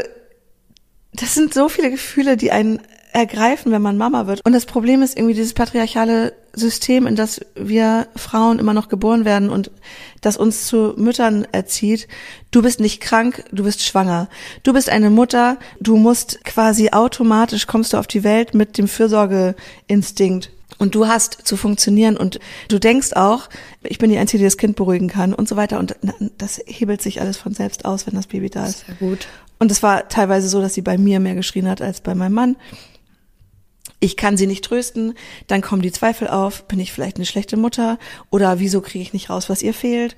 das 1.13 1.35
sind 1.35 1.53
so 1.53 1.69
viele 1.69 1.91
Gefühle, 1.91 2.37
die 2.37 2.53
einen 2.53 2.81
ergreifen, 3.13 3.73
wenn 3.73 3.83
man 3.83 3.99
Mama 3.99 4.27
wird. 4.27 4.41
Und 4.45 4.53
das 4.53 4.65
Problem 4.67 5.03
ist 5.03 5.17
irgendwie 5.17 5.35
dieses 5.35 5.53
patriarchale 5.53 6.33
System, 6.55 7.07
in 7.07 7.15
das 7.15 7.41
wir 7.55 8.09
Frauen 8.17 8.59
immer 8.59 8.75
noch 8.75 8.89
geboren 8.89 9.25
werden 9.25 9.51
und 9.51 9.71
das 10.21 10.37
uns 10.37 10.67
zu 10.67 10.95
Müttern 10.97 11.47
erzieht. 11.53 12.09
Du 12.51 12.63
bist 12.63 12.81
nicht 12.81 13.01
krank, 13.01 13.45
du 13.53 13.65
bist 13.65 13.83
schwanger. 13.83 14.29
Du 14.63 14.73
bist 14.73 14.89
eine 14.89 15.11
Mutter, 15.11 15.59
du 15.81 15.97
musst 15.97 16.45
quasi 16.45 16.91
automatisch 16.91 17.67
kommst 17.67 17.93
du 17.93 17.99
auf 17.99 18.07
die 18.07 18.25
Welt 18.25 18.55
mit 18.55 18.79
dem 18.79 18.89
Fürsorgeinstinkt. 18.89 20.51
Und 20.83 20.97
du 20.97 21.07
hast 21.07 21.47
zu 21.47 21.57
funktionieren 21.57 22.17
und 22.17 22.41
du 22.67 22.81
denkst 22.81 23.13
auch, 23.13 23.49
ich 23.85 23.99
bin 23.99 24.11
die 24.11 24.19
Einzige, 24.19 24.39
die 24.39 24.45
das 24.45 24.57
Kind 24.57 24.75
beruhigen 24.75 25.07
kann 25.07 25.33
und 25.33 25.49
so 25.49 25.55
weiter. 25.55 25.79
Und 25.79 25.95
das 26.39 26.61
hebelt 26.67 27.01
sich 27.01 27.21
alles 27.21 27.37
von 27.37 27.55
selbst 27.55 27.85
aus, 27.85 28.09
wenn 28.09 28.15
das 28.15 28.27
Baby 28.27 28.51
da 28.51 28.67
ist. 28.67 28.85
Sehr 28.87 28.97
gut. 28.97 29.29
Und 29.61 29.71
es 29.71 29.85
war 29.85 30.09
teilweise 30.09 30.49
so, 30.49 30.61
dass 30.61 30.75
sie 30.75 30.83
bei 30.83 30.99
mir 30.99 31.21
mehr 31.21 31.37
geschrien 31.37 31.69
hat 31.69 31.81
als 31.81 32.01
bei 32.01 32.17
meinem 32.17 32.33
Mann 32.33 32.57
ich 34.01 34.17
kann 34.17 34.37
sie 34.37 34.49
nicht 34.49 34.65
trösten, 34.65 35.15
dann 35.47 35.61
kommen 35.61 35.81
die 35.81 35.93
Zweifel 35.93 36.27
auf, 36.27 36.65
bin 36.65 36.81
ich 36.81 36.93
vielleicht 36.93 37.19
eine 37.19 37.27
schlechte 37.27 37.57
Mutter 37.57 37.99
oder 38.31 38.59
wieso 38.59 38.81
kriege 38.81 39.03
ich 39.03 39.13
nicht 39.13 39.31
raus, 39.31 39.49
was 39.49 39.63
ihr 39.63 39.75
fehlt? 39.75 40.17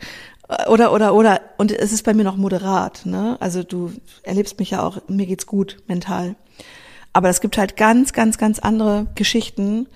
Oder, 0.68 0.94
oder, 0.94 1.14
oder, 1.14 1.42
und 1.58 1.70
es 1.70 1.92
ist 1.92 2.02
bei 2.02 2.14
mir 2.14 2.24
noch 2.24 2.38
moderat, 2.38 3.04
ne? 3.04 3.36
Also 3.40 3.62
du 3.62 3.92
erlebst 4.22 4.58
mich 4.58 4.70
ja 4.70 4.82
auch, 4.82 5.02
mir 5.08 5.26
geht's 5.26 5.44
gut 5.44 5.82
mental. 5.86 6.34
Aber 7.12 7.28
es 7.28 7.42
gibt 7.42 7.58
halt 7.58 7.76
ganz, 7.76 8.14
ganz, 8.14 8.38
ganz 8.38 8.58
andere 8.58 9.06
Geschichten, 9.14 9.86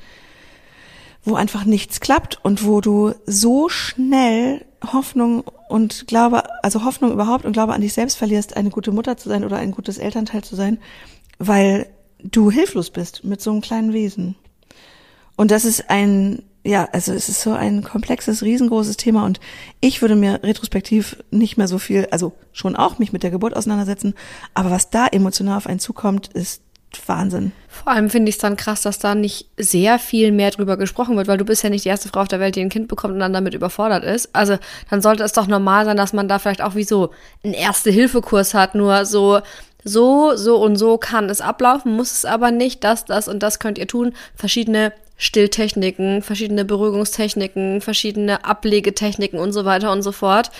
wo 1.28 1.34
einfach 1.34 1.64
nichts 1.64 2.00
klappt 2.00 2.38
und 2.42 2.64
wo 2.64 2.80
du 2.80 3.14
so 3.26 3.68
schnell 3.68 4.64
Hoffnung 4.92 5.44
und 5.68 6.06
Glaube, 6.06 6.44
also 6.62 6.84
Hoffnung 6.84 7.12
überhaupt 7.12 7.44
und 7.44 7.52
Glaube 7.52 7.74
an 7.74 7.80
dich 7.80 7.92
selbst 7.92 8.16
verlierst, 8.16 8.56
eine 8.56 8.70
gute 8.70 8.92
Mutter 8.92 9.16
zu 9.16 9.28
sein 9.28 9.44
oder 9.44 9.56
ein 9.56 9.72
gutes 9.72 9.98
Elternteil 9.98 10.42
zu 10.42 10.56
sein, 10.56 10.78
weil 11.38 11.88
du 12.22 12.50
hilflos 12.50 12.90
bist 12.90 13.24
mit 13.24 13.40
so 13.40 13.50
einem 13.50 13.60
kleinen 13.60 13.92
Wesen. 13.92 14.36
Und 15.36 15.50
das 15.50 15.64
ist 15.64 15.88
ein, 15.88 16.42
ja, 16.64 16.88
also 16.92 17.12
es 17.12 17.28
ist 17.28 17.42
so 17.42 17.52
ein 17.52 17.84
komplexes, 17.84 18.42
riesengroßes 18.42 18.96
Thema 18.96 19.24
und 19.24 19.40
ich 19.80 20.00
würde 20.02 20.16
mir 20.16 20.42
retrospektiv 20.42 21.22
nicht 21.30 21.56
mehr 21.56 21.68
so 21.68 21.78
viel, 21.78 22.08
also 22.10 22.32
schon 22.52 22.76
auch 22.76 22.98
mich 22.98 23.12
mit 23.12 23.22
der 23.22 23.30
Geburt 23.30 23.56
auseinandersetzen, 23.56 24.14
aber 24.54 24.70
was 24.70 24.90
da 24.90 25.06
emotional 25.06 25.58
auf 25.58 25.66
einen 25.66 25.80
zukommt, 25.80 26.28
ist 26.28 26.62
Wahnsinn. 27.06 27.52
Vor 27.68 27.92
allem 27.92 28.10
finde 28.10 28.28
ich 28.30 28.36
es 28.36 28.40
dann 28.40 28.56
krass, 28.56 28.82
dass 28.82 28.98
da 28.98 29.14
nicht 29.14 29.48
sehr 29.56 29.98
viel 29.98 30.32
mehr 30.32 30.50
drüber 30.50 30.76
gesprochen 30.76 31.16
wird, 31.16 31.28
weil 31.28 31.38
du 31.38 31.44
bist 31.44 31.62
ja 31.62 31.70
nicht 31.70 31.84
die 31.84 31.90
erste 31.90 32.08
Frau 32.08 32.20
auf 32.20 32.28
der 32.28 32.40
Welt, 32.40 32.56
die 32.56 32.60
ein 32.60 32.70
Kind 32.70 32.88
bekommt 32.88 33.14
und 33.14 33.20
dann 33.20 33.32
damit 33.32 33.54
überfordert 33.54 34.04
ist. 34.04 34.34
Also 34.34 34.58
dann 34.90 35.02
sollte 35.02 35.22
es 35.22 35.32
doch 35.32 35.46
normal 35.46 35.84
sein, 35.84 35.96
dass 35.96 36.12
man 36.12 36.28
da 36.28 36.38
vielleicht 36.38 36.62
auch 36.62 36.74
wie 36.74 36.84
so 36.84 37.10
einen 37.44 37.54
Erste-Hilfe-Kurs 37.54 38.54
hat, 38.54 38.74
nur 38.74 39.04
so 39.04 39.40
so, 39.84 40.34
so 40.36 40.56
und 40.56 40.76
so 40.76 40.98
kann 40.98 41.30
es 41.30 41.40
ablaufen, 41.40 41.94
muss 41.94 42.12
es 42.12 42.24
aber 42.24 42.50
nicht. 42.50 42.84
Das, 42.84 43.04
das 43.04 43.28
und 43.28 43.42
das 43.42 43.58
könnt 43.58 43.78
ihr 43.78 43.86
tun. 43.86 44.12
Verschiedene 44.34 44.92
Stilltechniken, 45.16 46.22
verschiedene 46.22 46.64
Beruhigungstechniken, 46.64 47.80
verschiedene 47.80 48.44
Ablegetechniken 48.44 49.38
und 49.38 49.52
so 49.52 49.64
weiter 49.64 49.92
und 49.92 50.02
so 50.02 50.12
fort. 50.12 50.50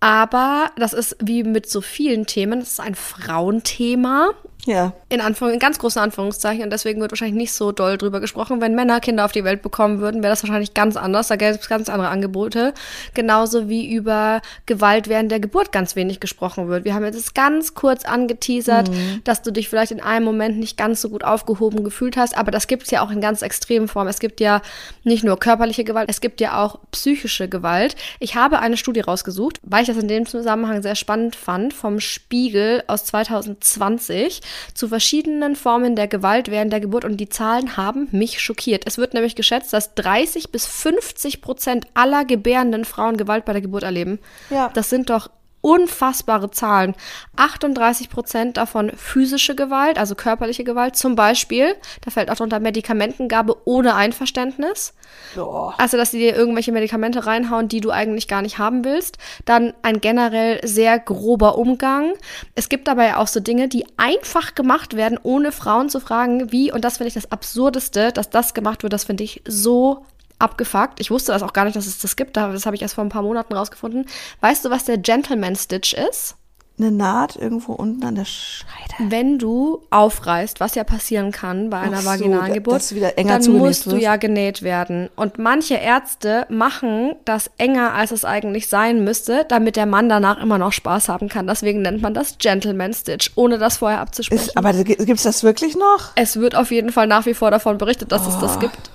Aber 0.00 0.70
das 0.76 0.92
ist 0.92 1.16
wie 1.22 1.44
mit 1.44 1.70
so 1.70 1.80
vielen 1.80 2.26
Themen, 2.26 2.60
das 2.60 2.72
ist 2.72 2.80
ein 2.80 2.96
Frauenthema. 2.96 4.30
Ja. 4.64 4.92
In, 5.08 5.20
Anführung, 5.20 5.54
in 5.54 5.58
ganz 5.58 5.78
großen 5.78 6.00
Anführungszeichen. 6.00 6.62
Und 6.62 6.70
deswegen 6.70 7.00
wird 7.00 7.10
wahrscheinlich 7.10 7.36
nicht 7.36 7.52
so 7.52 7.72
doll 7.72 7.98
drüber 7.98 8.20
gesprochen. 8.20 8.60
Wenn 8.60 8.76
Männer 8.76 9.00
Kinder 9.00 9.24
auf 9.24 9.32
die 9.32 9.42
Welt 9.42 9.60
bekommen 9.60 9.98
würden, 9.98 10.22
wäre 10.22 10.30
das 10.32 10.42
wahrscheinlich 10.44 10.72
ganz 10.72 10.96
anders. 10.96 11.28
Da 11.28 11.36
gäbe 11.36 11.58
es 11.60 11.68
ganz 11.68 11.88
andere 11.88 12.10
Angebote. 12.10 12.72
Genauso 13.14 13.68
wie 13.68 13.92
über 13.92 14.40
Gewalt 14.66 15.08
während 15.08 15.32
der 15.32 15.40
Geburt 15.40 15.72
ganz 15.72 15.96
wenig 15.96 16.20
gesprochen 16.20 16.68
wird. 16.68 16.84
Wir 16.84 16.94
haben 16.94 17.04
jetzt 17.04 17.34
ganz 17.34 17.74
kurz 17.74 18.04
angeteasert, 18.04 18.88
mhm. 18.88 19.20
dass 19.24 19.42
du 19.42 19.50
dich 19.50 19.68
vielleicht 19.68 19.90
in 19.90 20.00
einem 20.00 20.24
Moment 20.24 20.58
nicht 20.58 20.76
ganz 20.76 21.00
so 21.00 21.08
gut 21.08 21.24
aufgehoben 21.24 21.82
gefühlt 21.82 22.16
hast. 22.16 22.38
Aber 22.38 22.52
das 22.52 22.68
gibt 22.68 22.84
es 22.84 22.90
ja 22.92 23.04
auch 23.04 23.10
in 23.10 23.20
ganz 23.20 23.42
extremen 23.42 23.88
Formen. 23.88 24.10
Es 24.10 24.20
gibt 24.20 24.38
ja 24.38 24.62
nicht 25.02 25.24
nur 25.24 25.40
körperliche 25.40 25.82
Gewalt, 25.82 26.08
es 26.08 26.20
gibt 26.20 26.40
ja 26.40 26.62
auch 26.62 26.78
psychische 26.92 27.48
Gewalt. 27.48 27.96
Ich 28.20 28.36
habe 28.36 28.60
eine 28.60 28.76
Studie 28.76 29.00
rausgesucht, 29.00 29.58
weil 29.64 29.82
ich 29.82 29.88
das 29.88 29.96
in 29.96 30.06
dem 30.06 30.26
Zusammenhang 30.26 30.82
sehr 30.82 30.94
spannend 30.94 31.34
fand, 31.34 31.74
vom 31.74 31.98
Spiegel 31.98 32.84
aus 32.86 33.04
2020 33.06 34.40
zu 34.74 34.88
verschiedenen 34.88 35.56
Formen 35.56 35.96
der 35.96 36.08
Gewalt 36.08 36.50
während 36.50 36.72
der 36.72 36.80
Geburt 36.80 37.04
und 37.04 37.16
die 37.18 37.28
Zahlen 37.28 37.76
haben 37.76 38.08
mich 38.12 38.40
schockiert. 38.40 38.84
Es 38.86 38.98
wird 38.98 39.14
nämlich 39.14 39.36
geschätzt, 39.36 39.72
dass 39.72 39.94
30 39.94 40.50
bis 40.50 40.66
50 40.66 41.40
Prozent 41.40 41.86
aller 41.94 42.24
gebärenden 42.24 42.84
Frauen 42.84 43.16
Gewalt 43.16 43.44
bei 43.44 43.52
der 43.52 43.62
Geburt 43.62 43.82
erleben. 43.82 44.18
Ja. 44.50 44.70
Das 44.74 44.90
sind 44.90 45.10
doch 45.10 45.30
unfassbare 45.62 46.50
Zahlen. 46.50 46.94
38 47.36 48.10
Prozent 48.10 48.58
davon 48.58 48.92
physische 48.94 49.54
Gewalt, 49.54 49.96
also 49.96 50.14
körperliche 50.14 50.64
Gewalt. 50.64 50.96
Zum 50.96 51.14
Beispiel, 51.14 51.74
da 52.02 52.10
fällt 52.10 52.30
auch 52.30 52.36
drunter 52.36 52.60
Medikamentengabe 52.60 53.56
ohne 53.64 53.94
Einverständnis. 53.94 54.92
Oh. 55.38 55.72
Also, 55.78 55.96
dass 55.96 56.10
sie 56.10 56.18
dir 56.18 56.36
irgendwelche 56.36 56.72
Medikamente 56.72 57.26
reinhauen, 57.26 57.68
die 57.68 57.80
du 57.80 57.90
eigentlich 57.90 58.28
gar 58.28 58.42
nicht 58.42 58.58
haben 58.58 58.84
willst. 58.84 59.18
Dann 59.44 59.72
ein 59.82 60.00
generell 60.00 60.60
sehr 60.66 60.98
grober 60.98 61.56
Umgang. 61.56 62.12
Es 62.54 62.68
gibt 62.68 62.88
dabei 62.88 63.16
auch 63.16 63.28
so 63.28 63.40
Dinge, 63.40 63.68
die 63.68 63.86
einfach 63.96 64.54
gemacht 64.54 64.96
werden, 64.96 65.18
ohne 65.22 65.52
Frauen 65.52 65.88
zu 65.88 66.00
fragen, 66.00 66.52
wie. 66.52 66.72
Und 66.72 66.84
das 66.84 66.98
finde 66.98 67.08
ich 67.08 67.14
das 67.14 67.30
Absurdeste, 67.30 68.12
dass 68.12 68.30
das 68.30 68.52
gemacht 68.52 68.82
wird. 68.82 68.92
Das 68.92 69.04
finde 69.04 69.24
ich 69.24 69.42
so 69.46 70.04
abgefuckt. 70.42 71.00
Ich 71.00 71.10
wusste 71.10 71.32
das 71.32 71.42
auch 71.42 71.52
gar 71.52 71.64
nicht, 71.64 71.76
dass 71.76 71.86
es 71.86 71.98
das 71.98 72.16
gibt. 72.16 72.36
Das 72.36 72.66
habe 72.66 72.76
ich 72.76 72.82
erst 72.82 72.94
vor 72.94 73.04
ein 73.04 73.10
paar 73.10 73.22
Monaten 73.22 73.54
rausgefunden. 73.54 74.06
Weißt 74.40 74.64
du, 74.64 74.70
was 74.70 74.84
der 74.84 74.98
Gentleman 74.98 75.56
Stitch 75.56 75.94
ist? 75.94 76.36
Eine 76.78 76.90
Naht 76.90 77.36
irgendwo 77.36 77.74
unten 77.74 78.02
an 78.02 78.14
der 78.14 78.24
Scheide. 78.24 79.10
Wenn 79.10 79.38
du 79.38 79.82
aufreißt, 79.90 80.58
was 80.58 80.74
ja 80.74 80.84
passieren 80.84 81.30
kann 81.30 81.68
bei 81.68 81.78
einer 81.78 82.00
so, 82.00 82.08
vaginalen 82.08 82.54
Geburt, 82.54 82.82
dann 83.16 83.52
musst 83.52 83.86
du 83.86 83.96
ja 83.96 84.16
genäht 84.16 84.62
werden. 84.62 85.10
Und 85.14 85.38
manche 85.38 85.74
Ärzte 85.74 86.46
machen 86.48 87.14
das 87.26 87.50
enger, 87.58 87.92
als 87.92 88.10
es 88.10 88.24
eigentlich 88.24 88.68
sein 88.68 89.04
müsste, 89.04 89.44
damit 89.48 89.76
der 89.76 89.86
Mann 89.86 90.08
danach 90.08 90.42
immer 90.42 90.56
noch 90.56 90.72
Spaß 90.72 91.10
haben 91.10 91.28
kann. 91.28 91.46
Deswegen 91.46 91.82
nennt 91.82 92.00
man 92.00 92.14
das 92.14 92.38
Gentleman 92.38 92.94
Stitch, 92.94 93.32
ohne 93.34 93.58
das 93.58 93.76
vorher 93.76 94.00
abzusprechen. 94.00 94.42
Ist, 94.42 94.56
aber 94.56 94.72
gibt 94.72 95.10
es 95.10 95.22
das 95.22 95.44
wirklich 95.44 95.76
noch? 95.76 96.12
Es 96.16 96.40
wird 96.40 96.54
auf 96.54 96.70
jeden 96.70 96.90
Fall 96.90 97.06
nach 97.06 97.26
wie 97.26 97.34
vor 97.34 97.50
davon 97.50 97.76
berichtet, 97.76 98.12
dass 98.12 98.26
oh. 98.26 98.30
es 98.30 98.38
das 98.38 98.56
oh. 98.56 98.60
gibt. 98.60 98.90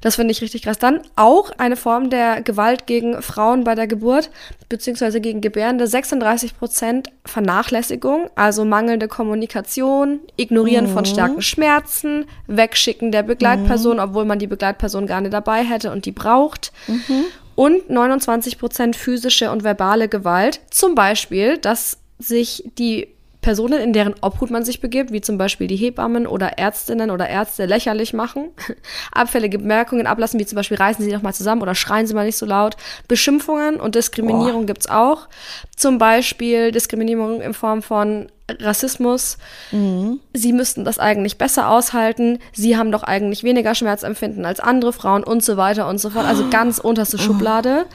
Das 0.00 0.16
finde 0.16 0.32
ich 0.32 0.42
richtig 0.42 0.62
krass. 0.62 0.78
Dann 0.78 1.00
auch 1.16 1.50
eine 1.58 1.76
Form 1.76 2.10
der 2.10 2.42
Gewalt 2.42 2.86
gegen 2.86 3.20
Frauen 3.22 3.64
bei 3.64 3.74
der 3.74 3.86
Geburt, 3.86 4.30
beziehungsweise 4.68 5.20
gegen 5.20 5.40
Gebärende. 5.40 5.86
36 5.86 6.58
Prozent 6.58 7.10
Vernachlässigung, 7.24 8.30
also 8.34 8.64
mangelnde 8.64 9.08
Kommunikation, 9.08 10.20
Ignorieren 10.36 10.86
mhm. 10.86 10.92
von 10.92 11.04
starken 11.04 11.42
Schmerzen, 11.42 12.26
Wegschicken 12.46 13.12
der 13.12 13.22
Begleitperson, 13.22 13.96
mhm. 13.96 14.02
obwohl 14.02 14.24
man 14.24 14.38
die 14.38 14.46
Begleitperson 14.46 15.06
gerne 15.06 15.30
dabei 15.30 15.64
hätte 15.64 15.92
und 15.92 16.06
die 16.06 16.12
braucht. 16.12 16.72
Mhm. 16.86 17.24
Und 17.54 17.90
29 17.90 18.58
Prozent 18.58 18.94
physische 18.94 19.50
und 19.50 19.64
verbale 19.64 20.08
Gewalt. 20.08 20.60
Zum 20.70 20.94
Beispiel, 20.94 21.58
dass 21.58 21.98
sich 22.18 22.64
die 22.78 23.08
Personen, 23.40 23.80
in 23.80 23.92
deren 23.92 24.14
Obhut 24.20 24.50
man 24.50 24.64
sich 24.64 24.80
begibt, 24.80 25.12
wie 25.12 25.20
zum 25.20 25.38
Beispiel 25.38 25.68
die 25.68 25.76
Hebammen 25.76 26.26
oder 26.26 26.58
Ärztinnen 26.58 27.10
oder 27.10 27.28
Ärzte, 27.28 27.66
lächerlich 27.66 28.12
machen, 28.12 28.50
abfällige 29.12 29.58
Bemerkungen 29.58 30.06
ablassen, 30.06 30.40
wie 30.40 30.46
zum 30.46 30.56
Beispiel 30.56 30.76
reißen 30.76 31.04
sie 31.04 31.12
doch 31.12 31.22
mal 31.22 31.32
zusammen 31.32 31.62
oder 31.62 31.74
schreien 31.74 32.06
sie 32.06 32.14
mal 32.14 32.26
nicht 32.26 32.36
so 32.36 32.46
laut. 32.46 32.76
Beschimpfungen 33.06 33.80
und 33.80 33.94
Diskriminierung 33.94 34.66
gibt 34.66 34.80
es 34.80 34.90
auch. 34.90 35.28
Zum 35.76 35.98
Beispiel 35.98 36.72
Diskriminierung 36.72 37.40
in 37.40 37.54
Form 37.54 37.82
von 37.82 38.28
Rassismus. 38.60 39.38
Mhm. 39.70 40.20
Sie 40.32 40.52
müssten 40.52 40.84
das 40.84 40.98
eigentlich 40.98 41.38
besser 41.38 41.70
aushalten. 41.70 42.38
Sie 42.52 42.76
haben 42.76 42.90
doch 42.90 43.02
eigentlich 43.02 43.44
weniger 43.44 43.74
Schmerzempfinden 43.74 44.44
als 44.46 44.60
andere 44.60 44.92
Frauen 44.92 45.22
und 45.22 45.44
so 45.44 45.56
weiter 45.56 45.86
und 45.88 45.98
so 45.98 46.10
fort. 46.10 46.26
Also 46.26 46.48
ganz 46.50 46.78
unterste 46.78 47.18
Schublade. 47.18 47.86
Oh. 47.86 47.92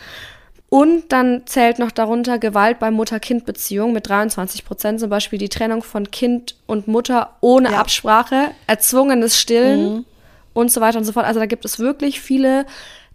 Und 0.73 1.11
dann 1.11 1.45
zählt 1.45 1.77
noch 1.77 1.91
darunter 1.91 2.39
Gewalt 2.39 2.79
bei 2.79 2.89
Mutter-Kind-Beziehung 2.89 3.93
mit 3.93 4.09
23 4.09 4.65
Prozent, 4.65 4.99
zum 4.99 5.07
Beispiel 5.07 5.37
die 5.37 5.47
Trennung 5.47 5.83
von 5.83 6.09
Kind 6.09 6.55
und 6.65 6.87
Mutter 6.87 7.37
ohne 7.41 7.73
ja. 7.73 7.77
Absprache, 7.77 8.49
erzwungenes 8.65 9.39
Stillen 9.39 9.83
mhm. 9.83 10.05
und 10.53 10.71
so 10.71 10.81
weiter 10.81 10.97
und 10.97 11.03
so 11.03 11.11
fort. 11.11 11.27
Also 11.27 11.39
da 11.39 11.45
gibt 11.45 11.63
es 11.63 11.77
wirklich 11.77 12.21
viele 12.21 12.65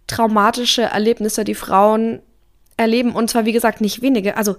traumatische 0.07 0.83
Erlebnisse, 0.83 1.43
die 1.43 1.53
Frauen 1.53 2.21
erleben. 2.77 3.11
Und 3.11 3.29
zwar, 3.29 3.43
wie 3.43 3.51
gesagt, 3.51 3.81
nicht 3.81 4.01
wenige. 4.01 4.37
Also 4.37 4.55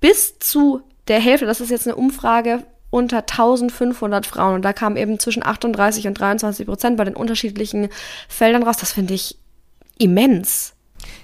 bis 0.00 0.40
zu 0.40 0.80
der 1.06 1.20
Hälfte, 1.20 1.46
das 1.46 1.60
ist 1.60 1.70
jetzt 1.70 1.86
eine 1.86 1.94
Umfrage 1.94 2.64
unter 2.90 3.18
1500 3.18 4.26
Frauen. 4.26 4.56
Und 4.56 4.62
da 4.62 4.72
kamen 4.72 4.96
eben 4.96 5.20
zwischen 5.20 5.46
38 5.46 6.08
und 6.08 6.14
23 6.14 6.66
Prozent 6.66 6.96
bei 6.96 7.04
den 7.04 7.14
unterschiedlichen 7.14 7.88
Feldern 8.28 8.64
raus. 8.64 8.78
Das 8.78 8.90
finde 8.90 9.14
ich 9.14 9.36
immens. 9.96 10.74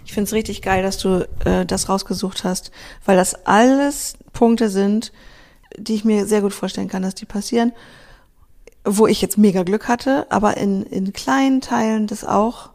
Ich 0.05 0.13
finde 0.13 0.29
es 0.29 0.33
richtig 0.33 0.63
geil, 0.63 0.83
dass 0.83 0.99
du 0.99 1.29
äh, 1.45 1.65
das 1.67 1.89
rausgesucht 1.89 2.45
hast, 2.45 2.71
weil 3.05 3.17
das 3.17 3.47
alles 3.47 4.15
Punkte 4.33 4.69
sind, 4.69 5.13
die 5.77 5.95
ich 5.95 6.05
mir 6.05 6.27
sehr 6.27 6.41
gut 6.41 6.55
vorstellen 6.55 6.89
kann, 6.89 7.03
dass 7.03 7.15
die 7.15 7.27
passieren, 7.27 7.73
wo 8.85 9.07
ich 9.07 9.21
jetzt 9.21 9.39
mega 9.39 9.63
Glück 9.63 9.89
hatte, 9.89 10.27
aber 10.31 10.57
in, 10.57 10.83
in 10.85 11.13
kleinen 11.13 11.61
Teilen 11.61 12.07
das 12.07 12.25
auch 12.25 12.71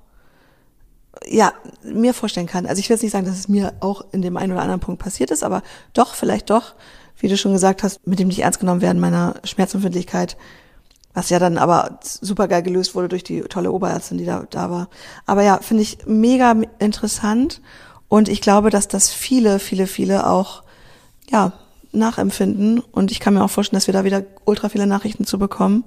ja, 1.27 1.53
mir 1.83 2.13
vorstellen 2.13 2.47
kann. 2.47 2.65
Also 2.65 2.79
ich 2.79 2.89
will 2.89 2.95
jetzt 2.95 3.03
nicht 3.03 3.11
sagen, 3.11 3.25
dass 3.25 3.37
es 3.37 3.47
mir 3.47 3.73
auch 3.79 4.03
in 4.11 4.21
dem 4.21 4.37
einen 4.37 4.51
oder 4.51 4.61
anderen 4.61 4.81
Punkt 4.81 5.01
passiert 5.01 5.31
ist, 5.31 5.43
aber 5.43 5.63
doch, 5.93 6.15
vielleicht 6.15 6.49
doch, 6.49 6.73
wie 7.17 7.27
du 7.27 7.37
schon 7.37 7.53
gesagt 7.53 7.83
hast, 7.83 8.05
mit 8.05 8.19
dem 8.19 8.27
nicht 8.27 8.39
ernst 8.39 8.59
genommen 8.59 8.81
werden 8.81 8.99
meiner 8.99 9.35
Schmerzempfindlichkeit 9.43 10.37
was 11.13 11.29
ja 11.29 11.39
dann 11.39 11.57
aber 11.57 11.99
super 12.01 12.47
geil 12.47 12.63
gelöst 12.63 12.95
wurde 12.95 13.09
durch 13.09 13.23
die 13.23 13.41
tolle 13.41 13.71
Oberärztin, 13.71 14.17
die 14.17 14.25
da, 14.25 14.45
da 14.49 14.71
war. 14.71 14.89
Aber 15.25 15.43
ja, 15.43 15.59
finde 15.61 15.83
ich 15.83 15.99
mega 16.05 16.55
interessant. 16.79 17.61
Und 18.09 18.29
ich 18.29 18.41
glaube, 18.41 18.69
dass 18.69 18.87
das 18.87 19.09
viele, 19.09 19.59
viele, 19.59 19.87
viele 19.87 20.27
auch, 20.27 20.63
ja, 21.29 21.53
nachempfinden. 21.91 22.79
Und 22.79 23.11
ich 23.11 23.19
kann 23.19 23.35
mir 23.35 23.43
auch 23.43 23.49
vorstellen, 23.49 23.77
dass 23.77 23.87
wir 23.87 23.93
da 23.93 24.03
wieder 24.03 24.23
ultra 24.45 24.69
viele 24.69 24.87
Nachrichten 24.87 25.25
zu 25.25 25.37
bekommen, 25.37 25.83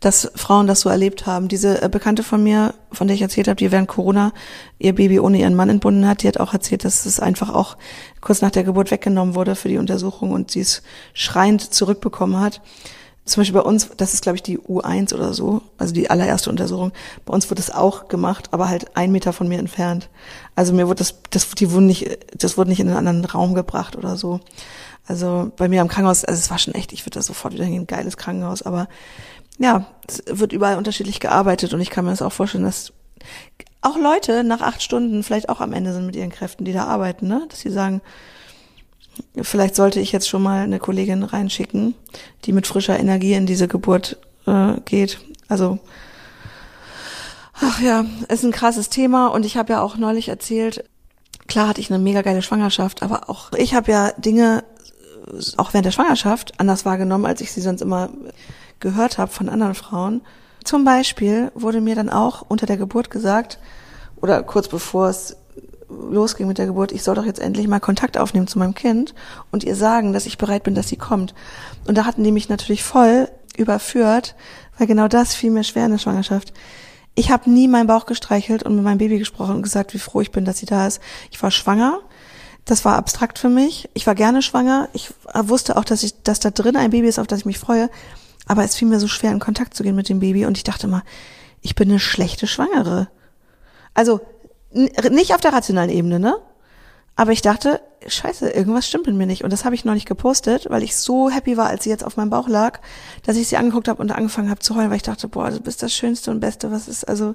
dass 0.00 0.30
Frauen 0.36 0.66
das 0.66 0.80
so 0.80 0.88
erlebt 0.88 1.26
haben. 1.26 1.48
Diese 1.48 1.82
äh, 1.82 1.88
Bekannte 1.88 2.22
von 2.22 2.42
mir, 2.42 2.72
von 2.92 3.08
der 3.08 3.14
ich 3.14 3.22
erzählt 3.22 3.48
habe, 3.48 3.56
die 3.56 3.70
während 3.70 3.88
Corona 3.88 4.32
ihr 4.78 4.94
Baby 4.94 5.20
ohne 5.20 5.38
ihren 5.38 5.56
Mann 5.56 5.68
entbunden 5.68 6.06
hat, 6.06 6.22
die 6.22 6.28
hat 6.28 6.40
auch 6.40 6.54
erzählt, 6.54 6.84
dass 6.84 7.04
es 7.04 7.20
einfach 7.20 7.52
auch 7.52 7.76
kurz 8.22 8.40
nach 8.40 8.50
der 8.50 8.64
Geburt 8.64 8.90
weggenommen 8.90 9.34
wurde 9.34 9.56
für 9.56 9.68
die 9.68 9.78
Untersuchung 9.78 10.30
und 10.30 10.52
sie 10.52 10.60
es 10.60 10.82
schreiend 11.12 11.74
zurückbekommen 11.74 12.40
hat 12.40 12.62
zum 13.28 13.40
Beispiel 13.40 13.60
bei 13.60 13.66
uns, 13.66 13.90
das 13.96 14.14
ist 14.14 14.22
glaube 14.22 14.36
ich 14.36 14.42
die 14.42 14.58
U1 14.58 15.14
oder 15.14 15.34
so, 15.34 15.62
also 15.76 15.94
die 15.94 16.10
allererste 16.10 16.50
Untersuchung. 16.50 16.92
Bei 17.24 17.34
uns 17.34 17.46
wurde 17.46 17.62
das 17.62 17.70
auch 17.70 18.08
gemacht, 18.08 18.48
aber 18.52 18.68
halt 18.68 18.96
ein 18.96 19.12
Meter 19.12 19.32
von 19.32 19.48
mir 19.48 19.58
entfernt. 19.58 20.08
Also 20.54 20.72
mir 20.72 20.86
wurde 20.88 20.98
das, 20.98 21.14
das, 21.30 21.48
die 21.50 21.70
wurden 21.70 21.86
nicht, 21.86 22.18
das 22.36 22.56
wurde 22.56 22.70
nicht 22.70 22.80
in 22.80 22.88
einen 22.88 22.96
anderen 22.96 23.24
Raum 23.24 23.54
gebracht 23.54 23.96
oder 23.96 24.16
so. 24.16 24.40
Also 25.06 25.52
bei 25.56 25.68
mir 25.68 25.80
am 25.80 25.88
Krankenhaus, 25.88 26.24
also 26.24 26.38
es 26.38 26.50
war 26.50 26.58
schon 26.58 26.74
echt, 26.74 26.92
ich 26.92 27.04
würde 27.06 27.18
da 27.18 27.22
sofort 27.22 27.54
wieder 27.54 27.64
hingehen, 27.64 27.86
geiles 27.86 28.16
Krankenhaus, 28.16 28.62
aber 28.62 28.88
ja, 29.58 29.86
es 30.06 30.22
wird 30.26 30.52
überall 30.52 30.76
unterschiedlich 30.76 31.20
gearbeitet 31.20 31.72
und 31.74 31.80
ich 31.80 31.90
kann 31.90 32.04
mir 32.04 32.12
das 32.12 32.22
auch 32.22 32.32
vorstellen, 32.32 32.64
dass 32.64 32.92
auch 33.80 33.96
Leute 33.96 34.44
nach 34.44 34.60
acht 34.60 34.82
Stunden 34.82 35.22
vielleicht 35.22 35.48
auch 35.48 35.60
am 35.60 35.72
Ende 35.72 35.92
sind 35.92 36.06
mit 36.06 36.16
ihren 36.16 36.30
Kräften, 36.30 36.64
die 36.64 36.72
da 36.72 36.84
arbeiten, 36.84 37.28
ne? 37.28 37.46
Dass 37.48 37.60
sie 37.60 37.70
sagen, 37.70 38.00
Vielleicht 39.40 39.74
sollte 39.74 40.00
ich 40.00 40.12
jetzt 40.12 40.28
schon 40.28 40.42
mal 40.42 40.62
eine 40.62 40.78
Kollegin 40.78 41.22
reinschicken, 41.22 41.94
die 42.44 42.52
mit 42.52 42.66
frischer 42.66 42.98
Energie 42.98 43.34
in 43.34 43.46
diese 43.46 43.68
Geburt 43.68 44.18
äh, 44.46 44.74
geht. 44.84 45.20
Also, 45.48 45.78
ach 47.54 47.80
ja, 47.80 48.04
ist 48.28 48.44
ein 48.44 48.52
krasses 48.52 48.88
Thema 48.88 49.28
und 49.28 49.44
ich 49.44 49.56
habe 49.56 49.72
ja 49.72 49.80
auch 49.82 49.96
neulich 49.96 50.28
erzählt, 50.28 50.84
klar 51.46 51.68
hatte 51.68 51.80
ich 51.80 51.90
eine 51.90 52.02
mega 52.02 52.22
geile 52.22 52.42
Schwangerschaft, 52.42 53.02
aber 53.02 53.28
auch 53.30 53.52
ich 53.52 53.74
habe 53.74 53.90
ja 53.90 54.12
Dinge 54.12 54.64
auch 55.56 55.72
während 55.72 55.86
der 55.86 55.92
Schwangerschaft 55.92 56.58
anders 56.58 56.84
wahrgenommen, 56.84 57.26
als 57.26 57.40
ich 57.40 57.52
sie 57.52 57.60
sonst 57.60 57.82
immer 57.82 58.10
gehört 58.80 59.18
habe 59.18 59.30
von 59.30 59.48
anderen 59.48 59.74
Frauen. 59.74 60.22
Zum 60.64 60.84
Beispiel 60.84 61.50
wurde 61.54 61.80
mir 61.80 61.94
dann 61.94 62.10
auch 62.10 62.42
unter 62.48 62.66
der 62.66 62.76
Geburt 62.76 63.10
gesagt, 63.10 63.58
oder 64.20 64.42
kurz 64.42 64.68
bevor 64.68 65.08
es 65.08 65.36
losging 65.88 66.46
mit 66.46 66.58
der 66.58 66.66
Geburt, 66.66 66.92
ich 66.92 67.02
soll 67.02 67.14
doch 67.14 67.24
jetzt 67.24 67.40
endlich 67.40 67.66
mal 67.68 67.80
Kontakt 67.80 68.18
aufnehmen 68.18 68.46
zu 68.46 68.58
meinem 68.58 68.74
Kind 68.74 69.14
und 69.50 69.64
ihr 69.64 69.74
sagen, 69.74 70.12
dass 70.12 70.26
ich 70.26 70.38
bereit 70.38 70.62
bin, 70.62 70.74
dass 70.74 70.88
sie 70.88 70.96
kommt. 70.96 71.34
Und 71.86 71.96
da 71.96 72.04
hatten 72.04 72.24
die 72.24 72.32
mich 72.32 72.48
natürlich 72.48 72.84
voll 72.84 73.28
überführt, 73.56 74.34
weil 74.76 74.86
genau 74.86 75.08
das 75.08 75.34
fiel 75.34 75.50
mir 75.50 75.64
schwer 75.64 75.86
in 75.86 75.92
der 75.92 75.98
Schwangerschaft. 75.98 76.52
Ich 77.14 77.30
habe 77.30 77.50
nie 77.50 77.66
meinen 77.66 77.88
Bauch 77.88 78.06
gestreichelt 78.06 78.62
und 78.62 78.76
mit 78.76 78.84
meinem 78.84 78.98
Baby 78.98 79.18
gesprochen 79.18 79.56
und 79.56 79.62
gesagt, 79.62 79.92
wie 79.92 79.98
froh 79.98 80.20
ich 80.20 80.30
bin, 80.30 80.44
dass 80.44 80.58
sie 80.58 80.66
da 80.66 80.86
ist. 80.86 81.00
Ich 81.30 81.42
war 81.42 81.50
schwanger. 81.50 81.98
Das 82.64 82.84
war 82.84 82.96
abstrakt 82.96 83.38
für 83.38 83.48
mich. 83.48 83.88
Ich 83.94 84.06
war 84.06 84.14
gerne 84.14 84.42
schwanger. 84.42 84.88
Ich 84.92 85.12
wusste 85.34 85.76
auch, 85.76 85.84
dass 85.84 86.02
ich, 86.02 86.22
dass 86.22 86.38
da 86.38 86.50
drin 86.50 86.76
ein 86.76 86.90
Baby 86.90 87.08
ist, 87.08 87.18
auf 87.18 87.26
das 87.26 87.40
ich 87.40 87.46
mich 87.46 87.58
freue. 87.58 87.90
Aber 88.46 88.62
es 88.62 88.76
fiel 88.76 88.86
mir 88.86 89.00
so 89.00 89.08
schwer, 89.08 89.32
in 89.32 89.40
Kontakt 89.40 89.74
zu 89.74 89.82
gehen 89.82 89.96
mit 89.96 90.08
dem 90.08 90.20
Baby. 90.20 90.46
Und 90.46 90.58
ich 90.58 90.64
dachte 90.64 90.86
mal, 90.86 91.02
ich 91.60 91.74
bin 91.74 91.88
eine 91.88 91.98
schlechte 91.98 92.46
Schwangere. 92.46 93.08
Also 93.94 94.20
nicht 94.70 95.34
auf 95.34 95.40
der 95.40 95.52
rationalen 95.52 95.90
Ebene, 95.90 96.20
ne? 96.20 96.36
Aber 97.16 97.32
ich 97.32 97.42
dachte, 97.42 97.80
scheiße, 98.06 98.50
irgendwas 98.50 98.86
stimmt 98.86 99.06
mit 99.06 99.16
mir 99.16 99.26
nicht. 99.26 99.42
Und 99.42 99.52
das 99.52 99.64
habe 99.64 99.74
ich 99.74 99.84
noch 99.84 99.94
nicht 99.94 100.06
gepostet, 100.06 100.66
weil 100.70 100.84
ich 100.84 100.96
so 100.96 101.28
happy 101.30 101.56
war, 101.56 101.66
als 101.66 101.82
sie 101.82 101.90
jetzt 101.90 102.04
auf 102.04 102.16
meinem 102.16 102.30
Bauch 102.30 102.48
lag, 102.48 102.78
dass 103.24 103.36
ich 103.36 103.48
sie 103.48 103.56
angeguckt 103.56 103.88
habe 103.88 104.00
und 104.00 104.12
angefangen 104.12 104.50
habe 104.50 104.60
zu 104.60 104.76
heulen, 104.76 104.90
weil 104.90 104.98
ich 104.98 105.02
dachte, 105.02 105.26
boah, 105.26 105.50
du 105.50 105.58
bist 105.58 105.82
das 105.82 105.92
Schönste 105.92 106.30
und 106.30 106.38
Beste, 106.38 106.70
was 106.70 106.86
ist. 106.86 107.08
Also 107.08 107.34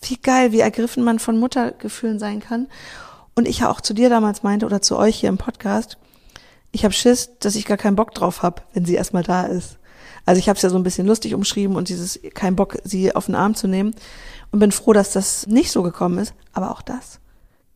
wie 0.00 0.16
geil, 0.16 0.52
wie 0.52 0.60
ergriffen 0.60 1.02
man 1.02 1.18
von 1.18 1.38
Muttergefühlen 1.38 2.20
sein 2.20 2.38
kann. 2.38 2.68
Und 3.34 3.48
ich 3.48 3.60
ja 3.60 3.70
auch 3.70 3.80
zu 3.80 3.94
dir 3.94 4.10
damals 4.10 4.44
meinte 4.44 4.64
oder 4.64 4.80
zu 4.80 4.96
euch 4.96 5.16
hier 5.16 5.28
im 5.28 5.38
Podcast, 5.38 5.98
ich 6.70 6.84
habe 6.84 6.94
Schiss, 6.94 7.30
dass 7.40 7.56
ich 7.56 7.66
gar 7.66 7.76
keinen 7.76 7.96
Bock 7.96 8.14
drauf 8.14 8.42
hab, 8.42 8.64
wenn 8.74 8.84
sie 8.84 8.94
erstmal 8.94 9.24
da 9.24 9.44
ist. 9.44 9.78
Also 10.26 10.38
ich 10.38 10.48
habe 10.48 10.56
es 10.56 10.62
ja 10.62 10.70
so 10.70 10.76
ein 10.76 10.82
bisschen 10.82 11.06
lustig 11.06 11.34
umschrieben 11.34 11.76
und 11.76 11.88
dieses 11.88 12.20
kein 12.34 12.56
Bock, 12.56 12.78
sie 12.84 13.14
auf 13.14 13.26
den 13.26 13.34
Arm 13.34 13.54
zu 13.54 13.66
nehmen. 13.66 13.94
Und 14.54 14.60
bin 14.60 14.70
froh, 14.70 14.92
dass 14.92 15.10
das 15.10 15.48
nicht 15.48 15.72
so 15.72 15.82
gekommen 15.82 16.18
ist. 16.20 16.32
Aber 16.52 16.70
auch 16.70 16.80
das 16.80 17.18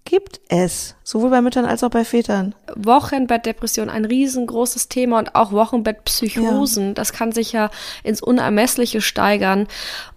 gibt 0.04 0.40
es. 0.46 0.94
Sowohl 1.02 1.30
bei 1.30 1.42
Müttern 1.42 1.64
als 1.64 1.82
auch 1.82 1.90
bei 1.90 2.04
Vätern. 2.04 2.54
Wochenbettdepression 2.76 3.90
ein 3.90 4.04
riesengroßes 4.04 4.86
Thema 4.86 5.18
und 5.18 5.34
auch 5.34 5.50
Wochenbettpsychosen. 5.50 6.94
Das 6.94 7.12
kann 7.12 7.32
sich 7.32 7.50
ja 7.50 7.72
ins 8.04 8.22
Unermessliche 8.22 9.00
steigern. 9.00 9.66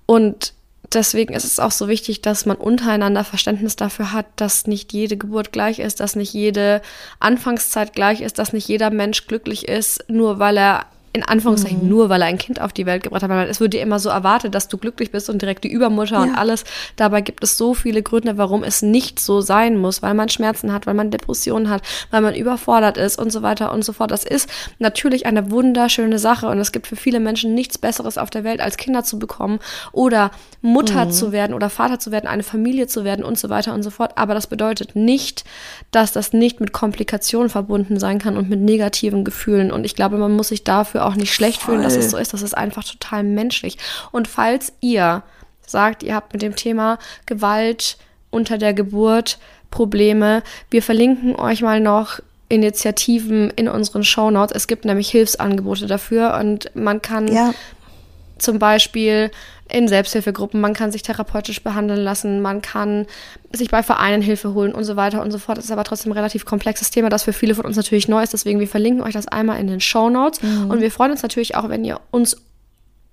Und 0.05 0.53
deswegen 0.93 1.33
ist 1.33 1.45
es 1.45 1.59
auch 1.59 1.71
so 1.71 1.87
wichtig, 1.87 2.21
dass 2.21 2.45
man 2.45 2.57
untereinander 2.57 3.23
Verständnis 3.23 3.75
dafür 3.75 4.13
hat, 4.13 4.27
dass 4.35 4.67
nicht 4.67 4.93
jede 4.93 5.17
Geburt 5.17 5.51
gleich 5.51 5.79
ist, 5.79 5.99
dass 5.99 6.15
nicht 6.15 6.31
jede 6.31 6.83
Anfangszeit 7.19 7.93
gleich 7.93 8.21
ist, 8.21 8.37
dass 8.37 8.53
nicht 8.53 8.67
jeder 8.67 8.91
Mensch 8.91 9.25
glücklich 9.25 9.67
ist, 9.67 10.05
nur 10.07 10.37
weil 10.37 10.59
er 10.59 10.85
in 11.13 11.23
Anführungszeichen 11.23 11.87
nur, 11.89 12.09
weil 12.09 12.21
er 12.21 12.27
ein 12.27 12.37
Kind 12.37 12.61
auf 12.61 12.71
die 12.71 12.85
Welt 12.85 13.03
gebracht 13.03 13.23
hat. 13.23 13.29
Weil 13.29 13.49
es 13.49 13.59
wird 13.59 13.73
dir 13.73 13.81
immer 13.81 13.99
so 13.99 14.09
erwartet, 14.09 14.55
dass 14.55 14.67
du 14.67 14.77
glücklich 14.77 15.11
bist 15.11 15.29
und 15.29 15.41
direkt 15.41 15.63
die 15.63 15.71
Übermutter 15.71 16.21
und 16.21 16.29
Ja. 16.29 16.35
alles. 16.35 16.63
Dabei 16.95 17.21
gibt 17.21 17.43
es 17.43 17.57
so 17.57 17.73
viele 17.73 18.01
Gründe, 18.01 18.37
warum 18.37 18.63
es 18.63 18.81
nicht 18.81 19.19
so 19.19 19.41
sein 19.41 19.77
muss, 19.77 20.01
weil 20.01 20.13
man 20.13 20.29
Schmerzen 20.29 20.71
hat, 20.71 20.87
weil 20.87 20.93
man 20.93 21.11
Depressionen 21.11 21.69
hat, 21.69 21.81
weil 22.11 22.21
man 22.21 22.33
überfordert 22.35 22.97
ist 22.97 23.19
und 23.19 23.31
so 23.31 23.41
weiter 23.41 23.71
und 23.73 23.83
so 23.83 23.91
fort. 23.93 24.11
Das 24.11 24.23
ist 24.23 24.49
natürlich 24.79 25.25
eine 25.25 25.51
wunderschöne 25.51 26.17
Sache 26.17 26.47
und 26.47 26.59
es 26.59 26.71
gibt 26.71 26.87
für 26.87 26.95
viele 26.95 27.19
Menschen 27.19 27.53
nichts 27.53 27.77
Besseres 27.77 28.17
auf 28.17 28.29
der 28.29 28.43
Welt, 28.43 28.61
als 28.61 28.77
Kinder 28.77 29.03
zu 29.03 29.19
bekommen 29.19 29.59
oder 29.91 30.31
Mutter 30.61 31.09
zu 31.09 31.31
werden 31.31 31.53
oder 31.53 31.69
Vater 31.69 31.99
zu 31.99 32.11
werden, 32.11 32.27
eine 32.27 32.43
Familie 32.43 32.87
zu 32.87 33.03
werden 33.03 33.25
und 33.25 33.37
so 33.37 33.49
weiter 33.49 33.73
und 33.73 33.83
so 33.83 33.89
fort. 33.89 34.13
Aber 34.15 34.33
das 34.33 34.47
bedeutet 34.47 34.95
nicht, 34.95 35.43
dass 35.89 36.11
das 36.13 36.33
nicht 36.33 36.59
mit 36.59 36.71
Komplikationen 36.71 37.49
verbunden 37.49 37.99
sein 37.99 38.19
kann 38.19 38.37
und 38.37 38.49
mit 38.49 38.59
negativen 38.61 39.23
Gefühlen. 39.23 39.71
Und 39.71 39.85
ich 39.85 39.95
glaube, 39.95 40.17
man 40.17 40.31
muss 40.31 40.49
sich 40.49 40.63
dafür 40.63 41.00
auch 41.05 41.15
nicht 41.15 41.33
schlecht 41.33 41.61
fühlen, 41.61 41.83
dass 41.83 41.95
es 41.95 42.11
so 42.11 42.17
ist. 42.17 42.33
Das 42.33 42.41
ist 42.41 42.55
einfach 42.55 42.83
total 42.83 43.23
menschlich. 43.23 43.77
Und 44.11 44.27
falls 44.27 44.73
ihr 44.81 45.23
sagt, 45.65 46.03
ihr 46.03 46.15
habt 46.15 46.33
mit 46.33 46.41
dem 46.41 46.55
Thema 46.55 46.99
Gewalt 47.25 47.97
unter 48.29 48.57
der 48.57 48.73
Geburt 48.73 49.39
Probleme, 49.69 50.43
wir 50.69 50.83
verlinken 50.83 51.35
euch 51.35 51.61
mal 51.61 51.79
noch 51.79 52.19
Initiativen 52.49 53.49
in 53.51 53.69
unseren 53.69 54.03
Shownotes. 54.03 54.55
Es 54.55 54.67
gibt 54.67 54.83
nämlich 54.83 55.09
Hilfsangebote 55.09 55.87
dafür 55.87 56.37
und 56.39 56.69
man 56.75 57.01
kann 57.01 57.29
Ja, 57.29 57.53
zum 58.41 58.59
Beispiel 58.59 59.31
in 59.69 59.87
Selbsthilfegruppen, 59.87 60.59
man 60.59 60.73
kann 60.73 60.91
sich 60.91 61.01
therapeutisch 61.01 61.63
behandeln 61.63 62.01
lassen, 62.03 62.41
man 62.41 62.61
kann 62.61 63.07
sich 63.53 63.69
bei 63.69 63.83
Vereinen 63.83 64.21
Hilfe 64.21 64.53
holen 64.53 64.73
und 64.73 64.83
so 64.83 64.95
weiter 64.95 65.21
und 65.21 65.31
so 65.31 65.37
fort. 65.37 65.57
Das 65.57 65.65
ist 65.65 65.71
aber 65.71 65.83
trotzdem 65.85 66.11
ein 66.11 66.17
relativ 66.17 66.45
komplexes 66.45 66.91
Thema, 66.91 67.09
das 67.09 67.23
für 67.23 67.33
viele 67.33 67.55
von 67.55 67.65
uns 67.65 67.77
natürlich 67.77 68.07
neu 68.07 68.21
ist. 68.21 68.33
Deswegen, 68.33 68.59
wir 68.59 68.67
verlinken 68.67 69.01
euch 69.01 69.13
das 69.13 69.27
einmal 69.27 69.59
in 69.59 69.67
den 69.67 69.79
Show 69.79 70.09
Notes. 70.09 70.39
Und 70.69 70.81
wir 70.81 70.91
freuen 70.91 71.11
uns 71.11 71.23
natürlich 71.23 71.55
auch, 71.55 71.69
wenn 71.69 71.85
ihr 71.85 72.01
uns 72.11 72.37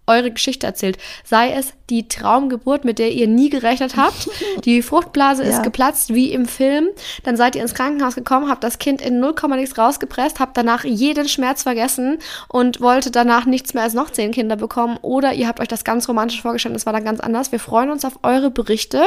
eure 0.08 0.30
Geschichte 0.30 0.66
erzählt. 0.66 0.98
Sei 1.24 1.52
es 1.52 1.72
die 1.90 2.06
Traumgeburt, 2.08 2.84
mit 2.84 2.98
der 2.98 3.12
ihr 3.12 3.26
nie 3.28 3.48
gerechnet 3.48 3.96
habt. 3.96 4.28
Die 4.64 4.82
Fruchtblase 4.82 5.42
Ja. 5.42 5.48
ist 5.50 5.62
geplatzt 5.62 6.12
wie 6.12 6.32
im 6.32 6.44
Film. 6.46 6.88
Dann 7.22 7.36
seid 7.36 7.56
ihr 7.56 7.62
ins 7.62 7.72
Krankenhaus 7.74 8.14
gekommen, 8.14 8.50
habt 8.50 8.62
das 8.62 8.78
Kind 8.78 9.00
in 9.00 9.20
0, 9.20 9.34
nichts 9.56 9.78
rausgepresst, 9.78 10.38
habt 10.40 10.56
danach 10.56 10.84
jeden 10.84 11.28
Schmerz 11.28 11.62
vergessen 11.62 12.18
und 12.48 12.80
wolltet 12.82 13.16
danach 13.16 13.46
nichts 13.46 13.72
mehr 13.72 13.84
als 13.84 13.94
noch 13.94 14.10
zehn 14.10 14.32
Kinder 14.32 14.56
bekommen. 14.56 14.98
Oder 15.00 15.32
ihr 15.32 15.48
habt 15.48 15.60
euch 15.60 15.68
das 15.68 15.84
ganz 15.84 16.08
romantisch 16.08 16.42
vorgestellt, 16.42 16.76
es 16.76 16.84
war 16.86 16.92
dann 16.92 17.04
ganz 17.04 17.20
anders. 17.20 17.52
Wir 17.52 17.60
freuen 17.60 17.90
uns 17.90 18.04
auf 18.04 18.18
eure 18.22 18.50
Berichte 18.50 19.02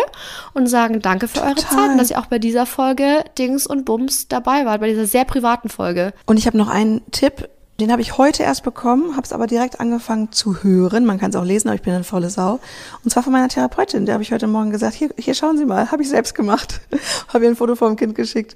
und 0.53 0.67
sagen 0.67 1.01
danke 1.01 1.27
für 1.27 1.41
eure 1.41 1.55
Total. 1.55 1.77
Zeit 1.77 1.89
und 1.91 1.97
dass 1.97 2.09
ihr 2.09 2.19
auch 2.19 2.25
bei 2.27 2.39
dieser 2.39 2.65
Folge 2.65 3.23
Dings 3.37 3.67
und 3.67 3.85
Bums 3.85 4.27
dabei 4.27 4.65
wart, 4.65 4.81
bei 4.81 4.87
dieser 4.89 5.05
sehr 5.05 5.25
privaten 5.25 5.69
Folge. 5.69 6.13
Und 6.25 6.37
ich 6.37 6.47
habe 6.47 6.57
noch 6.57 6.67
einen 6.69 7.01
Tipp, 7.11 7.47
den 7.79 7.91
habe 7.91 8.01
ich 8.01 8.17
heute 8.17 8.43
erst 8.43 8.63
bekommen, 8.63 9.15
habe 9.15 9.23
es 9.23 9.33
aber 9.33 9.47
direkt 9.47 9.79
angefangen 9.79 10.31
zu 10.31 10.63
hören. 10.63 11.05
Man 11.05 11.19
kann 11.19 11.31
es 11.31 11.35
auch 11.35 11.43
lesen, 11.43 11.67
aber 11.67 11.75
ich 11.75 11.81
bin 11.81 11.93
eine 11.93 12.03
faule 12.03 12.29
Sau. 12.29 12.59
Und 13.03 13.09
zwar 13.09 13.23
von 13.23 13.31
meiner 13.31 13.47
Therapeutin. 13.47 14.05
Der 14.05 14.13
habe 14.13 14.23
ich 14.23 14.31
heute 14.31 14.47
Morgen 14.47 14.69
gesagt, 14.69 14.93
hier, 14.93 15.09
hier 15.17 15.33
schauen 15.33 15.57
Sie 15.57 15.65
mal, 15.65 15.91
habe 15.91 16.03
ich 16.03 16.09
selbst 16.09 16.35
gemacht. 16.35 16.81
habe 17.29 17.45
ihr 17.45 17.49
ein 17.49 17.55
Foto 17.55 17.75
vom 17.75 17.95
Kind 17.95 18.13
geschickt. 18.13 18.55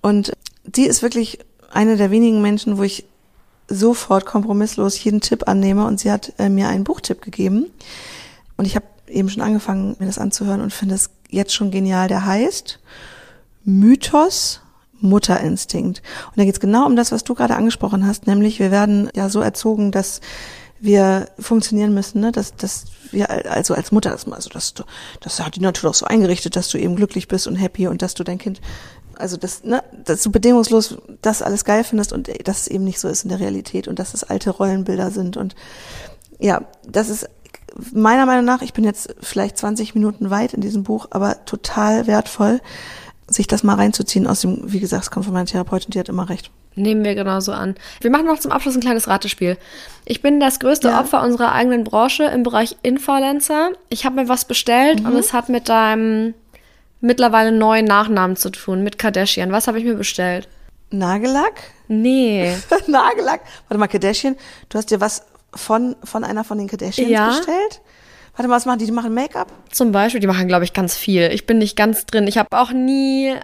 Und 0.00 0.32
die 0.64 0.86
ist 0.86 1.02
wirklich 1.02 1.38
eine 1.72 1.96
der 1.96 2.10
wenigen 2.10 2.42
Menschen, 2.42 2.78
wo 2.78 2.82
ich 2.82 3.04
sofort 3.68 4.26
kompromisslos 4.26 5.02
jeden 5.02 5.20
Tipp 5.20 5.46
annehme. 5.46 5.86
Und 5.86 6.00
sie 6.00 6.10
hat 6.10 6.32
äh, 6.38 6.48
mir 6.48 6.68
einen 6.68 6.84
Buchtipp 6.84 7.22
gegeben. 7.22 7.70
Und 8.56 8.64
ich 8.64 8.74
habe 8.74 8.86
eben 9.06 9.30
schon 9.30 9.42
angefangen, 9.42 9.94
mir 9.98 10.06
das 10.06 10.18
anzuhören 10.18 10.60
und 10.60 10.72
finde 10.72 10.96
es 10.96 11.10
jetzt 11.28 11.54
schon 11.54 11.70
genial. 11.70 12.08
Der 12.08 12.26
heißt 12.26 12.80
Mythos 13.64 14.60
Mutterinstinkt. 15.00 16.02
Und 16.26 16.38
da 16.38 16.44
geht 16.44 16.54
es 16.54 16.60
genau 16.60 16.86
um 16.86 16.96
das, 16.96 17.12
was 17.12 17.24
du 17.24 17.34
gerade 17.34 17.56
angesprochen 17.56 18.06
hast, 18.06 18.26
nämlich 18.26 18.58
wir 18.58 18.70
werden 18.70 19.10
ja 19.14 19.28
so 19.28 19.40
erzogen, 19.40 19.90
dass 19.90 20.20
wir 20.80 21.28
funktionieren 21.38 21.94
müssen, 21.94 22.20
ne? 22.20 22.32
dass, 22.32 22.54
dass 22.56 22.84
wir 23.10 23.50
also 23.50 23.74
als 23.74 23.92
Mutter, 23.92 24.10
also 24.10 24.50
das, 24.50 24.74
das 25.20 25.40
hat 25.40 25.56
die 25.56 25.60
Natur 25.60 25.90
auch 25.90 25.94
so 25.94 26.06
eingerichtet, 26.06 26.56
dass 26.56 26.68
du 26.68 26.78
eben 26.78 26.96
glücklich 26.96 27.28
bist 27.28 27.46
und 27.46 27.56
happy 27.56 27.86
und 27.86 28.02
dass 28.02 28.14
du 28.14 28.24
dein 28.24 28.38
Kind, 28.38 28.60
also 29.16 29.36
das, 29.36 29.64
ne, 29.64 29.82
dass 30.04 30.22
du 30.22 30.30
bedingungslos 30.30 30.98
das 31.22 31.42
alles 31.42 31.64
geil 31.64 31.84
findest 31.84 32.12
und 32.12 32.28
dass 32.46 32.62
es 32.62 32.68
eben 32.68 32.84
nicht 32.84 33.00
so 33.00 33.08
ist 33.08 33.22
in 33.22 33.30
der 33.30 33.40
Realität 33.40 33.88
und 33.88 33.98
dass 33.98 34.14
es 34.14 34.24
alte 34.24 34.50
Rollenbilder 34.50 35.10
sind 35.10 35.36
und 35.36 35.54
ja, 36.38 36.62
das 36.86 37.08
ist 37.08 37.28
meiner 37.92 38.26
Meinung 38.26 38.44
nach, 38.44 38.62
ich 38.62 38.72
bin 38.72 38.84
jetzt 38.84 39.14
vielleicht 39.20 39.58
20 39.58 39.94
Minuten 39.94 40.30
weit 40.30 40.54
in 40.54 40.60
diesem 40.60 40.82
Buch, 40.82 41.08
aber 41.10 41.44
total 41.44 42.06
wertvoll, 42.06 42.60
sich 43.28 43.46
das 43.46 43.62
mal 43.62 43.74
reinzuziehen 43.76 44.26
aus 44.26 44.40
dem, 44.42 44.60
wie 44.72 44.80
gesagt, 44.80 45.04
es 45.04 45.10
kommt 45.10 45.24
von 45.24 45.34
meiner 45.34 45.46
Therapeutin, 45.46 45.90
die 45.90 45.98
hat 45.98 46.08
immer 46.08 46.28
recht. 46.28 46.50
Nehmen 46.76 47.04
wir 47.04 47.14
genauso 47.14 47.52
an. 47.52 47.76
Wir 48.00 48.10
machen 48.10 48.26
noch 48.26 48.38
zum 48.40 48.50
Abschluss 48.50 48.74
ein 48.74 48.80
kleines 48.80 49.06
Ratespiel. 49.08 49.56
Ich 50.04 50.22
bin 50.22 50.40
das 50.40 50.58
größte 50.58 50.88
Ja. 50.88 51.00
Opfer 51.00 51.22
unserer 51.22 51.52
eigenen 51.52 51.84
Branche 51.84 52.24
im 52.24 52.42
Bereich 52.42 52.76
Influencer. 52.82 53.70
Ich 53.88 54.04
habe 54.04 54.16
mir 54.16 54.28
was 54.28 54.44
bestellt 54.44 55.00
Mhm. 55.00 55.06
und 55.06 55.16
es 55.16 55.32
hat 55.32 55.48
mit 55.48 55.68
deinem 55.68 56.34
mittlerweile 57.00 57.52
neuen 57.52 57.84
Nachnamen 57.84 58.36
zu 58.36 58.50
tun, 58.50 58.82
mit 58.82 58.98
Kardashian. 58.98 59.52
Was 59.52 59.68
habe 59.68 59.78
ich 59.78 59.84
mir 59.84 59.94
bestellt? 59.94 60.48
Nagellack? 60.90 61.60
Nee. 61.88 62.54
Nagellack? 62.88 63.40
Warte 63.68 63.78
mal, 63.78 63.88
Kardashian, 63.88 64.36
du 64.68 64.78
hast 64.78 64.90
dir 64.90 65.00
was 65.00 65.24
von, 65.54 65.94
von 66.02 66.24
einer 66.24 66.44
von 66.44 66.58
den 66.58 66.66
Kardashians 66.68 67.10
Ja. 67.10 67.28
bestellt? 67.28 67.80
Warte 68.36 68.48
mal, 68.48 68.56
was 68.56 68.66
machen 68.66 68.78
die? 68.80 68.86
Die 68.86 68.92
machen 68.92 69.14
Make-up? 69.14 69.52
Zum 69.70 69.92
Beispiel, 69.92 70.20
die 70.20 70.26
machen, 70.26 70.48
glaube 70.48 70.64
ich, 70.64 70.72
ganz 70.72 70.96
viel. 70.96 71.30
Ich 71.32 71.46
bin 71.46 71.58
nicht 71.58 71.76
ganz 71.76 72.04
drin. 72.06 72.26
Ich 72.26 72.36
habe 72.38 72.48
auch 72.58 72.72
nie 72.72 73.34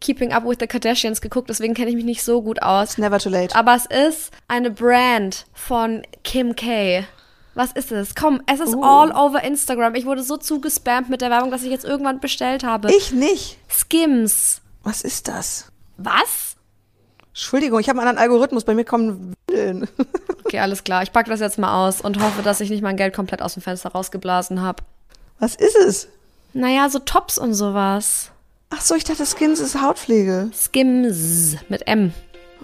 Keeping 0.00 0.32
Up 0.32 0.44
with 0.44 0.56
the 0.58 0.66
Kardashians 0.66 1.20
geguckt, 1.20 1.48
deswegen 1.48 1.74
kenne 1.74 1.90
ich 1.90 1.94
mich 1.96 2.04
nicht 2.04 2.24
so 2.24 2.42
gut 2.42 2.60
aus. 2.60 2.98
Never 2.98 3.18
too 3.20 3.28
late. 3.28 3.54
Aber 3.54 3.76
es 3.76 3.86
ist 3.86 4.32
eine 4.48 4.70
Brand 4.72 5.46
von 5.54 6.02
Kim 6.24 6.56
K. 6.56 7.04
Was 7.54 7.70
ist 7.72 7.92
es? 7.92 8.14
Komm, 8.16 8.40
es 8.52 8.58
ist 8.60 8.74
Oh. 8.74 8.82
all 8.82 9.12
over 9.12 9.44
Instagram. 9.44 9.94
Ich 9.94 10.06
wurde 10.06 10.22
so 10.22 10.36
zugespammt 10.38 11.08
mit 11.10 11.20
der 11.20 11.30
Werbung, 11.30 11.50
dass 11.50 11.62
ich 11.62 11.70
jetzt 11.70 11.84
irgendwann 11.84 12.18
bestellt 12.18 12.64
habe. 12.64 12.90
Ich 12.92 13.12
nicht. 13.12 13.58
Skims. 13.70 14.60
Was 14.82 15.02
ist 15.02 15.28
das? 15.28 15.66
Was? 15.98 16.51
Entschuldigung, 17.32 17.80
ich 17.80 17.88
habe 17.88 17.98
einen 17.98 18.08
anderen 18.08 18.22
Algorithmus, 18.30 18.64
bei 18.64 18.74
mir 18.74 18.84
kommen 18.84 19.34
Windeln. 19.48 19.88
Okay, 20.44 20.58
alles 20.58 20.84
klar. 20.84 21.02
Ich 21.02 21.12
packe 21.12 21.30
das 21.30 21.40
jetzt 21.40 21.58
mal 21.58 21.86
aus 21.86 22.02
und 22.02 22.22
hoffe, 22.22 22.42
dass 22.42 22.60
ich 22.60 22.68
nicht 22.68 22.82
mein 22.82 22.98
Geld 22.98 23.14
komplett 23.14 23.40
aus 23.40 23.54
dem 23.54 23.62
Fenster 23.62 23.90
rausgeblasen 23.92 24.60
habe. 24.60 24.82
Was 25.38 25.54
ist 25.54 25.76
es? 25.76 26.08
Naja, 26.52 26.90
so 26.90 26.98
Tops 26.98 27.38
und 27.38 27.54
sowas. 27.54 28.32
Ach 28.68 28.82
so, 28.82 28.94
ich 28.94 29.04
dachte, 29.04 29.24
Skins 29.24 29.60
ist 29.60 29.80
Hautpflege. 29.80 30.50
Skims 30.52 31.56
mit 31.70 31.86
M. 31.86 32.12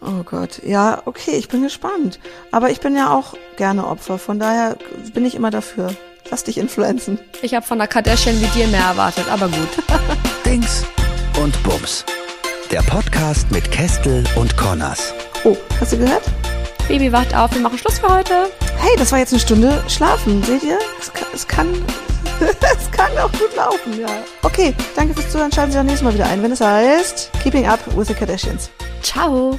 Oh 0.03 0.23
Gott, 0.23 0.61
ja, 0.65 1.01
okay, 1.07 1.37
ich 1.37 1.49
bin 1.49 1.63
gespannt. 1.63 2.21
Aber 2.51 2.69
ich 2.71 2.81
bin 2.81 2.95
ja 2.95 3.11
auch 3.11 3.35
gerne 3.57 3.87
Opfer, 3.87 4.19
von 4.19 4.39
daher 4.39 4.77
bin 5.15 5.25
ich 5.25 5.35
immer 5.35 5.51
dafür. 5.51 5.95
Lass 6.31 6.45
dich 6.45 6.59
influenzen. 6.59 7.19
Ich 7.41 7.55
habe 7.55 7.65
von 7.65 7.79
der 7.79 7.89
Kardashian 7.89 8.39
wie 8.41 8.59
dir 8.59 8.67
mehr 8.69 8.85
erwartet, 8.85 9.31
aber 9.31 9.49
gut. 9.49 9.69
Dings 10.45 10.85
und 11.43 11.63
Bums. 11.63 12.05
Der 12.71 12.83
Podcast 12.83 13.51
mit 13.51 13.71
Kestel 13.71 14.25
und 14.37 14.55
Connors. 14.59 15.15
Oh, 15.45 15.57
hast 15.81 15.93
du 15.93 15.99
gehört? 15.99 16.23
Baby 16.87 17.11
wacht 17.11 17.35
auf, 17.35 17.53
wir 17.55 17.63
machen 17.63 17.79
Schluss 17.79 17.99
für 17.99 18.15
heute. 18.15 18.51
Hey, 18.77 18.95
das 18.99 19.11
war 19.11 19.19
jetzt 19.19 19.33
eine 19.33 19.41
Stunde 19.41 19.83
schlafen. 19.89 20.43
Seht 20.43 20.63
ihr? 20.63 20.79
Es 21.01 21.11
kann, 21.13 21.29
es 21.33 21.49
kann 21.49 21.69
Es 22.41 22.91
kann 22.91 23.11
auch 23.19 23.33
gut 23.33 23.57
laufen, 23.57 23.99
ja. 23.99 24.09
Okay, 24.43 24.75
danke 24.95 25.15
fürs 25.15 25.31
Zuhören. 25.31 25.51
Schalten 25.51 25.73
Sie 25.73 25.79
auch 25.79 25.83
nächstes 25.83 26.03
Mal 26.03 26.15
wieder 26.15 26.27
ein, 26.27 26.43
wenn 26.43 26.53
es 26.53 26.61
heißt 26.61 27.31
Keeping 27.43 27.67
Up 27.67 27.81
with 27.97 28.09
the 28.09 28.15
Kardashians. 28.15 28.71
Ciao. 29.03 29.59